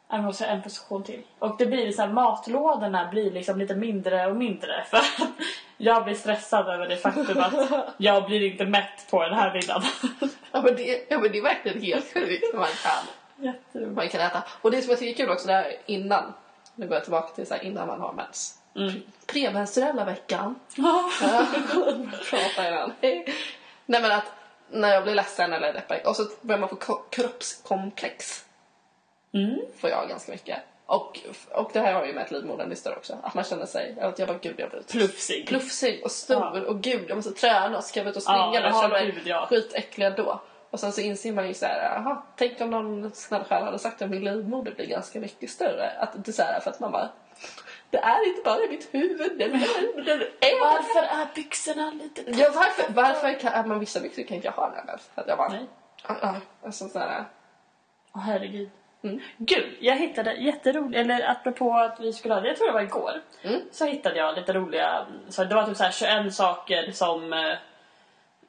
jag 0.09 0.23
måste 0.23 0.45
ha 0.45 0.51
en 0.51 0.61
position 0.61 1.03
till. 1.03 1.21
Och 1.39 1.55
det 1.57 1.65
blir 1.65 1.91
så 1.91 2.01
här, 2.01 2.09
matlådorna 2.09 3.09
blir 3.11 3.31
liksom 3.31 3.59
lite 3.59 3.75
mindre 3.75 4.27
och 4.27 4.35
mindre 4.35 4.83
för 4.89 4.97
att 4.97 5.29
jag 5.77 6.03
blir 6.03 6.15
stressad 6.15 6.67
över 6.67 6.87
det 6.87 6.97
faktum 6.97 7.37
att 7.37 7.53
jag 7.97 8.25
blir 8.25 8.51
inte 8.51 8.65
mätt 8.65 9.07
på 9.09 9.23
den 9.23 9.33
här 9.33 9.53
middagen. 9.53 9.83
ja, 10.51 10.61
men 10.61 10.75
det, 10.75 11.05
ja 11.09 11.19
men 11.19 11.31
det 11.31 11.37
är 11.37 11.43
verkligen 11.43 11.81
helt 11.81 12.13
sjukt 12.13 12.53
man 12.53 12.67
kan. 12.83 13.45
Jätteroligt. 13.45 13.95
man 13.95 14.09
kan 14.09 14.21
äta. 14.21 14.43
Och 14.61 14.71
det 14.71 14.81
som 14.81 14.89
jag 14.89 14.99
tycker 14.99 15.13
är 15.13 15.25
kul 15.25 15.33
också, 15.33 15.47
det 15.47 15.53
här 15.53 15.75
innan, 15.85 16.33
nu 16.75 16.87
går 16.87 16.95
jag 16.95 17.03
tillbaka 17.03 17.35
till 17.35 17.47
så 17.47 17.53
här, 17.53 17.63
innan 17.63 17.87
man 17.87 18.01
har 18.01 18.13
mens. 18.13 18.56
Mm. 18.77 19.01
Premenstruella 19.25 20.05
veckan. 20.05 20.55
Prata 22.29 22.67
innan. 22.67 22.93
Nej 23.85 24.01
men 24.01 24.11
att 24.11 24.25
när 24.69 24.93
jag 24.93 25.03
blir 25.03 25.15
ledsen 25.15 25.53
eller 25.53 25.73
deppig 25.73 26.01
och 26.07 26.15
så 26.15 26.23
börjar 26.41 26.59
man 26.59 26.69
få 26.69 26.75
ko- 26.75 27.03
kroppskomplex. 27.09 28.45
Mm. 29.33 29.59
Får 29.79 29.89
jag 29.89 30.09
ganska 30.09 30.31
mycket. 30.31 30.57
Och, 30.85 31.19
och 31.51 31.69
det 31.73 31.79
här 31.79 31.93
har 31.93 32.05
ju 32.05 32.13
med 32.13 32.23
att 32.23 32.31
livmodern 32.31 32.69
listar 32.69 32.91
också. 32.97 33.17
Att 33.23 33.33
man 33.33 33.43
känner 33.43 33.65
sig, 33.65 33.95
att 34.01 34.19
jag 34.19 34.27
bara 34.27 34.37
gud 34.37 34.55
jag 34.57 34.69
blir 34.69 34.81
Plufsig. 34.81 35.47
plufsig 35.47 36.01
och 36.03 36.11
stor 36.11 36.63
och 36.65 36.81
gud 36.81 37.05
jag 37.09 37.15
måste 37.15 37.31
träna 37.31 37.77
och 37.77 37.83
ska 37.83 37.99
jag 37.99 38.07
ut 38.09 38.15
och 38.15 38.23
springa 38.23 38.37
Ja, 38.39 38.47
och 38.49 38.55
ja, 38.55 38.81
känner 38.81 38.89
mig 38.89 39.11
gud, 39.11 39.27
ja. 39.27 39.45
skitäcklig 39.49 40.15
då. 40.17 40.41
Och 40.69 40.79
sen 40.79 40.91
så 40.91 41.01
inser 41.01 41.31
man 41.31 41.47
ju 41.47 41.53
så 41.53 41.65
här, 41.65 42.15
tänk 42.37 42.61
om 42.61 42.69
någon 42.69 43.11
snäll 43.13 43.43
själ 43.43 43.63
hade 43.63 43.79
sagt 43.79 44.01
att 44.01 44.09
min 44.09 44.23
livmoder 44.23 44.71
blir 44.75 44.85
ganska 44.85 45.19
mycket 45.19 45.49
större. 45.49 45.89
Att 45.99 46.25
det 46.25 46.31
är 46.31 46.33
så 46.33 46.43
här, 46.43 46.59
för 46.59 46.69
att 46.71 46.79
man 46.79 46.91
bara, 46.91 47.09
det 47.89 47.97
är 47.97 48.27
inte 48.27 48.41
bara 48.41 48.67
mitt 48.69 48.93
huvud, 48.93 49.37
den 49.37 49.53
är, 49.53 50.03
den 50.05 50.21
är 50.21 50.59
Varför 50.59 50.99
är 50.99 51.35
byxorna 51.35 51.91
lite 51.91 52.23
Ja, 52.27 52.51
varför, 52.55 52.93
varför 52.93 53.39
kan, 53.39 53.69
man 53.69 53.79
vissa 53.79 53.99
byxor 53.99 54.23
kan 54.23 54.35
inte 54.35 54.47
jag 54.47 54.53
ha 54.53 54.69
den 54.69 54.89
att 55.15 55.27
jag 55.27 55.37
bara, 55.37 55.49
Nej. 55.49 55.65
ja, 56.07 56.15
ja, 56.21 56.35
alltså 56.65 56.89
så 56.89 56.99
här, 56.99 57.25
Åh 58.13 58.21
herregud. 58.21 58.69
Mm. 59.03 59.19
Gud, 59.37 59.77
jag 59.79 59.97
hittade 59.97 60.33
jätteroligt, 60.33 60.97
eller 60.99 61.31
apropå 61.31 61.73
att 61.73 61.99
vi 61.99 62.13
skulle 62.13 62.33
ha 62.33 62.41
det, 62.41 62.47
jag 62.47 62.57
tror 62.57 62.67
det 62.67 62.73
var 62.73 62.81
igår. 62.81 63.21
Mm. 63.43 63.61
Så 63.71 63.85
hittade 63.85 64.17
jag 64.17 64.35
lite 64.35 64.53
roliga, 64.53 65.05
så 65.29 65.43
det 65.43 65.55
var 65.55 65.63
typ 65.63 65.77
så 65.77 65.83
här 65.83 65.91
21 65.91 66.33
saker 66.33 66.91
som 66.91 67.33
eh, 67.33 67.51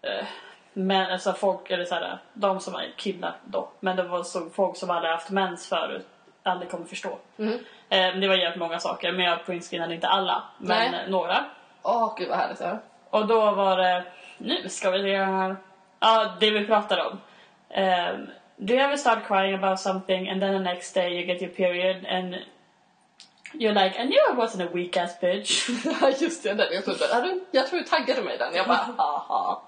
eh, 0.03 0.27
men, 0.72 1.12
alltså 1.12 1.33
folk, 1.33 1.70
eller 1.70 1.85
så 1.85 1.94
här, 1.94 2.18
de 2.33 2.61
som 2.61 2.74
är 2.74 2.92
killar 2.96 3.37
då, 3.44 3.68
men 3.81 3.96
det 3.96 4.03
var 4.03 4.22
så 4.22 4.51
folk 4.51 4.77
som 4.77 4.88
hade 4.88 5.09
haft 5.09 5.31
mens 5.31 5.68
förut 5.68 6.07
aldrig 6.49 6.71
kommer 6.71 6.87
förstå. 6.87 7.19
Mm. 7.39 7.59
Eh, 7.89 8.21
det 8.21 8.29
var 8.29 8.35
jävligt 8.35 8.59
många 8.59 8.79
saker, 8.79 9.13
men 9.13 9.25
jag 9.25 9.47
printscreenade 9.47 9.95
inte 9.95 10.09
alla, 10.09 10.43
men 10.59 10.91
Nej. 10.91 11.11
några. 11.11 11.45
åh 11.83 12.15
gud 12.19 12.29
vad 12.29 12.39
härligt. 12.39 12.61
Ja. 12.61 12.79
Och 13.11 13.27
då 13.27 13.51
var 13.51 13.77
det 13.77 14.05
nu 14.39 14.69
ska 14.69 14.91
vi 14.91 15.03
se 15.03 15.17
här. 15.17 15.57
Ja, 16.01 16.37
det 16.41 16.51
vi 16.51 16.67
pratar 16.67 16.99
om. 16.99 17.21
Um, 17.83 18.29
do 18.57 18.75
you 18.75 18.83
ever 18.83 18.97
start 18.97 19.27
crying 19.27 19.55
about 19.55 19.81
something 19.81 20.29
and 20.29 20.41
then 20.41 20.53
the 20.53 20.73
next 20.73 20.95
day 20.95 21.09
you 21.09 21.27
get 21.27 21.43
your 21.43 21.53
period 21.53 22.07
and 22.07 22.35
you're 23.53 23.85
like, 23.85 23.97
I 23.99 24.07
knew 24.07 24.21
I 24.31 24.35
wasn't 24.35 24.63
a 24.63 24.71
weak 24.73 24.97
ass 24.97 25.21
bitch. 25.21 25.69
Just 26.21 26.43
det. 26.43 26.55
Den 26.55 26.67
jag, 26.73 26.85
trodde, 26.85 27.41
jag 27.51 27.67
tror 27.67 27.79
du 27.79 27.85
taggade 27.85 28.23
mig 28.23 28.39
den. 28.39 28.55
Jag 28.55 28.67
bara, 28.67 28.77
haha. 28.97 29.61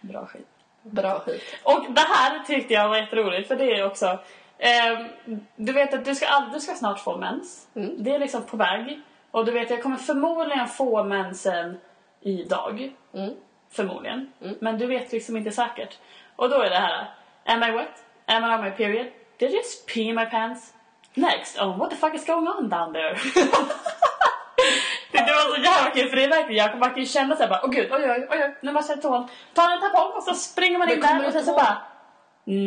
Bra 0.00 0.26
skit. 0.26 0.46
Bra 0.82 1.20
skit. 1.20 1.42
Och 1.62 1.86
det 1.88 2.00
här 2.00 2.44
tyckte 2.46 2.74
jag 2.74 2.88
var 2.88 2.96
jätteroligt 2.96 3.48
för 3.48 3.56
det 3.56 3.78
är 3.78 3.86
också 3.86 4.18
ehm, 4.58 5.08
Du 5.56 5.72
vet 5.72 5.94
att 5.94 6.04
du 6.04 6.14
ska, 6.14 6.26
du 6.52 6.60
ska 6.60 6.74
snart 6.74 7.00
få 7.00 7.16
mens. 7.16 7.68
Mm. 7.74 7.94
Det 7.98 8.14
är 8.14 8.18
liksom 8.18 8.42
på 8.42 8.56
väg. 8.56 9.00
Och 9.30 9.44
du 9.44 9.52
vet 9.52 9.70
jag 9.70 9.82
kommer 9.82 9.96
förmodligen 9.96 10.68
få 10.68 11.04
mensen 11.04 11.80
idag. 12.20 12.92
Mm. 13.14 13.34
Förmodligen. 13.70 14.32
Men 14.60 14.78
du 14.78 14.86
vet 14.86 15.12
liksom 15.12 15.36
inte 15.36 15.50
säkert. 15.50 15.98
Och 16.36 16.50
då 16.50 16.56
är 16.62 16.70
det 16.70 16.76
här. 16.76 17.10
Am 17.44 17.62
I 17.62 17.70
wet? 17.70 18.04
Am 18.26 18.44
I 18.44 18.54
on 18.54 18.64
my 18.64 18.70
period? 18.70 19.06
Did 19.38 19.50
I 19.50 19.54
just 19.54 19.86
pee 19.86 20.02
in 20.02 20.14
my 20.14 20.26
pants? 20.26 20.72
Next, 21.14 21.58
oh 21.58 21.76
what 21.76 21.90
the 21.90 21.96
fuck 21.96 22.14
is 22.14 22.24
going 22.24 22.46
on 22.46 22.68
down 22.68 22.92
there? 22.92 23.14
det, 25.12 25.18
det 25.26 25.32
var 25.32 25.54
så 25.54 25.62
jävla 25.62 25.90
kul 25.90 26.08
för 26.08 26.16
det 26.16 26.24
är 26.24 26.28
verkligen, 26.28 26.66
jag 26.66 26.78
man 26.78 26.90
kan 26.90 26.98
ju 26.98 27.06
känna 27.06 27.36
såhär 27.36 27.48
bara, 27.50 27.60
åh 27.64 27.70
gud, 27.70 27.92
oj 27.92 28.00
oj 28.02 28.10
oj, 28.10 28.26
oj 28.30 28.56
nu 28.62 28.72
måste 28.72 28.92
jag 28.92 29.02
ta 29.02 29.16
en, 29.16 29.28
ta 29.54 29.72
en 29.72 29.80
tampong 29.80 30.12
och 30.16 30.22
så 30.22 30.34
springer 30.34 30.78
man 30.78 30.90
in 30.90 31.00
där 31.00 31.26
och 31.26 31.32
sen 31.32 31.44
så 31.44 31.52
bara, 31.52 31.78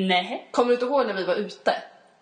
nej. 0.07 0.47
Kommer 0.51 0.67
du 0.67 0.73
inte 0.73 0.85
ihåg 0.85 1.07
när 1.07 1.13
vi 1.13 1.23
var 1.23 1.35
ute? 1.35 1.75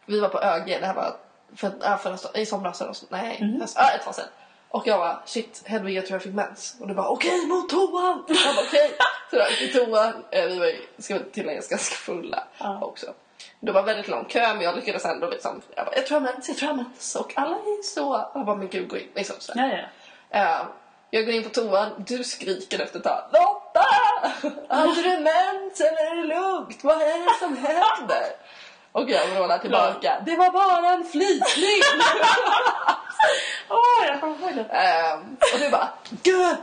Vi 0.06 0.20
var 0.20 0.30
på 0.30 0.40
ÖG, 0.42 0.66
det 0.82 0.86
här 0.86 0.94
var 0.94 1.16
för, 1.56 1.72
ja, 1.82 1.98
för, 1.98 2.38
i 2.38 2.46
somras 2.46 2.82
eller 2.82 2.94
så. 2.94 3.06
Nej, 3.10 3.58
höst, 3.62 3.76
ja, 3.80 3.92
ett 3.92 4.04
tag 4.06 4.16
sedan. 4.16 4.26
Och 4.70 4.88
jag 4.88 5.00
bara 5.00 5.22
shit 5.26 5.62
Hedvig 5.66 5.98
jag 5.98 6.06
tror 6.06 6.16
jag 6.16 6.24
fick 6.24 6.34
mens. 6.34 6.76
Och 6.80 6.88
du 6.88 6.94
bara 6.94 7.08
okej 7.10 7.46
mot 7.48 7.70
toan. 7.70 8.24
Jag 8.46 8.56
bara 8.56 8.66
okej. 8.68 8.92
Så 9.30 9.36
jag 9.36 9.50
gick 9.52 9.60
till 9.74 9.86
toan. 9.86 10.14
Eh, 10.32 10.46
Vi 10.46 10.60
var 10.60 10.66
ju, 10.66 10.78
ska 10.98 11.20
tilläggas 11.32 11.68
ganska 11.68 11.96
fulla 11.96 12.44
Ja. 12.58 12.80
också. 12.82 13.14
Det 13.60 13.72
var 13.72 13.84
väldigt 13.84 14.08
lång 14.08 14.26
kö 14.26 14.54
men 14.54 14.62
jag 14.62 14.76
lyckades 14.76 15.06
ändå 15.06 15.30
liksom. 15.30 15.62
Jag 15.76 15.86
bara 15.86 15.96
jag 15.96 16.06
tror 16.08 16.16
jag 16.24 16.34
mens, 16.34 16.48
jag 16.50 16.58
tror 16.58 16.70
jag 16.70 16.76
mens. 16.78 17.16
Och 17.16 17.34
alla 17.36 17.56
är 17.56 17.84
så. 17.84 18.14
Alla 18.16 18.44
bara 18.46 18.56
men 18.56 18.68
gud 18.68 18.88
gå 18.90 18.98
in. 18.98 19.08
Liksom 19.16 19.36
så. 19.40 19.54
Ja, 19.56 19.70
ja. 20.32 20.40
Eh, 20.40 20.66
jag 21.10 21.26
går 21.26 21.34
in 21.34 21.44
på 21.44 21.50
toan, 21.50 22.04
du 22.08 22.24
skriker 22.24 22.80
efter 22.80 22.98
ett 23.00 23.04
tag. 23.04 23.24
Lotta! 23.34 23.86
Hade 24.70 25.02
du 25.02 25.20
mens 25.20 25.82
eller 25.82 26.12
är 26.12 26.16
det 26.16 26.28
lugnt? 26.36 26.84
Vad 26.84 27.02
är 27.02 27.26
det 27.26 27.40
som 27.40 27.58
händer? 27.58 28.26
Och 28.92 29.10
jag 29.10 29.28
vrålar 29.28 29.58
tillbaka. 29.58 30.22
Det 30.26 30.36
var 30.36 30.52
bara 30.52 30.94
en 30.94 31.04
flytning! 31.04 31.82
Åh, 33.70 34.06
jag 34.08 34.20
kommer 34.20 34.40
ihåg 34.40 34.56
det. 34.56 34.64
Ehm, 34.76 35.38
och 35.54 35.60
du 35.60 35.70
bara 35.70 35.90
gött! 36.24 36.60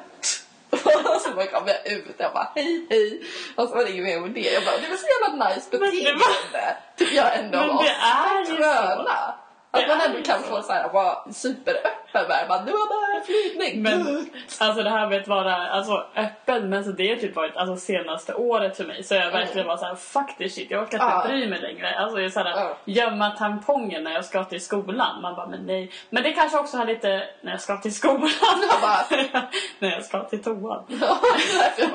och 0.70 1.20
så 1.20 1.30
bara 1.30 1.46
kom 1.46 1.68
jag 1.68 1.92
ut 1.92 2.14
jag 2.18 2.32
bara 2.32 2.52
hej 2.54 2.86
hej. 2.90 3.22
Och 3.56 3.68
så 3.68 3.74
var 3.74 3.84
det 3.84 3.90
inget 3.90 4.04
mer 4.04 4.20
med 4.20 4.30
det. 4.30 4.40
Jag 4.40 4.64
bara 4.64 4.76
det 4.76 4.88
var 4.88 4.96
så 4.96 5.06
jävla 5.06 5.48
nice 5.48 5.70
beteende. 5.70 6.76
Tycker 6.96 7.16
jag 7.16 7.38
ändå 7.38 7.58
Men 7.58 7.70
av 7.70 7.82
det 7.82 7.90
är 7.90 8.38
ju 8.38 8.56
så. 8.56 9.08
Att 9.70 9.88
man 9.88 10.00
ändå 10.00 10.22
kan 10.22 10.42
så. 10.42 10.48
få 10.48 10.62
så 10.62 10.72
här 10.72 10.88
vara 10.92 11.32
superöppen 11.32 11.92
det. 12.12 12.46
Bara, 12.48 12.62
Det 12.62 12.72
var 12.72 12.88
bara 12.88 13.18
en 13.20 13.24
flytning. 13.26 13.82
Men 13.82 14.26
alltså 14.60 14.82
det 14.82 14.90
här 14.90 15.06
med 15.08 15.20
att 15.20 15.28
vara 15.28 15.56
alltså, 15.56 16.06
öppen, 16.16 16.68
men 16.70 16.84
så 16.84 16.90
det 16.90 17.08
har 17.08 17.16
typ 17.16 17.36
varit 17.36 17.56
alltså, 17.56 17.76
senaste 17.86 18.34
året 18.34 18.76
för 18.76 18.84
mig. 18.84 19.02
Så 19.02 19.14
jag 19.14 19.30
verkligen 19.30 19.66
var 19.66 19.76
såhär, 19.76 19.94
fuck 19.94 20.36
this 20.38 20.54
shit, 20.54 20.70
jag 20.70 20.82
orkar 20.82 20.96
inte 20.98 21.06
Ja. 21.14 21.24
bry 21.28 21.46
mig 21.48 21.60
längre. 21.60 21.94
Alltså 21.98 22.16
jag 22.18 22.24
är 22.26 22.30
såhär, 22.30 22.50
Ja. 22.50 22.76
gömma 22.84 23.30
tampongen 23.30 24.04
när 24.04 24.10
jag 24.12 24.24
ska 24.24 24.44
till 24.44 24.64
skolan. 24.64 25.22
Man 25.22 25.34
bara, 25.36 25.46
men 25.46 25.66
nej. 25.66 25.90
Men 26.10 26.22
det 26.22 26.32
kanske 26.32 26.58
också 26.58 26.76
har 26.76 26.86
lite, 26.86 27.22
när 27.40 27.50
jag 27.52 27.60
ska 27.60 27.76
till 27.76 27.94
skolan. 27.94 28.30
Jag 28.70 28.80
bara- 28.80 29.42
när 29.78 29.90
jag 29.90 30.04
ska 30.04 30.24
till 30.24 30.42
toan. 30.42 30.84
Ja, 31.00 31.18
jag. 31.78 31.88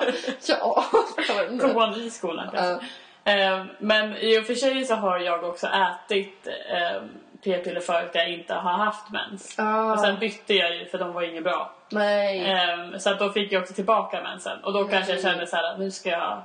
Jag. 1.60 1.62
Toan 1.74 1.94
i 2.02 2.10
skolan 2.10 2.50
kanske. 2.54 2.86
Eh, 3.24 3.66
men 3.80 4.18
i 4.18 4.40
och 4.40 4.46
för 4.46 4.56
sig 4.56 4.86
så 4.86 4.96
har 4.96 5.20
jag 5.20 5.44
också 5.44 5.68
ätit 5.68 6.48
eh, 6.48 7.02
p-piller 7.44 7.82
förut 7.82 8.14
där 8.14 8.20
jag 8.20 8.30
inte 8.30 8.54
har 8.54 8.74
haft 8.78 9.10
mens. 9.10 9.60
Ah. 9.60 9.92
Och 9.92 10.00
sen 10.00 10.20
bytte 10.20 10.54
jag 10.54 10.76
ju 10.76 10.86
för 10.86 10.98
de 10.98 11.14
var 11.14 11.22
inget 11.22 11.44
bra. 11.44 11.72
Nej. 11.90 12.46
Ehm, 12.52 13.00
så 13.00 13.10
att 13.10 13.20
då 13.20 13.30
fick 13.30 13.52
jag 13.52 13.62
också 13.62 13.74
tillbaka 13.74 14.22
mensen. 14.22 14.64
Och 14.64 14.74
då 14.74 14.88
kanske 14.88 15.12
jag 15.12 15.22
kände 15.22 15.48
så 15.48 15.56
här 15.56 15.64
att 15.74 15.80
nu 15.80 15.92
ska 15.92 16.10
jag 16.10 16.42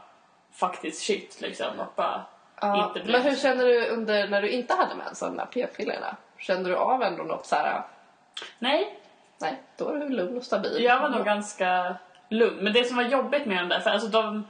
faktiskt 0.52 1.02
shit 1.02 1.40
liksom 1.40 1.80
och 1.80 1.92
bara 1.96 2.22
Ja, 2.60 2.86
inte 2.86 3.00
bry 3.00 3.12
men 3.12 3.22
hur 3.22 3.36
känner 3.36 3.64
du 3.64 3.86
under 3.86 4.28
när 4.28 4.42
du 4.42 4.48
inte 4.48 4.74
hade 4.74 4.94
mens, 4.94 5.20
de 5.20 5.36
där 5.36 5.46
p-pillerna? 5.46 6.16
Kände 6.38 6.70
du 6.70 6.76
av 6.76 7.02
ändå 7.02 7.22
något 7.22 7.46
så 7.46 7.56
här? 7.56 7.82
Nej, 8.58 8.98
Nej, 9.40 9.62
då 9.76 9.88
är 9.88 9.94
du 9.98 10.08
lugn 10.08 10.36
och 10.36 10.42
stabil. 10.42 10.84
jag 10.84 11.00
var 11.00 11.08
nog 11.08 11.24
ganska 11.24 11.96
lugn. 12.28 12.56
Men 12.56 12.72
det 12.72 12.84
som 12.84 12.96
var 12.96 13.04
jobbigt 13.04 13.46
med 13.46 13.58
dem 13.58 13.68
där, 13.68 13.80
för 13.80 13.90
alltså 13.90 14.08
de... 14.08 14.46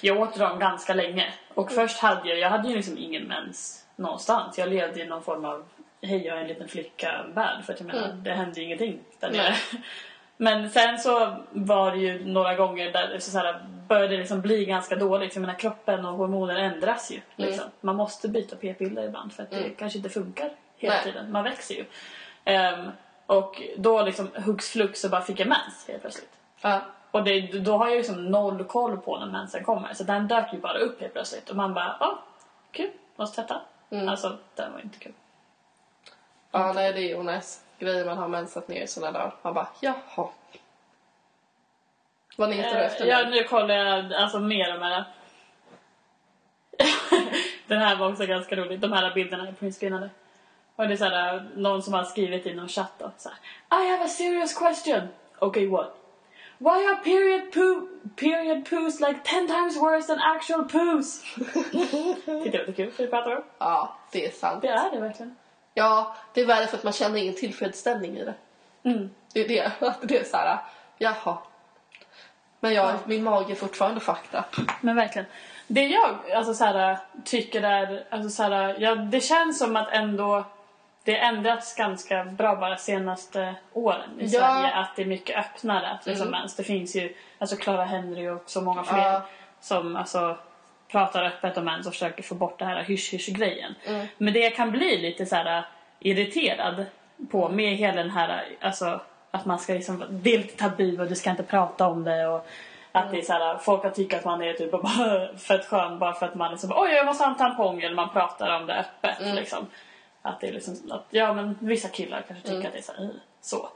Jag 0.00 0.20
åt 0.20 0.38
dem 0.38 0.58
ganska 0.58 0.94
länge. 0.94 1.32
Och 1.54 1.72
först 1.72 1.98
hade 1.98 2.28
jag, 2.28 2.38
jag 2.38 2.50
hade 2.50 2.68
ju 2.68 2.76
liksom 2.76 2.98
ingen 2.98 3.22
mens 3.22 3.81
någonstans. 3.96 4.58
Jag 4.58 4.68
levde 4.68 5.00
i 5.02 5.06
någon 5.06 5.22
form 5.22 5.44
av 5.44 5.64
hej 6.02 6.26
jag 6.26 6.36
är 6.36 6.40
en 6.42 6.48
liten 6.48 6.68
flicka-värld. 6.68 7.64
För 7.64 7.72
att 7.72 7.80
jag 7.80 7.86
menar, 7.86 8.04
Mm. 8.08 8.22
det 8.22 8.30
hände 8.32 8.60
ju 8.60 8.66
ingenting 8.66 8.98
där 9.20 9.30
nere. 9.30 9.54
Men 10.36 10.70
sen 10.70 10.98
så 10.98 11.36
var 11.50 11.90
det 11.90 11.98
ju 11.98 12.24
några 12.26 12.54
gånger 12.54 12.92
där 12.92 13.08
det 13.08 13.20
så 13.20 13.38
här, 13.38 13.60
började 13.88 14.08
det 14.08 14.16
liksom 14.16 14.40
bli 14.40 14.64
ganska 14.64 14.96
dåligt. 14.96 15.34
Jag 15.34 15.40
menar, 15.40 15.54
kroppen 15.54 16.04
och 16.06 16.16
hormoner 16.16 16.56
ändras 16.56 17.10
ju. 17.10 17.20
Liksom. 17.36 17.64
Man 17.80 17.96
måste 17.96 18.28
byta 18.28 18.56
p-piller 18.56 19.02
ibland 19.04 19.32
för 19.32 19.42
att 19.42 19.50
det 19.50 19.56
Mm. 19.56 19.74
kanske 19.74 19.98
inte 19.98 20.10
funkar 20.10 20.50
hela 20.76 20.94
Nej. 20.94 21.04
tiden. 21.04 21.32
Man 21.32 21.44
växer 21.44 21.74
ju. 21.74 21.84
Ehm, 22.44 22.88
och 23.26 23.62
då 23.76 24.02
liksom 24.02 24.30
hux 24.34 24.70
flux 24.70 25.00
så 25.00 25.08
bara 25.08 25.20
fick 25.20 25.40
jag 25.40 25.48
mens 25.48 25.84
helt 25.88 26.00
plötsligt. 26.00 26.30
Ja. 26.62 26.80
Och 27.10 27.24
det, 27.24 27.40
då 27.40 27.76
har 27.76 27.88
jag 27.88 27.96
liksom 27.96 28.26
noll 28.30 28.64
koll 28.64 28.96
på 28.96 29.18
när 29.18 29.26
mensen 29.26 29.64
kommer. 29.64 29.94
Så 29.94 30.04
den 30.04 30.28
dök 30.28 30.52
ju 30.52 30.58
bara 30.58 30.78
upp 30.78 31.00
helt 31.00 31.12
plötsligt. 31.12 31.50
Och 31.50 31.56
man 31.56 31.74
bara, 31.74 31.96
ja, 32.00 32.22
kul, 32.72 32.90
måste 33.16 33.42
tvätta. 33.42 33.60
Mm. 33.92 34.08
Alltså, 34.08 34.38
den 34.54 34.72
var 34.72 34.80
inte 34.80 34.98
kul. 34.98 35.12
ja, 36.50 36.72
nej 36.72 36.92
det 36.92 37.10
är 37.12 37.22
nice. 37.22 37.60
Grejer 37.78 38.04
man 38.04 38.18
har 38.18 38.28
mensat 38.28 38.68
ner 38.68 38.82
i 38.82 38.86
sina 38.86 39.12
dagar. 39.12 39.34
Man 39.42 39.54
bara, 39.54 39.68
jaha. 39.80 40.28
Vad 42.36 42.50
letar 42.50 42.74
du 42.74 42.84
efter 42.84 43.04
Eh, 43.04 43.10
ja, 43.10 43.28
nu? 43.28 43.44
kollar 43.44 43.74
jag 43.74 44.12
alltså 44.12 44.38
mer 44.38 44.74
och 44.74 44.80
mer. 44.80 45.04
Den 47.66 47.78
här 47.78 47.96
var 47.96 48.10
också 48.12 48.26
ganska 48.26 48.56
rolig. 48.56 48.80
De 48.80 48.92
här 48.92 49.14
bilderna 49.14 49.48
är 49.48 49.52
printscreenade. 49.52 50.10
Och 50.76 50.88
det 50.88 50.94
är 50.94 50.96
såhär, 50.96 51.48
någon 51.56 51.82
som 51.82 51.94
har 51.94 52.04
skrivit 52.04 52.46
i 52.46 52.54
någon 52.54 52.68
chatt 52.68 52.92
då. 52.98 53.10
Så 53.18 53.28
här, 53.28 53.38
I 53.84 53.90
have 53.90 54.04
a 54.04 54.08
serious 54.08 54.54
question. 54.58 55.08
Okay, 55.38 55.68
what? 55.68 55.96
Why 56.62 56.86
are 56.86 56.96
period 56.96 57.52
poo 57.52 57.88
period 58.16 58.64
poos 58.64 59.00
like 59.00 59.24
ten 59.24 59.48
times 59.48 59.76
worse 59.76 60.06
than 60.06 60.18
actual 60.18 60.64
poos? 60.64 61.22
Tyckte 62.42 62.58
det 62.58 62.64
var 62.66 62.72
kul 62.72 62.90
för 62.90 63.02
vi 63.02 63.10
pratar 63.10 63.36
om. 63.36 63.42
Ja, 63.58 63.96
det 64.12 64.26
är 64.26 64.30
sant. 64.30 64.62
Det 64.62 64.68
är 64.68 64.90
det 64.90 65.00
verkligen. 65.00 65.36
Ja, 65.74 66.16
det 66.34 66.40
är 66.40 66.46
värre 66.46 66.66
för 66.66 66.76
att 66.76 66.84
man 66.84 66.92
känner 66.92 67.18
ingen 67.18 67.34
tillfredsställning 67.34 68.16
i 68.18 68.24
det. 68.24 68.34
Mm. 68.82 69.10
Det 69.32 69.40
är 69.40 69.48
det. 69.48 69.72
Det 70.02 70.18
är 70.18 70.24
så 70.24 70.36
här, 70.36 70.58
jaha. 70.98 71.38
Men 72.60 72.74
jag, 72.74 72.94
min 73.06 73.22
mage 73.22 73.52
är 73.52 73.56
fortfarande 73.56 74.00
fakta. 74.00 74.44
Men 74.80 74.96
verkligen. 74.96 75.26
Det 75.66 75.86
jag 75.86 76.30
alltså, 76.34 76.54
så 76.54 76.64
här, 76.64 76.98
tycker 77.24 77.62
är... 77.62 78.04
Alltså, 78.10 78.30
så 78.30 78.42
här, 78.42 78.76
ja, 78.78 78.94
det 78.94 79.20
känns 79.20 79.58
som 79.58 79.76
att 79.76 79.88
ändå 79.92 80.44
det 81.04 81.12
har 81.12 81.28
ändrats 81.28 81.76
ganska 81.76 82.24
bra 82.24 82.56
bara 82.56 82.76
senaste 82.76 83.54
åren 83.72 84.10
i 84.20 84.24
Ja. 84.24 84.28
Sverige. 84.40 84.72
Att 84.74 84.96
det 84.96 85.02
är 85.02 85.06
mycket 85.06 85.36
öppnare. 85.38 85.88
Att 85.88 86.06
liksom, 86.06 86.28
Mm. 86.28 86.40
mens. 86.40 86.56
Det 86.56 86.64
finns 86.64 86.96
ju 86.96 87.14
alltså 87.38 87.56
Clara 87.56 87.84
Henry 87.84 88.28
och 88.28 88.42
så 88.46 88.60
många 88.60 88.84
fler 88.84 88.98
Ja. 89.02 89.22
som 89.60 89.96
alltså, 89.96 90.36
pratar 90.88 91.22
öppet 91.24 91.56
om 91.56 91.64
mens 91.64 91.86
och 91.86 91.92
försöker 91.92 92.22
få 92.22 92.34
bort 92.34 92.58
det 92.58 92.64
här 92.64 92.82
hysch-hysch-grejen. 92.82 93.74
Mm. 93.86 94.06
Men 94.18 94.32
det 94.32 94.40
jag 94.40 94.56
kan 94.56 94.70
bli 94.70 94.98
lite 94.98 95.26
så 95.26 95.36
här 95.36 95.64
irriterad 96.00 96.84
på 97.30 97.48
med 97.48 97.76
hela 97.76 98.02
den 98.02 98.10
här, 98.10 98.44
alltså 98.60 99.00
att 99.30 99.44
man 99.44 99.58
ska 99.58 99.72
liksom, 99.72 100.04
det 100.10 100.34
är 100.34 100.38
lite 100.38 100.56
tabu 100.56 101.00
och 101.00 101.06
du 101.08 101.14
ska 101.14 101.30
inte 101.30 101.42
prata 101.42 101.86
om 101.86 102.04
det 102.04 102.26
och 102.26 102.46
att 102.92 103.10
det 103.10 103.18
är 103.18 103.22
så 103.22 103.32
här, 103.32 103.58
folk 103.58 103.82
kan 103.82 103.92
tycka 103.92 104.16
att 104.18 104.24
man 104.24 104.42
är 104.42 104.52
typ 104.52 104.70
bara 104.70 105.28
fett 105.38 105.66
skön 105.66 105.98
bara 105.98 106.12
för 106.12 106.26
att 106.26 106.34
man 106.34 106.50
liksom, 106.50 106.72
oj 106.76 106.90
jag 106.90 107.06
måste 107.06 107.24
ha 107.24 107.30
en 107.30 107.36
tampong 107.38 107.80
eller 107.82 107.94
man 107.96 108.08
pratar 108.12 108.56
om 108.56 108.66
det 108.66 108.74
öppet 108.74 109.20
Mm. 109.20 109.34
liksom. 109.34 109.66
Att 110.22 110.40
det 110.40 110.48
är 110.48 110.52
liksom, 110.52 110.76
att, 110.90 111.06
ja 111.10 111.32
men 111.32 111.58
vissa 111.60 111.88
killar 111.88 112.24
kanske 112.28 112.48
tycker 112.48 112.54
Mm. 112.56 112.66
att 112.66 112.72
det 112.72 112.78
är 112.78 112.82
så, 112.82 112.92
här, 112.92 113.10
så. 113.40 113.68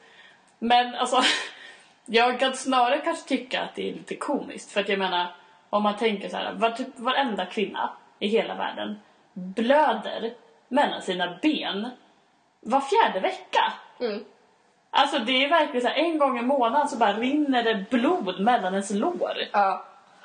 Men 0.58 0.94
alltså, 0.94 1.22
jag 2.06 2.40
kan 2.40 2.54
snarare 2.54 2.98
kanske 2.98 3.28
tycka 3.28 3.62
att 3.62 3.74
det 3.74 3.90
är 3.90 3.94
lite 3.94 4.16
komiskt 4.16 4.72
för 4.72 4.80
att 4.80 4.88
jag 4.88 4.98
menar, 4.98 5.26
om 5.70 5.82
man 5.82 5.96
tänker 5.96 6.28
så 6.28 6.36
här, 6.36 6.52
var, 6.52 6.70
typ 6.70 6.98
varenda 6.98 7.46
kvinna 7.46 7.90
i 8.18 8.28
hela 8.28 8.54
världen 8.54 9.00
blöder 9.32 10.34
mellan 10.68 11.02
sina 11.02 11.38
ben 11.42 11.90
var 12.60 12.80
fjärde 12.80 13.20
vecka. 13.20 13.72
Mm. 14.00 14.24
Alltså 14.90 15.18
det 15.18 15.44
är 15.44 15.48
verkligen 15.48 15.80
så 15.82 15.88
här, 15.88 15.96
en 15.96 16.18
gång 16.18 16.38
i 16.38 16.42
månaden 16.42 16.88
så 16.88 16.96
bara 16.96 17.12
rinner 17.12 17.62
det 17.62 17.84
blod 17.90 18.40
mellan 18.40 18.72
ens 18.72 18.90
lår. 18.90 19.36
Ja. 19.52 19.84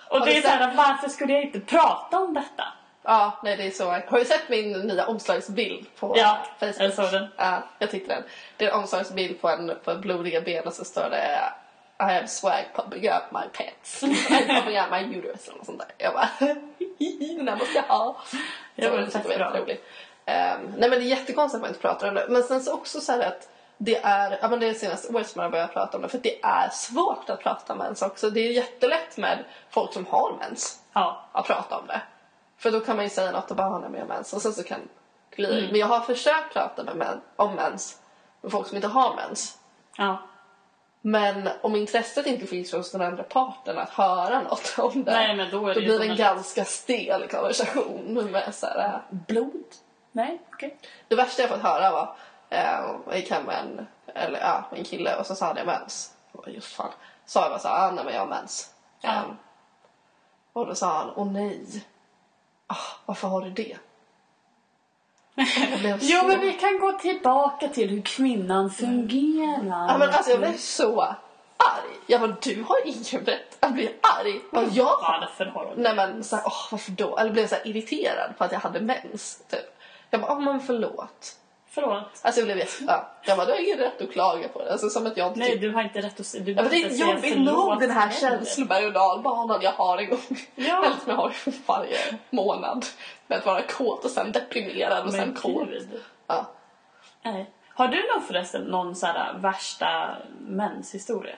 Och 0.10 0.26
det 0.26 0.38
är 0.38 0.42
så 0.42 0.48
här, 0.48 0.76
varför 0.76 1.10
skulle 1.10 1.34
jag 1.34 1.44
inte 1.44 1.60
prata 1.60 2.20
om 2.20 2.34
detta? 2.34 2.64
Ja, 3.04 3.40
nej 3.44 3.58
det 3.58 3.64
är 3.68 3.72
så. 3.72 3.86
Har 3.92 4.20
du 4.20 4.26
sett 4.26 4.50
min 4.50 4.72
nya 4.72 5.06
omslagsbild 5.08 5.86
på 6.00 6.14
Ja, 6.18 6.38
Facebook? 6.60 6.76
jag 6.80 6.94
såg 6.94 7.12
den. 7.12 7.28
Ja, 7.38 7.64
jag 7.80 7.92
tyckte 7.92 8.14
den. 8.14 8.24
Det 8.58 8.66
är 8.66 8.70
en 8.70 8.76
omslagsbild 8.80 9.42
på 9.42 9.50
en 9.50 9.80
på 9.84 9.96
blodiga 9.96 10.42
ben 10.42 10.68
och 10.68 10.74
så 10.74 10.86
står 10.86 11.10
det 11.10 11.40
I 12.00 12.04
have 12.04 12.28
swag 12.28 12.66
pumping 12.76 13.10
up 13.10 13.24
my 13.32 13.40
pants. 13.54 14.04
I'm 14.04 14.48
pumping 14.48 14.78
up 14.80 14.92
my 14.92 15.18
uterus 15.18 15.48
eller 15.50 15.64
sånt 15.66 15.80
där. 15.80 15.88
Jag 15.98 16.14
bara, 16.14 16.30
den 17.38 17.48
här 17.48 17.56
måste 17.56 17.76
jag 17.76 17.84
ha. 17.84 18.16
Så 18.32 18.38
det 18.76 18.84
jag 18.84 18.92
var 18.92 18.98
bra. 18.98 19.08
jätteroligt. 19.08 19.84
Um, 20.28 20.74
nej 20.78 20.90
men 20.90 20.90
det 20.90 20.96
är 20.96 21.00
jättekonstigt 21.02 21.56
att 21.56 21.62
man 21.62 21.70
inte 21.70 21.82
pratar 21.82 22.08
om 22.08 22.16
det. 22.16 22.26
Men 22.30 22.44
sen 22.44 22.62
så 22.62 22.74
också 22.74 23.00
så 23.02 23.12
här 23.12 23.20
att 23.20 23.50
det 23.78 23.98
är, 24.04 24.40
ja 24.42 24.48
men 24.48 24.60
det 24.60 24.70
är 24.70 24.74
senaste 24.74 25.14
året 25.14 25.28
som 25.28 25.40
man 25.40 25.44
har 25.46 25.52
börjat 25.52 25.74
prata 25.74 25.98
om 25.98 26.04
det. 26.04 26.10
För 26.10 26.18
det 26.18 26.44
är 26.44 26.70
svårt 26.70 27.30
att 27.30 27.40
prata 27.40 27.74
om 27.74 27.80
mens 27.80 28.02
också. 28.02 28.30
Det 28.30 28.40
är 28.40 28.52
jättelätt 28.52 29.18
med 29.18 29.44
folk 29.70 29.94
som 29.94 30.06
har 30.06 30.38
mens 30.40 30.80
Ja. 30.94 31.26
att 31.32 31.46
prata 31.48 31.78
om 31.78 31.88
det. 31.88 32.02
För 32.62 32.71
då 32.71 32.80
kan 32.80 32.95
man 32.95 33.06
ju 33.06 33.10
säga 33.10 33.32
något 33.32 33.52
och 33.52 33.58
bara, 33.58 33.67
"Ah, 33.67 33.80
nej 33.80 33.89
men 33.89 34.00
jag 34.00 34.08
har 34.08 34.13
mens. 34.15 34.34
Och 34.34 34.41
sen 34.41 34.54
så 34.54 34.63
kan 34.63 34.80
glida 35.36 35.58
Mm. 35.58 35.65
Men 35.71 35.80
jag 35.80 35.88
har 35.88 36.00
försökt 36.00 36.54
prata 36.54 36.84
med 36.84 36.95
män, 36.95 37.21
om 37.36 37.56
mens 37.56 38.02
med 38.41 38.52
folk 38.52 38.67
som 38.67 38.76
inte 38.76 38.88
har 38.88 39.15
mens. 39.15 39.58
Ja. 39.97 40.17
Men 41.02 41.50
om 41.62 41.76
intresset 41.76 42.26
inte 42.26 42.45
finns 42.47 42.74
hos 42.74 42.91
den 42.91 43.02
andra 43.02 43.24
parten 43.24 43.78
att 43.78 43.89
höra 43.89 44.41
något 44.41 44.76
om 44.78 45.04
det. 45.04 45.12
Nej, 45.12 45.36
men 45.36 45.52
då 45.52 45.67
är 45.67 45.74
det 45.74 45.80
ju 45.80 45.86
blir 45.86 46.00
det 46.00 46.06
en 46.06 46.17
ganska 46.17 46.65
stel 46.65 47.28
konversation 47.28 48.32
med 48.32 48.56
så 48.56 48.65
här, 48.65 48.93
äh, 48.93 49.17
blod. 49.28 49.63
Nej, 50.12 50.41
okej. 50.54 50.78
Det 51.08 51.15
värsta 51.15 51.41
jag 51.41 51.50
fått 51.52 51.62
höra 51.62 51.91
var, 51.91 52.15
eh, 52.50 52.80
jag 53.08 53.17
gick 53.17 53.32
hem 53.32 53.43
med 53.43 53.56
en, 53.60 53.88
eller, 54.15 54.39
ja, 54.39 54.63
med 54.69 54.80
en 54.80 54.86
kille 54.86 55.15
och 55.15 55.26
så 55.26 55.36
sa 55.36 55.45
hade 55.45 55.60
jag 55.60 55.67
mens. 55.67 56.13
Jag 56.32 56.41
bara, 56.41 56.52
just 56.52 56.67
fan. 56.76 56.91
Sa 57.26 57.41
jag 57.41 57.50
bara 57.52 57.60
så 57.60 57.67
här, 57.67 57.88
ah, 57.88 57.91
nej 57.91 58.06
men 58.06 58.13
jag 58.13 58.21
har 58.21 58.28
mens. 58.28 58.74
Ja. 59.02 59.10
Ehm, 59.10 59.38
och 60.54 60.65
då 60.67 60.76
sa 60.76 60.97
han, 60.97 61.12
åh 61.15 61.32
nej. 61.32 61.84
Ah, 62.72 62.78
varför 63.06 63.28
har 63.28 63.42
du 63.42 63.50
det? 63.50 63.78
Jo, 66.02 66.28
men 66.28 66.40
vi 66.40 66.54
kan 66.54 66.80
gå 66.80 66.92
tillbaka 66.92 67.68
till 67.68 67.90
hur 67.90 68.02
kvinnan 68.02 68.70
fungerar. 68.72 69.88
Ja, 69.88 69.98
men 69.98 70.10
alltså 70.10 70.32
jag 70.32 70.40
blev 70.40 70.58
så 70.58 71.02
arg. 71.02 71.18
Jag 72.08 72.22
bara, 72.22 72.36
du 72.42 72.64
har 72.64 72.88
ingen 72.88 73.26
rätt 73.26 73.58
att 73.60 73.74
bli 73.74 73.96
arg. 74.02 74.42
Vad 74.52 74.70
jag 74.72 74.86
Vad 74.86 75.04
har. 75.04 75.30
förhållande? 75.38 75.82
Nej 75.84 75.96
men 75.96 76.24
så 76.24 76.36
här, 76.36 76.46
åh 76.48 76.68
varför 76.72 76.92
då? 76.92 77.18
Eller 77.18 77.32
blev 77.32 77.48
så 77.48 77.56
irriterad 77.64 78.38
på 78.38 78.44
att 78.44 78.52
jag 78.52 78.60
hade 78.60 78.80
mens. 78.80 79.44
Typ. 79.50 79.78
Jag 80.10 80.22
bara, 80.22 80.32
åh 80.34 80.40
men 80.40 80.60
förlåt. 80.60 81.38
Förlåt. 81.74 82.22
Alltså 82.22 82.42
jag 82.42 82.48
blev. 82.58 82.68
Ja. 82.88 83.10
Jag 83.22 83.38
bara, 83.38 83.46
du 83.46 83.52
har 83.52 83.60
ingen 83.60 83.78
rätt 83.78 84.02
att 84.02 84.12
klaga 84.12 84.48
på 84.48 84.64
det. 84.64 84.72
Alltså 84.72 84.90
som 84.90 85.08
att 85.08 85.18
jag 85.18 85.28
inte 85.28 85.40
Nej, 85.40 85.58
du 85.58 85.72
har 85.72 85.82
inte 85.82 86.02
rätt 86.02 86.20
att 86.20 86.26
säga... 86.26 86.44
Du 86.44 86.52
Ja, 86.52 86.62
men 86.62 86.72
det 86.72 86.84
är 86.84 87.08
jobbigt 87.08 87.38
nog 87.38 87.80
den 87.80 87.92
här 87.92 88.10
känsloberg 88.10 88.86
och 88.86 88.94
dalbanan 88.94 89.62
jag 89.62 89.72
har 89.72 89.98
en 89.98 90.10
gång. 90.10 90.20
Ja. 90.56 90.86
Eller 90.86 90.96
som 90.96 91.10
jag 91.12 91.16
har 91.16 91.34
varje 91.66 91.98
månad. 92.30 92.86
Med 93.28 93.38
att 93.38 93.46
vara 93.46 93.62
kåt 93.62 94.06
och 94.06 94.12
sen 94.12 94.32
deprimerad 94.32 95.06
och 95.06 95.12
sen 95.12 95.20
Men 95.20 95.36
kåt. 95.36 95.70
gud. 95.70 96.02
Ja. 96.28 96.46
Nej. 97.24 97.50
Har 97.74 97.88
du 97.88 98.08
någon 98.14 98.24
förresten 98.28 98.62
någon 98.62 98.96
så 98.96 99.06
här 99.06 99.34
värsta 99.34 100.18
menshistoria? 100.40 101.36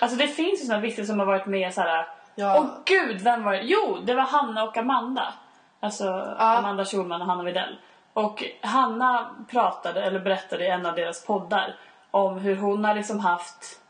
Alltså 0.00 0.18
det 0.18 0.28
finns 0.28 0.62
ju 0.62 0.66
såna 0.66 0.78
vissa 0.78 1.04
som 1.04 1.18
har 1.18 1.26
varit 1.26 1.46
med 1.46 1.74
så 1.74 1.80
här. 1.80 2.08
Ja. 2.34 2.58
Åh 2.58 2.66
gud, 2.84 3.20
vem 3.20 3.44
var 3.44 3.52
det? 3.52 3.62
Jo, 3.62 3.98
det 4.04 4.14
var 4.14 4.22
Hanna 4.22 4.64
och 4.64 4.76
Amanda. 4.76 5.34
Alltså 5.80 6.34
Amanda 6.38 6.84
Schulman 6.84 7.20
och 7.20 7.26
Hanna 7.26 7.42
Widell. 7.42 7.76
Och 8.14 8.44
Hanna 8.60 9.36
pratade, 9.50 10.02
eller 10.02 10.20
berättade 10.20 10.64
i 10.64 10.68
en 10.68 10.86
av 10.86 10.94
deras 10.94 11.26
poddar 11.26 11.76
om 12.10 12.38
hur 12.38 12.56
hon 12.56 12.84
har 12.84 12.94
liksom 12.94 13.20
haft 13.20 13.80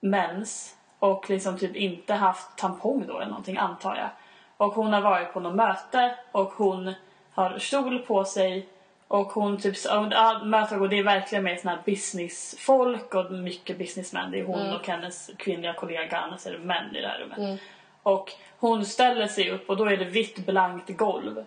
mens 0.00 0.76
och 0.98 1.30
liksom 1.30 1.58
typ 1.58 1.76
inte 1.76 2.14
haft 2.14 2.58
tampong 2.58 3.06
då 3.06 3.16
eller 3.16 3.30
någonting 3.30 3.56
antar 3.56 3.96
jag. 3.96 4.08
Och 4.56 4.74
hon 4.74 4.92
har 4.92 5.00
varit 5.00 5.32
på 5.32 5.40
något 5.40 5.54
möte 5.54 6.14
och 6.32 6.52
hon 6.52 6.94
har 7.32 7.58
kjol 7.58 7.98
på 7.98 8.24
sig 8.24 8.68
och 9.08 9.26
hon 9.26 9.60
typ, 9.60 9.74
ja, 9.84 10.40
mötet 10.44 10.80
och 10.80 10.88
det 10.88 10.98
är 10.98 11.04
verkligen 11.04 11.44
med 11.44 11.60
såna 11.60 11.74
här 11.74 11.82
businessfolk 11.84 13.14
och 13.14 13.32
mycket 13.32 13.78
businessmän. 13.78 14.30
Det 14.30 14.40
är 14.40 14.44
hon 14.44 14.72
och 14.74 14.86
hennes 14.86 15.30
kvinnliga 15.36 15.74
kollega, 15.74 16.18
annars 16.18 16.46
är 16.46 16.52
det 16.52 16.58
män 16.58 16.96
i 16.96 17.00
det 17.00 17.08
här 17.08 17.18
rummet. 17.18 17.60
Och 18.02 18.32
hon 18.58 18.84
ställer 18.84 19.26
sig 19.26 19.50
upp 19.50 19.70
och 19.70 19.76
då 19.76 19.84
är 19.84 19.96
det 19.96 20.04
vitt 20.04 20.46
blankt 20.46 20.96
golv. 20.96 21.44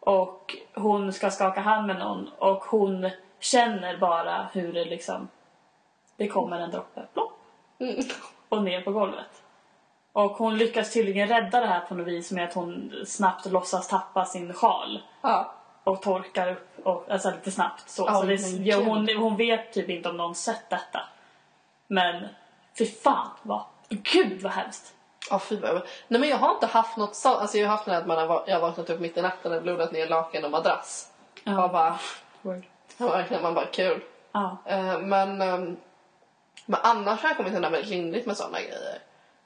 Och 0.00 0.56
hon 0.74 1.12
ska 1.12 1.30
skaka 1.30 1.60
hand 1.60 1.86
med 1.86 1.98
någon 1.98 2.30
och 2.38 2.64
hon 2.64 3.10
känner 3.40 3.96
bara 3.96 4.48
hur 4.52 4.72
det 4.72 4.84
liksom 4.84 5.28
det 6.16 6.28
kommer 6.28 6.60
en 6.60 6.70
droppe 6.70 7.06
plopp 7.12 7.32
Mm. 7.78 8.04
och 8.48 8.62
ner 8.62 8.80
på 8.82 8.92
golvet. 8.92 9.42
Och 10.12 10.30
hon 10.30 10.58
lyckas 10.58 10.92
tydligen 10.92 11.28
rädda 11.28 11.60
det 11.60 11.66
här 11.66 11.80
på 11.80 11.94
något 11.94 12.06
vis 12.06 12.32
med 12.32 12.44
att 12.44 12.54
hon 12.54 12.92
snabbt 13.06 13.46
låtsas 13.46 13.88
tappa 13.88 14.24
sin 14.24 14.52
sjal 14.54 15.02
Ja. 15.22 15.54
och 15.84 16.02
torkar 16.02 16.52
upp, 16.52 16.86
och, 16.86 17.10
alltså 17.10 17.30
lite 17.30 17.50
snabbt 17.50 17.88
så. 17.90 18.04
Ja, 18.06 18.14
så 18.20 18.26
det, 18.26 18.34
ja, 18.34 18.76
hon, 18.82 19.08
hon 19.16 19.36
vet 19.36 19.72
typ 19.72 19.88
inte 19.88 20.08
om 20.08 20.16
någon 20.16 20.34
sett 20.34 20.70
detta. 20.70 21.00
Men 21.86 22.28
fy 22.78 22.86
fan 22.86 23.30
vad, 23.42 23.62
gud 23.88 24.42
vad 24.42 24.52
hemskt. 24.52 24.94
Ja, 25.30 25.38
fy 25.38 25.56
vad 25.56 25.82
Nej 26.08 26.20
men 26.20 26.28
jag 26.28 26.36
har 26.36 26.54
inte 26.54 26.66
haft 26.66 26.96
något 26.96 27.14
sånt. 27.14 27.38
Alltså 27.38 27.58
jag 27.58 27.68
har 27.68 27.76
haft 27.76 27.84
det 27.84 27.96
att 27.96 28.06
man 28.06 28.28
har, 28.28 28.44
jag 28.46 28.54
har 28.54 28.60
vaknat 28.60 28.90
upp 28.90 29.00
mitt 29.00 29.16
i 29.16 29.22
natten 29.22 29.52
och 29.52 29.62
blodat 29.62 29.92
ner 29.92 30.08
lakan 30.08 30.44
och 30.44 30.50
madrass. 30.50 31.10
Ja. 31.44 31.64
Och 31.64 31.70
bara, 31.70 31.98
Word. 32.42 32.64
verkligen, 32.98 33.42
man 33.42 33.54
bara 33.54 33.66
kul. 33.66 34.02
Ja. 34.32 34.56
Eh, 34.64 34.98
men, 34.98 35.40
ehm, 35.40 35.76
men 36.66 36.80
annars 36.82 37.22
har 37.22 37.28
jag 37.28 37.36
kommit 37.36 37.54
undan 37.54 37.72
väldigt 37.72 37.90
lindrigt 37.90 38.26
med 38.26 38.36
sådana 38.36 38.60
grejer. 38.60 38.98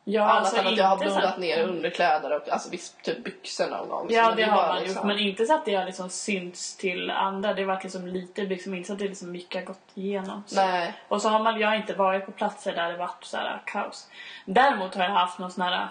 Ja, 0.06 0.22
Annat 0.22 0.36
alltså 0.36 0.56
än 0.56 0.66
att 0.66 0.76
jag 0.76 0.84
har 0.84 0.96
blodat 0.96 1.38
ner 1.38 1.62
underkläder 1.62 2.36
och 2.36 2.48
alltså 2.48 2.70
visst 2.70 3.02
typ 3.02 3.24
byxor 3.24 3.70
någon 3.70 3.88
gång. 3.88 4.08
Så 4.08 4.14
Ja, 4.14 4.34
det 4.36 4.46
var 4.46 4.52
har 4.52 4.68
man 4.68 4.82
liksom- 4.82 4.96
gjort. 4.96 5.04
Men 5.06 5.18
inte 5.18 5.46
så 5.46 5.54
att 5.54 5.64
det 5.64 5.74
har 5.74 5.84
liksom 5.84 6.10
synts 6.10 6.76
till 6.76 7.10
andra. 7.10 7.54
Det 7.54 7.62
har 7.62 7.66
varit 7.66 7.82
liksom 7.82 8.06
lite 8.06 8.42
liksom, 8.42 8.74
inte 8.74 8.86
så 8.86 8.92
att 8.92 8.98
det 8.98 9.08
liksom 9.08 9.32
mycket 9.32 9.54
har 9.54 9.66
gått 9.66 9.90
igenom. 9.94 10.42
Så. 10.46 10.56
Nej. 10.56 10.94
Och 11.08 11.22
så 11.22 11.28
har 11.28 11.42
man, 11.42 11.60
jag 11.60 11.68
har 11.68 11.76
inte 11.76 11.94
varit 11.94 12.26
på 12.26 12.32
platser 12.32 12.72
där 12.74 12.92
det 12.92 12.98
varit 12.98 13.24
så 13.24 13.36
här 13.36 13.62
kaos. 13.66 14.08
Däremot 14.44 14.94
har 14.94 15.04
jag 15.04 15.10
haft 15.10 15.38
någon 15.38 15.50
sån 15.50 15.64
här 15.64 15.88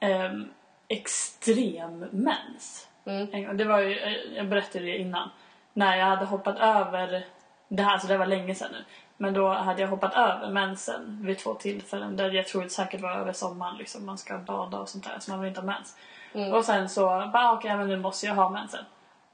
um, 0.00 0.50
extrem 0.88 1.98
mens. 2.10 2.88
Mm. 3.06 3.56
Det 3.56 3.64
var 3.64 3.78
ju, 3.78 3.98
eh, 3.98 4.12
jag 4.36 4.48
berättade 4.48 4.84
det 4.84 4.98
innan. 4.98 5.30
När 5.72 5.96
jag 5.96 6.06
hade 6.06 6.24
hoppat 6.24 6.58
över, 6.58 7.24
det 7.68 7.82
här 7.82 7.98
så 7.98 8.06
det 8.06 8.16
var 8.16 8.26
länge 8.26 8.54
sedan 8.54 8.68
nu. 8.72 8.84
Men 9.16 9.34
då 9.34 9.48
hade 9.48 9.80
jag 9.80 9.88
hoppat 9.88 10.14
över 10.14 10.50
mensen 10.50 11.18
vid 11.22 11.38
två 11.38 11.54
tillfällen. 11.54 12.16
Där 12.16 12.30
jag 12.30 12.46
tror 12.46 12.62
det 12.62 12.70
säkert 12.70 13.00
var 13.00 13.10
över 13.10 13.32
sommaren 13.32 13.76
liksom. 13.76 14.06
Man 14.06 14.18
ska 14.18 14.38
bada 14.38 14.78
och 14.78 14.88
sånt 14.88 15.04
där 15.04 15.16
så 15.20 15.30
man 15.30 15.40
vill 15.40 15.48
inte 15.48 15.60
ha 15.60 15.66
mens. 15.66 15.96
Och 16.54 16.64
sen 16.64 16.88
så 16.88 17.30
bara 17.32 17.52
okej 17.52 17.76
men 17.76 17.88
nu 17.88 17.96
måste 17.96 18.26
jag 18.26 18.34
ha 18.34 18.50
mensen. 18.50 18.84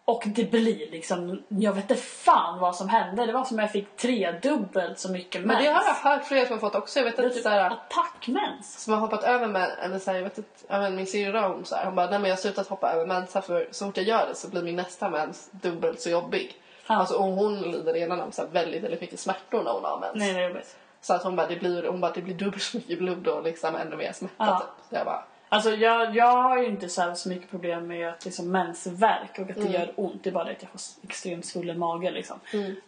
Och 0.05 0.23
det 0.27 0.51
blir 0.51 0.91
liksom, 0.91 1.43
jag 1.49 1.73
vet 1.73 1.91
inte 1.91 2.03
fan 2.03 2.59
vad 2.59 2.77
som 2.77 2.89
hände. 2.89 3.27
Det 3.27 3.33
var 3.33 3.45
som 3.45 3.59
jag 3.59 3.73
fick 3.73 3.97
tredubbelt 3.97 4.99
så 4.99 5.13
mycket 5.13 5.41
mens. 5.41 5.47
Men 5.47 5.65
det 5.65 5.71
har 5.71 5.85
jag 5.85 6.11
hört 6.11 6.25
flera 6.25 6.47
som 6.47 6.53
har 6.53 6.61
fått 6.61 6.75
också. 6.75 6.99
Jag 6.99 7.05
vet 7.05 7.19
att 7.19 7.33
typ 7.33 7.43
såhär, 7.43 7.71
attackmens. 7.71 8.83
som 8.83 8.93
har 8.93 9.01
hoppat 9.01 9.25
över 9.25 9.49
med, 9.49 9.71
eller 9.83 9.99
såhär, 9.99 10.19
jag 10.19 10.25
vet 10.25 10.39
ja, 10.69 10.81
men 10.81 10.97
min 10.97 11.07
syrra 11.07 11.49
hon 11.49 11.65
såhär, 11.65 11.85
hon 11.85 11.95
bara, 11.95 12.11
nej 12.11 12.19
men 12.19 12.29
jag 12.29 12.37
har 12.37 12.41
slutat 12.41 12.69
hoppa 12.69 12.93
över 12.93 13.07
mens 13.07 13.33
för 13.33 13.69
så 13.71 13.87
fort 13.87 13.97
jag 13.97 14.07
gör 14.07 14.27
det 14.27 14.35
så 14.35 14.49
blir 14.49 14.63
min 14.63 14.77
nästa 14.77 15.09
mens 15.09 15.49
dubbelt 15.51 16.01
så 16.01 16.11
jobbig. 16.11 16.60
Alltså 16.87 17.15
och 17.15 17.25
hon 17.25 17.61
lider 17.61 17.93
redan 17.93 18.21
av 18.21 18.31
så 18.31 18.43
här 18.43 18.49
väldigt, 18.49 18.83
väldigt 18.85 19.01
mycket 19.01 19.21
smärtor 19.21 19.63
när 19.63 19.73
hon 19.73 19.85
har 19.85 20.01
mens. 20.01 20.15
Nej 20.15 20.33
det 20.35 20.41
är 20.41 20.49
jobbigt. 20.49 20.77
Så 21.01 21.15
att 21.15 21.23
hon 21.23 21.37
bara, 21.37 21.47
det 21.47 21.57
blir, 21.57 21.87
hon 21.89 22.01
bara, 22.01 22.13
det 22.13 22.23
blir 22.23 22.35
dubbelt 22.35 22.63
så 22.63 22.77
mycket 22.77 22.99
blod 22.99 23.29
och 23.29 23.43
liksom 23.43 23.75
ännu 23.77 23.97
mer 23.97 24.13
smärta 24.13 24.35
Ja. 24.39 24.59
typ. 24.59 24.89
Så 24.89 24.95
jag 24.95 25.05
bara, 25.07 25.25
Alltså 25.53 25.71
jag, 25.71 26.17
jag 26.17 26.43
har 26.43 26.59
ju 26.59 26.67
inte 26.67 26.89
så, 26.89 27.15
så 27.15 27.29
mycket 27.29 27.51
problem 27.51 27.87
med 27.87 28.09
att 28.09 28.25
liksom 28.25 28.51
mensvärk 28.51 29.39
och 29.39 29.51
att 29.51 29.57
det 29.57 29.69
gör 29.69 29.93
ont. 29.97 30.25
Det 30.25 30.31
är 30.31 30.35
bara 30.35 30.45
det 30.45 30.51
att 30.53 30.63
jag 30.63 30.71
får 30.71 30.81
extremt 31.03 31.47
svullen 31.47 31.79
mage 31.79 32.11
liksom. 32.11 32.41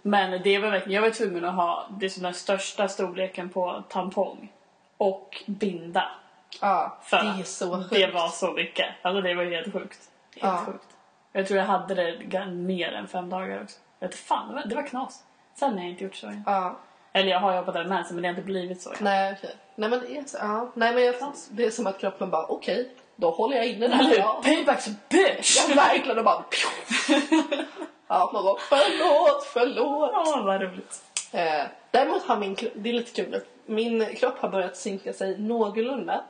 Men 0.02 0.42
det 0.42 0.59
var 0.59 0.70
verkligen, 0.70 0.94
jag 0.94 1.02
var 1.02 1.11
tvungen 1.11 1.44
att 1.44 1.55
ha 1.55 1.87
det 2.00 2.11
som 2.11 2.22
den 2.22 2.35
största 2.35 2.88
storleken 2.88 3.48
på 3.48 3.83
tampong 3.88 4.52
och 4.96 5.42
binda. 5.46 6.05
ja, 6.61 6.98
det 7.11 7.16
är 7.16 7.42
så 7.44 7.76
sjukt. 7.76 7.90
det 7.90 8.07
var 8.14 8.28
så 8.28 8.52
mycket. 8.52 8.87
Alltså 9.02 9.20
det 9.22 9.35
var 9.35 9.44
helt 9.44 9.72
sjukt. 9.72 9.98
Helt 10.37 10.55
Ja. 10.55 10.62
sjukt. 10.66 10.87
Jag 11.32 11.46
tror 11.46 11.58
jag 11.58 11.66
hade 11.66 11.94
det 11.94 12.46
mer 12.46 12.92
än 12.92 13.08
fem 13.08 13.30
dagar 13.30 13.62
också. 13.62 13.78
Jag 13.98 14.08
vet 14.08 14.16
fan, 14.16 14.48
det 14.48 14.54
var, 14.54 14.62
det 14.66 14.74
var 14.74 14.86
knas. 14.86 15.22
Sen 15.54 15.72
har 15.72 15.80
jag 15.80 15.88
inte 15.90 16.04
gjort 16.04 16.14
så. 16.14 16.33
Ja, 16.46 16.78
Eller 17.12 17.30
jag 17.30 17.40
har 17.40 17.56
jobbat 17.56 17.76
över 17.76 17.88
mensen 17.88 18.16
men 18.16 18.22
det 18.22 18.28
har 18.28 18.35
inte 18.35 18.46
blivit 18.46 18.83
så 18.83 18.92
nej 19.00 19.35
okej. 19.38 19.56
Nej 19.74 19.90
men 19.90 20.00
det 20.00 20.16
är 20.16 20.24
så, 20.24 20.37
ja. 20.40 20.70
Nej 20.74 20.94
men 20.94 21.04
jag, 21.04 21.14
det 21.50 21.64
är 21.64 21.70
som 21.70 21.87
att 21.87 21.98
kroppen 21.98 22.30
bara, 22.30 22.46
okej, 22.46 22.90
då 23.16 23.30
håller 23.30 23.56
jag 23.56 23.66
inne 23.66 23.96
hur? 23.96 24.18
Ja. 24.18 24.40
Payback's 24.44 24.94
bitch! 25.08 25.56
Ja, 25.68 25.74
verkligen 25.74 26.18
och 26.18 26.24
bara 26.24 26.44
Ja, 28.08 28.30
man 28.33 28.44
bara 28.44 28.56
förlåt, 28.58 29.44
förlåt. 29.44 30.10
Åh 30.14 30.44
vad 30.44 30.62
roligt. 30.62 31.02
Eh, 31.33 31.64
däremot 31.90 32.22
har 32.22 32.37
min 32.37 32.56
det 32.74 32.88
är 32.88 32.92
lite 32.92 33.22
kul, 33.22 33.40
min 33.66 34.14
kropp 34.16 34.38
har 34.38 34.48
börjat 34.48 34.76
synka 34.76 35.12
sig 35.12 35.38
någorlunda. 35.38 36.24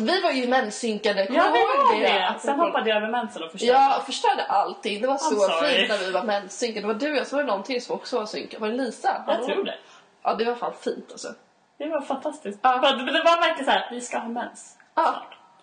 Vi 0.00 0.20
var 0.20 0.30
ju 0.30 0.48
menssynkade, 0.48 1.26
kommer 1.26 1.38
Ja, 1.38 1.46
du 1.46 1.52
vi 1.52 1.58
ihåg 1.58 1.86
var 1.86 2.00
det. 2.00 2.34
Sen 2.40 2.60
hoppade 2.60 2.90
jag 2.90 2.96
över 2.96 3.08
mensen 3.08 3.42
och 3.42 3.50
förstörde. 3.52 3.72
Jag 3.72 4.06
förstörde 4.06 4.44
allting, 4.44 5.00
det 5.00 5.06
var 5.06 5.16
så 5.16 5.34
sorry. 5.34 5.76
fint 5.76 5.88
när 5.88 5.98
vi 5.98 6.10
var 6.12 6.22
menssynkade. 6.22 6.80
Det 6.80 6.86
var 6.92 7.00
du 7.00 7.20
och 7.20 7.26
så 7.26 7.36
var 7.36 7.42
det 7.44 7.50
någon 7.50 7.62
till 7.62 7.84
som 7.84 7.94
också 7.94 8.18
var 8.18 8.26
synkad. 8.26 8.60
Var 8.60 8.68
det 8.68 8.74
Lisa? 8.74 9.24
Jag 9.26 9.44
tror 9.44 9.64
det. 9.64 9.74
Ja, 10.22 10.34
det 10.34 10.44
var 10.44 10.54
fan 10.54 10.72
fint 10.80 11.08
alltså. 11.10 11.28
Det 11.78 11.88
var 11.88 12.00
fantastiskt. 12.00 12.58
Ja. 12.62 12.70
Det 12.72 13.22
var 13.22 13.40
verkligen 13.40 13.64
så 13.64 13.70
här, 13.70 13.88
vi 13.90 14.00
ska 14.00 14.18
ha 14.18 14.28
mens. 14.28 14.76
Ja. 14.94 15.14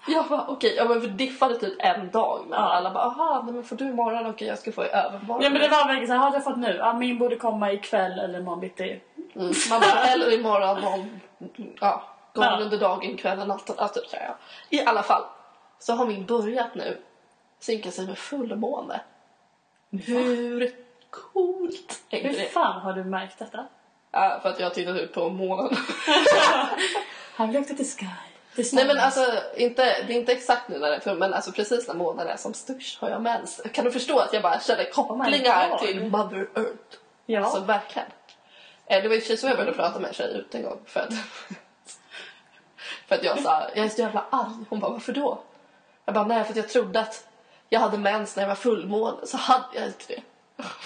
Jag 0.08 0.26
bara 0.28 0.46
okej, 0.48 0.74
ja 0.78 0.86
men 0.86 1.00
vi 1.00 1.08
diffade 1.08 1.56
typ 1.60 1.74
en 1.80 2.12
dag 2.12 2.40
men 2.50 2.60
Ja. 2.60 2.74
alla 2.74 2.92
bara 2.92 3.04
aha, 3.04 3.44
men 3.46 3.64
får 3.64 3.76
du 3.76 3.86
imorgon? 3.86 4.26
Okej 4.28 4.48
jag 4.48 4.58
ska 4.60 4.72
få 4.72 4.86
i 4.86 4.90
övermorgon. 4.90 5.44
Ja 5.44 5.50
men 5.50 5.62
det 5.62 5.68
var 5.68 5.86
verkligen 5.88 6.08
så 6.08 6.14
här, 6.14 6.20
har 6.20 6.34
jag 6.34 6.44
fått 6.44 6.58
nu? 6.58 6.76
Ja, 6.80 6.94
min 6.94 7.18
borde 7.18 7.36
komma 7.36 7.72
ikväll 7.72 8.20
eller 8.20 8.40
imorgon 8.40 8.60
bitti. 8.60 9.02
Mm. 9.36 9.54
Man 9.70 9.80
bara, 9.82 10.06
eller 10.06 10.34
imorgon 10.40 10.84
om, 10.84 11.20
ja, 11.82 12.04
Ja. 12.34 12.60
under 12.62 12.78
dagen, 12.78 13.18
kvällen, 13.18 13.48
natten, 13.48 13.76
allt 13.78 13.94
det 13.94 14.02
där. 14.12 14.26
ja. 14.28 14.36
I 14.70 14.82
alla 14.86 15.04
fall, 15.04 15.24
så 15.80 15.94
har 15.94 16.06
min 16.06 16.26
börjat 16.26 16.76
nu 16.76 17.02
synka 17.60 17.92
sig 17.92 18.08
med 18.08 18.18
fullmåne. 18.18 19.02
Hur 19.92 20.72
coolt 21.10 22.02
är 22.10 22.22
Hur 22.24 22.30
det? 22.38 22.46
fan 22.46 22.82
har 22.82 22.94
du 22.94 23.04
märkt 23.04 23.40
detta? 23.40 23.66
Ja, 24.12 24.40
för 24.42 24.50
att 24.50 24.60
jag 24.60 24.66
har 24.68 24.74
tittat 24.74 24.96
ut 24.98 25.14
på 25.14 25.30
månen. 25.30 25.78
Have 27.36 27.54
looked 27.54 27.72
at 27.72 27.78
the 27.78 27.84
sky. 27.84 28.06
Nej 28.74 28.88
men 28.88 29.00
alltså, 29.00 29.26
inte, 29.56 29.84
det 29.84 30.14
är 30.14 30.18
inte 30.20 30.32
exakt 30.32 30.70
nu 30.70 30.78
när 30.80 30.90
det 30.90 30.96
är 30.96 31.00
full, 31.00 31.18
men 31.18 31.34
alltså 31.34 31.52
precis 31.52 31.88
när 31.88 31.96
månen 31.96 32.28
är 32.28 32.38
som 32.38 32.54
störst 32.54 33.00
har 33.02 33.10
jag 33.10 33.22
mens. 33.22 33.62
Kan 33.74 33.86
du 33.86 33.92
förstå 33.92 34.20
att 34.20 34.34
jag 34.34 34.42
bara 34.42 34.60
känner 34.60 34.92
kopplingar 34.92 35.70
God. 35.70 35.80
till 35.80 36.10
Mother 36.12 36.48
Earth? 36.56 36.98
Ja. 37.26 37.42
Alltså 37.44 37.60
verkligen. 37.60 38.08
Eh, 38.86 39.04
Det 39.04 39.10
var 39.10 39.18
sig 39.18 39.38
så 39.38 39.48
jag 39.48 39.58
började 39.58 39.78
prata 39.78 40.00
med 40.00 40.08
en 40.08 40.14
tjej 40.14 40.34
ut 40.38 40.56
en 40.56 40.64
gång 40.64 40.80
för 40.86 41.00
att, 41.00 41.14
för 43.08 43.16
att 43.16 43.24
jag 43.24 43.40
sa 43.40 43.62
jag 43.76 43.86
är 43.86 43.90
så 43.90 44.02
jävla 44.02 44.26
arg. 44.30 44.66
Hon 44.70 44.80
bara 44.80 44.92
varför 44.92 45.14
då? 45.14 45.40
Jag 46.06 46.16
bara 46.16 46.26
nej 46.26 46.44
för 46.44 46.52
att 46.52 46.58
jag 46.58 46.70
trodde 46.70 47.00
att 47.00 47.28
jag 47.70 47.80
hade 47.80 47.98
mens 47.98 48.36
när 48.36 48.44
jag 48.44 48.48
var 48.48 48.56
fullmåne 48.56 49.18
så 49.26 49.38
hade 49.38 49.66
jag 49.74 49.86
inte 49.86 50.06
det. 50.08 50.22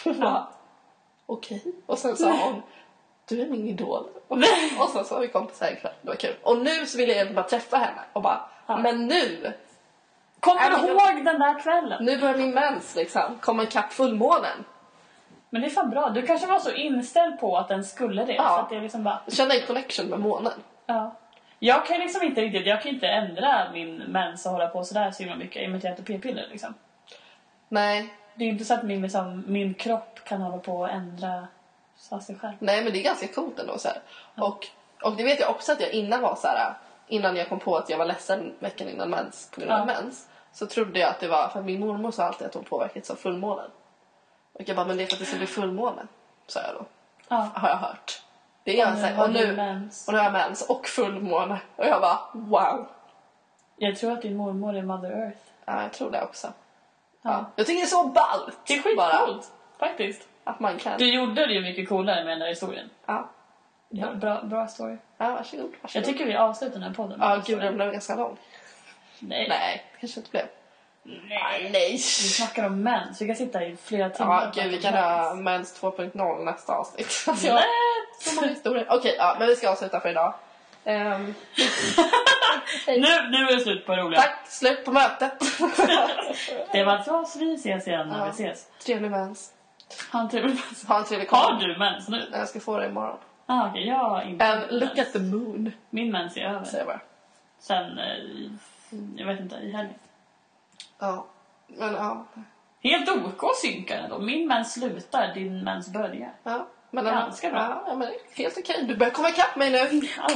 Hon 0.04 0.20
bara 0.20 0.48
okej. 1.26 1.64
Och 1.86 1.98
sen 2.00 2.18
sa 2.18 2.32
hon 2.32 2.62
du 3.28 3.42
är 3.42 3.48
min 3.48 3.68
idol. 3.68 4.04
Och, 4.28 4.38
sen 4.94 5.06
så 5.06 5.14
var 5.16 5.22
vi 5.22 5.28
kompisar 5.28 5.68
en 5.68 5.76
kväll. 5.76 5.94
Det 6.02 6.08
var 6.10 6.16
kul. 6.16 6.36
Och 6.44 6.58
nu 6.58 6.86
så 6.86 6.98
vill 6.98 7.08
jag 7.10 7.16
egentligen 7.16 7.36
bara 7.36 7.50
träffa 7.50 7.78
henne 7.78 8.02
och 8.14 8.22
bara 8.22 8.50
Ja. 8.66 8.78
men 8.78 9.08
nu, 9.08 9.54
Kommer 10.40 10.70
du 10.70 10.88
ihåg 10.88 11.26
den 11.26 11.40
där 11.40 11.60
kvällen? 11.60 12.06
nu 12.06 12.18
börjar 12.20 12.38
min 12.38 12.52
mens 12.54 12.96
liksom 12.96 13.38
komma 13.42 13.64
ikapp 13.64 13.94
fullmånen. 13.94 14.64
Men 15.50 15.62
det 15.62 15.68
är 15.68 15.72
fan 15.72 15.90
bra. 15.90 16.10
Du 16.10 16.28
kanske 16.28 16.48
var 16.48 16.60
så 16.60 16.72
inställd 16.72 17.40
på 17.40 17.58
att 17.58 17.68
den 17.68 17.84
skulle 17.84 18.26
det. 18.26 18.34
Ja. 18.34 18.50
Så 18.50 18.56
att 18.56 18.70
det 18.70 18.80
liksom 18.80 19.04
bara... 19.04 19.20
Jag 19.26 19.34
kände 19.34 19.60
en 19.60 19.68
connection 19.68 20.06
med 20.08 20.20
månen. 20.20 20.54
Ja. 20.86 21.16
Jag 21.60 21.86
kan 21.86 22.00
liksom 22.00 22.24
inte 22.24 22.42
riktigt, 22.42 22.68
jag 22.68 22.82
kan 22.82 22.94
inte 22.94 23.08
ändra 23.08 23.72
min 23.74 23.96
mens 23.98 24.46
och 24.46 24.52
hålla 24.52 24.68
på 24.68 24.84
sådär 24.84 25.12
så 25.12 25.24
himla 25.24 25.36
mycket 25.36 25.62
i 25.62 25.66
och 25.66 25.70
med 25.70 25.78
att 25.78 25.84
jag 25.84 25.94
äter 25.94 26.04
p-piller 26.04 26.48
liksom. 26.52 26.74
Nej, 27.70 28.14
Det 28.36 28.44
är 28.44 28.46
ju 28.46 28.52
inte 28.52 28.66
så 28.66 28.74
att 28.74 28.84
min, 28.84 29.02
liksom, 29.02 29.44
min 29.48 29.74
kropp 29.74 30.20
kan 30.24 30.42
hålla 30.42 30.58
på 30.58 30.78
och 30.80 30.90
ändra 30.90 31.48
sig 31.98 32.36
själv. 32.36 32.54
Nej 32.60 32.84
men 32.84 32.94
det 32.94 33.00
är 33.00 33.04
ganska 33.04 33.28
coolt 33.28 33.60
ändå 33.60 33.78
så 33.78 33.88
här. 33.88 33.98
Och, 34.36 34.68
och 35.02 35.16
det 35.16 35.24
vet 35.24 35.40
jag 35.40 35.50
också 35.50 35.72
att 35.72 35.82
jag 35.82 35.92
innan 35.92 36.22
var 36.22 36.36
så 36.36 36.48
här. 36.48 36.74
Innan 37.08 37.36
jag 37.36 37.50
kom 37.50 37.60
på 37.60 37.78
att 37.78 37.90
jag 37.90 37.98
var 37.98 38.06
ledsen 38.06 38.54
veckan 38.60 38.90
innan 38.90 39.10
mens 39.10 39.50
på 39.54 39.62
grund 39.62 39.74
av 39.74 39.80
Ja. 39.80 39.86
mens. 39.86 40.28
Så 40.52 40.66
trodde 40.68 41.00
jag 41.00 41.10
att 41.10 41.20
det 41.20 41.28
var 41.28 41.50
för 41.50 41.62
min 41.62 41.80
mormor 41.80 42.12
sa 42.12 42.24
alltid 42.24 42.48
att 42.48 42.54
hon 42.54 42.64
påverkats 42.64 43.10
av 43.10 43.16
fullmånen. 43.16 43.70
Och 44.54 44.62
jag 44.66 44.76
bara 44.76 44.86
men 44.86 44.98
det 44.98 45.04
är 45.04 45.08
för 45.08 45.14
att 45.14 45.20
det 45.20 45.26
ska 45.26 45.38
bli 45.38 45.48
fullmåne. 45.48 46.08
Sa 46.48 46.62
jag 46.62 46.74
då. 46.76 46.86
Ja. 47.28 47.50
Har 47.56 47.70
jag 47.70 47.78
hört. 47.78 48.22
Det 48.68 48.80
är 48.82 48.94
Och 48.94 49.00
har 49.00 49.24
Och 49.24 49.34
nu, 49.34 49.56
mens. 49.56 50.08
och 50.08 50.14
nu 50.14 50.20
har 50.20 50.26
jag 50.26 50.34
mens 50.34 50.62
och 50.62 50.88
fullmåne. 50.88 51.60
Och 51.76 51.86
jag 51.86 52.02
bara 52.02 52.20
wow. 52.34 52.88
Jag 53.78 53.98
tror 53.98 54.12
att 54.12 54.22
din 54.22 54.38
mormor 54.38 54.76
är 54.76 54.82
Mother 54.82 55.12
Earth. 55.12 55.38
Ja 55.66 55.82
jag 55.82 55.94
tror 55.94 56.12
det 56.12 56.24
också. 56.24 56.48
Ja. 56.48 57.32
Ja. 57.32 57.46
Jag 57.56 57.66
tycker 57.66 57.80
det 57.80 57.86
är 57.86 57.88
så 57.88 58.08
ballt. 58.08 58.58
Det 58.68 58.74
är 58.74 58.82
skitcoolt. 58.82 59.52
Faktiskt. 59.80 60.28
Att 60.44 60.60
man 60.60 60.78
kan. 60.78 60.98
Du 60.98 61.14
gjorde 61.14 61.46
det 61.46 61.54
ju 61.54 61.62
mycket 61.62 61.90
coolare 61.90 62.24
med 62.24 62.32
den 62.32 62.40
där 62.40 62.48
historien. 62.48 62.90
Ja. 63.06 63.30
Ja. 63.90 64.14
Bra, 64.14 64.42
bra 64.44 64.68
story. 64.68 64.98
ja 65.18 65.30
varsågod. 65.30 65.76
varsågod. 65.82 65.90
Jag 65.94 66.06
tycker 66.06 66.26
vi 66.26 66.36
avslutar 66.36 66.74
den 66.74 66.84
här 66.84 66.94
podden. 66.94 67.20
Ja 67.22 67.42
gud 67.46 67.60
den 67.60 67.76
blev 67.76 67.92
ganska 67.92 68.16
lång. 68.16 68.38
Nej. 69.20 69.48
Nej 69.50 69.84
det 69.94 70.00
kanske 70.00 70.20
inte 70.20 70.32
blev. 70.32 70.46
Nej. 71.04 71.70
nej. 71.72 71.92
Vi 71.92 71.98
snackar 71.98 72.66
om 72.66 72.84
mens. 72.84 73.22
Vi 73.22 73.28
kan 73.28 73.36
sitta 73.36 73.66
i 73.66 73.76
flera 73.76 74.10
timmar. 74.10 74.52
Ja, 74.56 74.64
gud, 74.64 74.72
vi 74.72 74.82
kan 74.82 74.94
ha 74.94 75.34
mens. 75.34 75.82
Mens 75.82 75.82
2.0 75.82 76.44
nästa 76.44 76.74
avsnitt. 76.74 77.08
Alltså, 77.28 77.52
har 77.52 77.62
så 78.20 78.36
många 78.36 78.48
historier. 78.48 78.88
Okej, 78.90 79.16
ja, 79.18 79.36
men 79.40 79.48
vi 79.48 79.56
ska 79.56 79.70
avsluta 79.70 80.00
för 80.00 80.10
idag. 80.10 80.34
Ehm, 80.84 81.34
Nu, 82.88 82.94
nu 83.32 83.38
är 83.38 83.56
det 83.56 83.62
slut 83.62 83.86
på 83.86 83.96
roliga. 83.96 84.22
tack, 84.22 84.48
slut 84.48 84.86
på 84.86 84.92
mötet. 84.92 85.34
Det 86.72 86.84
var 86.84 86.98
så 87.02 87.26
så 87.26 87.40
vi 87.40 87.54
ses 87.56 87.88
igen 87.88 88.08
när 88.08 88.18
Ja. 88.20 88.26
vi 88.26 88.30
ses. 88.44 88.68
Trevlig 88.86 89.12
mens. 89.12 89.54
Ha 90.12 90.20
en 90.22 90.30
trevlig 90.30 90.50
mens. 90.56 90.86
Ha 90.88 90.98
en 91.00 91.06
trevlig 91.06 91.28
Har 91.32 91.54
du 91.54 91.78
mens 91.78 92.10
nu? 92.10 92.30
Jag 92.32 92.48
ska 92.50 92.60
få 92.60 92.78
det 92.80 92.86
imorgon. 92.88 93.18
Ah, 93.46 93.70
okej, 93.70 93.88
jag 93.88 93.96
har 93.96 94.22
inte 94.22 94.46
And 94.46 94.64
look 94.72 94.96
mens. 94.96 95.08
at 95.08 95.14
the 95.14 95.20
moon, 95.20 95.72
Min 95.90 96.12
mens 96.12 96.38
är 96.38 96.42
över. 96.42 96.64
säger 96.64 96.78
jag 96.78 96.88
bara. 96.88 97.00
Sen, 97.60 97.98
eh, 98.00 98.16
jag 99.16 99.28
vet 99.28 99.40
inte, 99.40 99.56
i 99.56 99.72
helgen. 99.72 99.96
Ja, 101.00 101.26
men 101.68 101.94
ja. 101.94 102.26
Helt 102.84 103.10
OK 103.10 103.44
att 103.44 103.56
synka 103.58 103.98
ändå. 103.98 104.20
Min 104.20 104.48
mens 104.48 104.74
slutar, 104.74 105.34
din 105.34 105.64
mens 105.64 105.88
börjar. 105.94 106.32
ja. 106.44 106.68
Men, 106.92 107.06
Ganska 107.06 107.50
bra. 107.50 107.60
Ja, 107.60 107.84
ja, 107.88 107.96
men 107.96 108.10
helt 108.36 108.58
okej. 108.58 108.84
Du 108.88 108.96
börjar 108.96 109.14
komma 109.14 109.30
ikapp 109.30 109.56
mig 109.56 109.70
nu. 109.72 109.78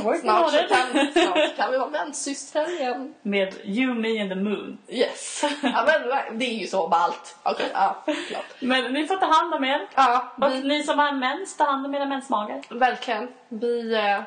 Working 0.04 0.22
Snart 0.22 0.70
kan, 0.70 1.12
snart 1.14 1.56
kan 1.56 1.72
vi 1.72 1.78
vara 1.78 1.90
menssystrar 1.90 2.80
igen. 2.80 3.14
Med 3.22 3.56
You, 3.64 3.94
Me 3.94 4.22
and 4.22 4.30
the 4.30 4.36
Moon. 4.36 4.78
Yes. 4.88 5.44
Ja, 5.62 5.86
men 5.86 6.40
det 6.40 6.46
är 6.46 6.54
ju 6.60 6.68
så 6.68 6.88
ballt. 6.88 7.36
Okej, 7.44 7.70
ja, 7.74 8.04
klart. 8.28 8.46
Men 8.60 8.94
ni 8.94 9.08
får 9.08 9.16
ta 9.18 9.26
hand 9.26 9.54
om 9.54 9.64
er. 9.64 9.88
Ja, 9.96 10.32
Och 10.42 10.52
vi, 10.52 10.64
ni 10.64 10.84
som 10.84 11.00
har 11.00 11.12
mens, 11.12 11.58
ta 11.58 11.64
hand 11.64 11.86
om 11.86 11.96
era 11.96 12.06
mensmagar. 12.06 12.62
verkligen. 12.70 13.28
Vi, 13.50 13.94
eh, 13.96 14.22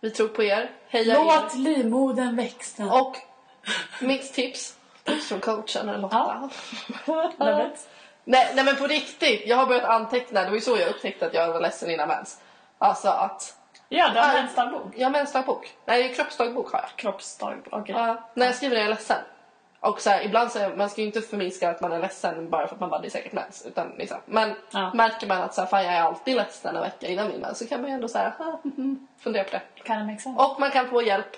vi 0.00 0.10
tror 0.10 0.28
på 0.28 0.42
er. 0.42 0.70
Heja 0.88 1.14
er. 1.14 1.18
Låt 1.24 1.54
livmodern 1.54 2.36
växa. 2.36 2.84
Och 2.84 3.16
mitt 4.00 4.32
tips, 4.34 4.74
tips 5.04 5.28
från 5.28 5.40
coachen 5.40 6.00
Lotta. 6.00 6.50
Love 7.38 7.66
it. 7.66 7.88
Nej, 8.26 8.52
nej 8.54 8.64
men 8.64 8.76
på 8.76 8.86
riktigt, 8.86 9.42
jag 9.46 9.56
har 9.56 9.66
börjat 9.66 9.84
anteckna. 9.84 10.40
Det 10.42 10.48
var 10.48 10.54
ju 10.54 10.60
så 10.60 10.76
jag 10.76 10.88
upptäckte 10.90 11.26
att 11.26 11.34
jag 11.34 11.52
var 11.52 11.60
ledsen 11.60 11.90
innan 11.90 12.08
mens. 12.08 12.40
Alltså 12.78 13.08
att, 13.08 13.56
Ja, 13.88 14.08
du 14.08 14.18
har 14.20 14.34
mensdagbok. 14.34 14.92
jag 14.96 15.06
har 15.06 15.12
mensdagbok. 15.12 15.74
Nej, 15.84 16.14
kroppsdagbok 16.14 16.72
har 16.72 16.80
jag. 16.80 16.88
Kroppsdagbok, 16.96 17.66
okej. 17.70 17.94
Ja, 17.98 18.28
när 18.34 18.46
jag 18.46 18.54
skriver 18.54 18.76
är 18.76 18.80
jag 18.80 18.90
ledsen. 18.90 19.16
Och 19.80 20.00
så 20.00 20.10
här, 20.10 20.22
ibland 20.24 20.52
så 20.52 20.58
är, 20.58 20.76
man 20.76 20.90
ska 20.90 21.00
ju 21.00 21.06
inte 21.06 21.20
förminska 21.20 21.70
att 21.70 21.80
man 21.80 21.92
är 21.92 21.98
ledsen 21.98 22.50
bara 22.50 22.66
för 22.66 22.74
att 22.74 22.80
man 22.80 22.90
bara 22.90 23.00
det 23.00 23.08
är 23.08 23.10
säkert 23.10 23.32
mens. 23.32 23.66
Utan 23.66 23.92
liksom. 23.98 24.18
Men 24.26 24.54
Ja. 24.70 24.90
märker 24.94 25.26
man 25.26 25.42
att 25.42 25.54
så 25.54 25.60
här, 25.60 25.68
fan, 25.68 25.84
jag 25.84 25.94
är 25.94 26.02
alltid 26.02 26.36
ledsen 26.36 26.76
en 26.76 26.82
vecka 26.82 27.06
innan 27.06 27.28
min 27.28 27.40
mens 27.40 27.58
så 27.58 27.66
kan 27.66 27.80
man 27.80 27.90
ju 27.90 27.94
ändå 27.94 28.08
så 28.08 28.18
här, 28.18 28.32
ah, 28.38 28.58
mhm, 28.62 29.06
fundera 29.20 29.44
på 29.44 29.50
det. 29.50 29.62
Kan 29.84 30.06
det? 30.06 30.18
Och 30.36 30.60
man 30.60 30.70
kan 30.70 30.88
få 30.88 31.02
hjälp 31.02 31.36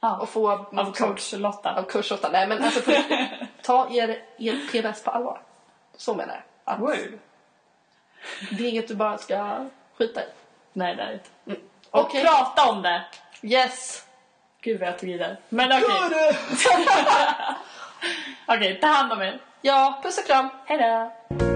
Ja. 0.00 0.16
och 0.18 0.28
få 0.28 0.50
Av 0.50 0.92
coach 0.92 1.32
Lotta. 1.32 1.74
av 1.78 1.82
kurs 1.82 2.12
åtta. 2.12 2.28
Nej 2.32 2.46
men 2.46 2.64
alltså 2.64 2.90
ta 3.62 3.88
er, 3.90 4.22
er 4.38 4.68
PMS 4.72 5.02
på 5.04 5.10
allvar. 5.10 5.40
Så 5.96 6.14
menar 6.14 6.34
jag. 6.34 6.74
Att 6.74 6.80
Word. 6.80 7.18
det 8.50 8.64
är 8.64 8.68
inget 8.68 8.88
du 8.88 8.94
bara 8.94 9.18
ska 9.18 9.66
skita 9.98 10.22
i. 10.22 10.26
Nej, 10.72 10.96
det 10.96 11.02
är 11.02 11.06
det 11.06 11.12
inte. 11.14 11.28
Mm. 11.46 11.60
Och 11.90 12.00
Okej. 12.00 12.24
prata 12.24 12.70
om 12.70 12.82
det. 12.82 13.04
Yes! 13.42 14.06
Gud 14.60 14.80
vad 14.80 14.88
jag 14.88 14.98
tog 14.98 15.08
i 15.08 15.18
där. 15.18 15.36
Men 15.48 15.72
okej. 15.72 15.86
Okej, 18.46 18.80
ta 18.80 18.86
hand 18.86 19.12
om 19.12 19.22
er. 19.22 19.40
Ja, 19.60 20.00
puss 20.02 20.18
och 20.18 20.26
kram. 20.26 20.48
Hej 20.66 20.78
då. 20.78 21.51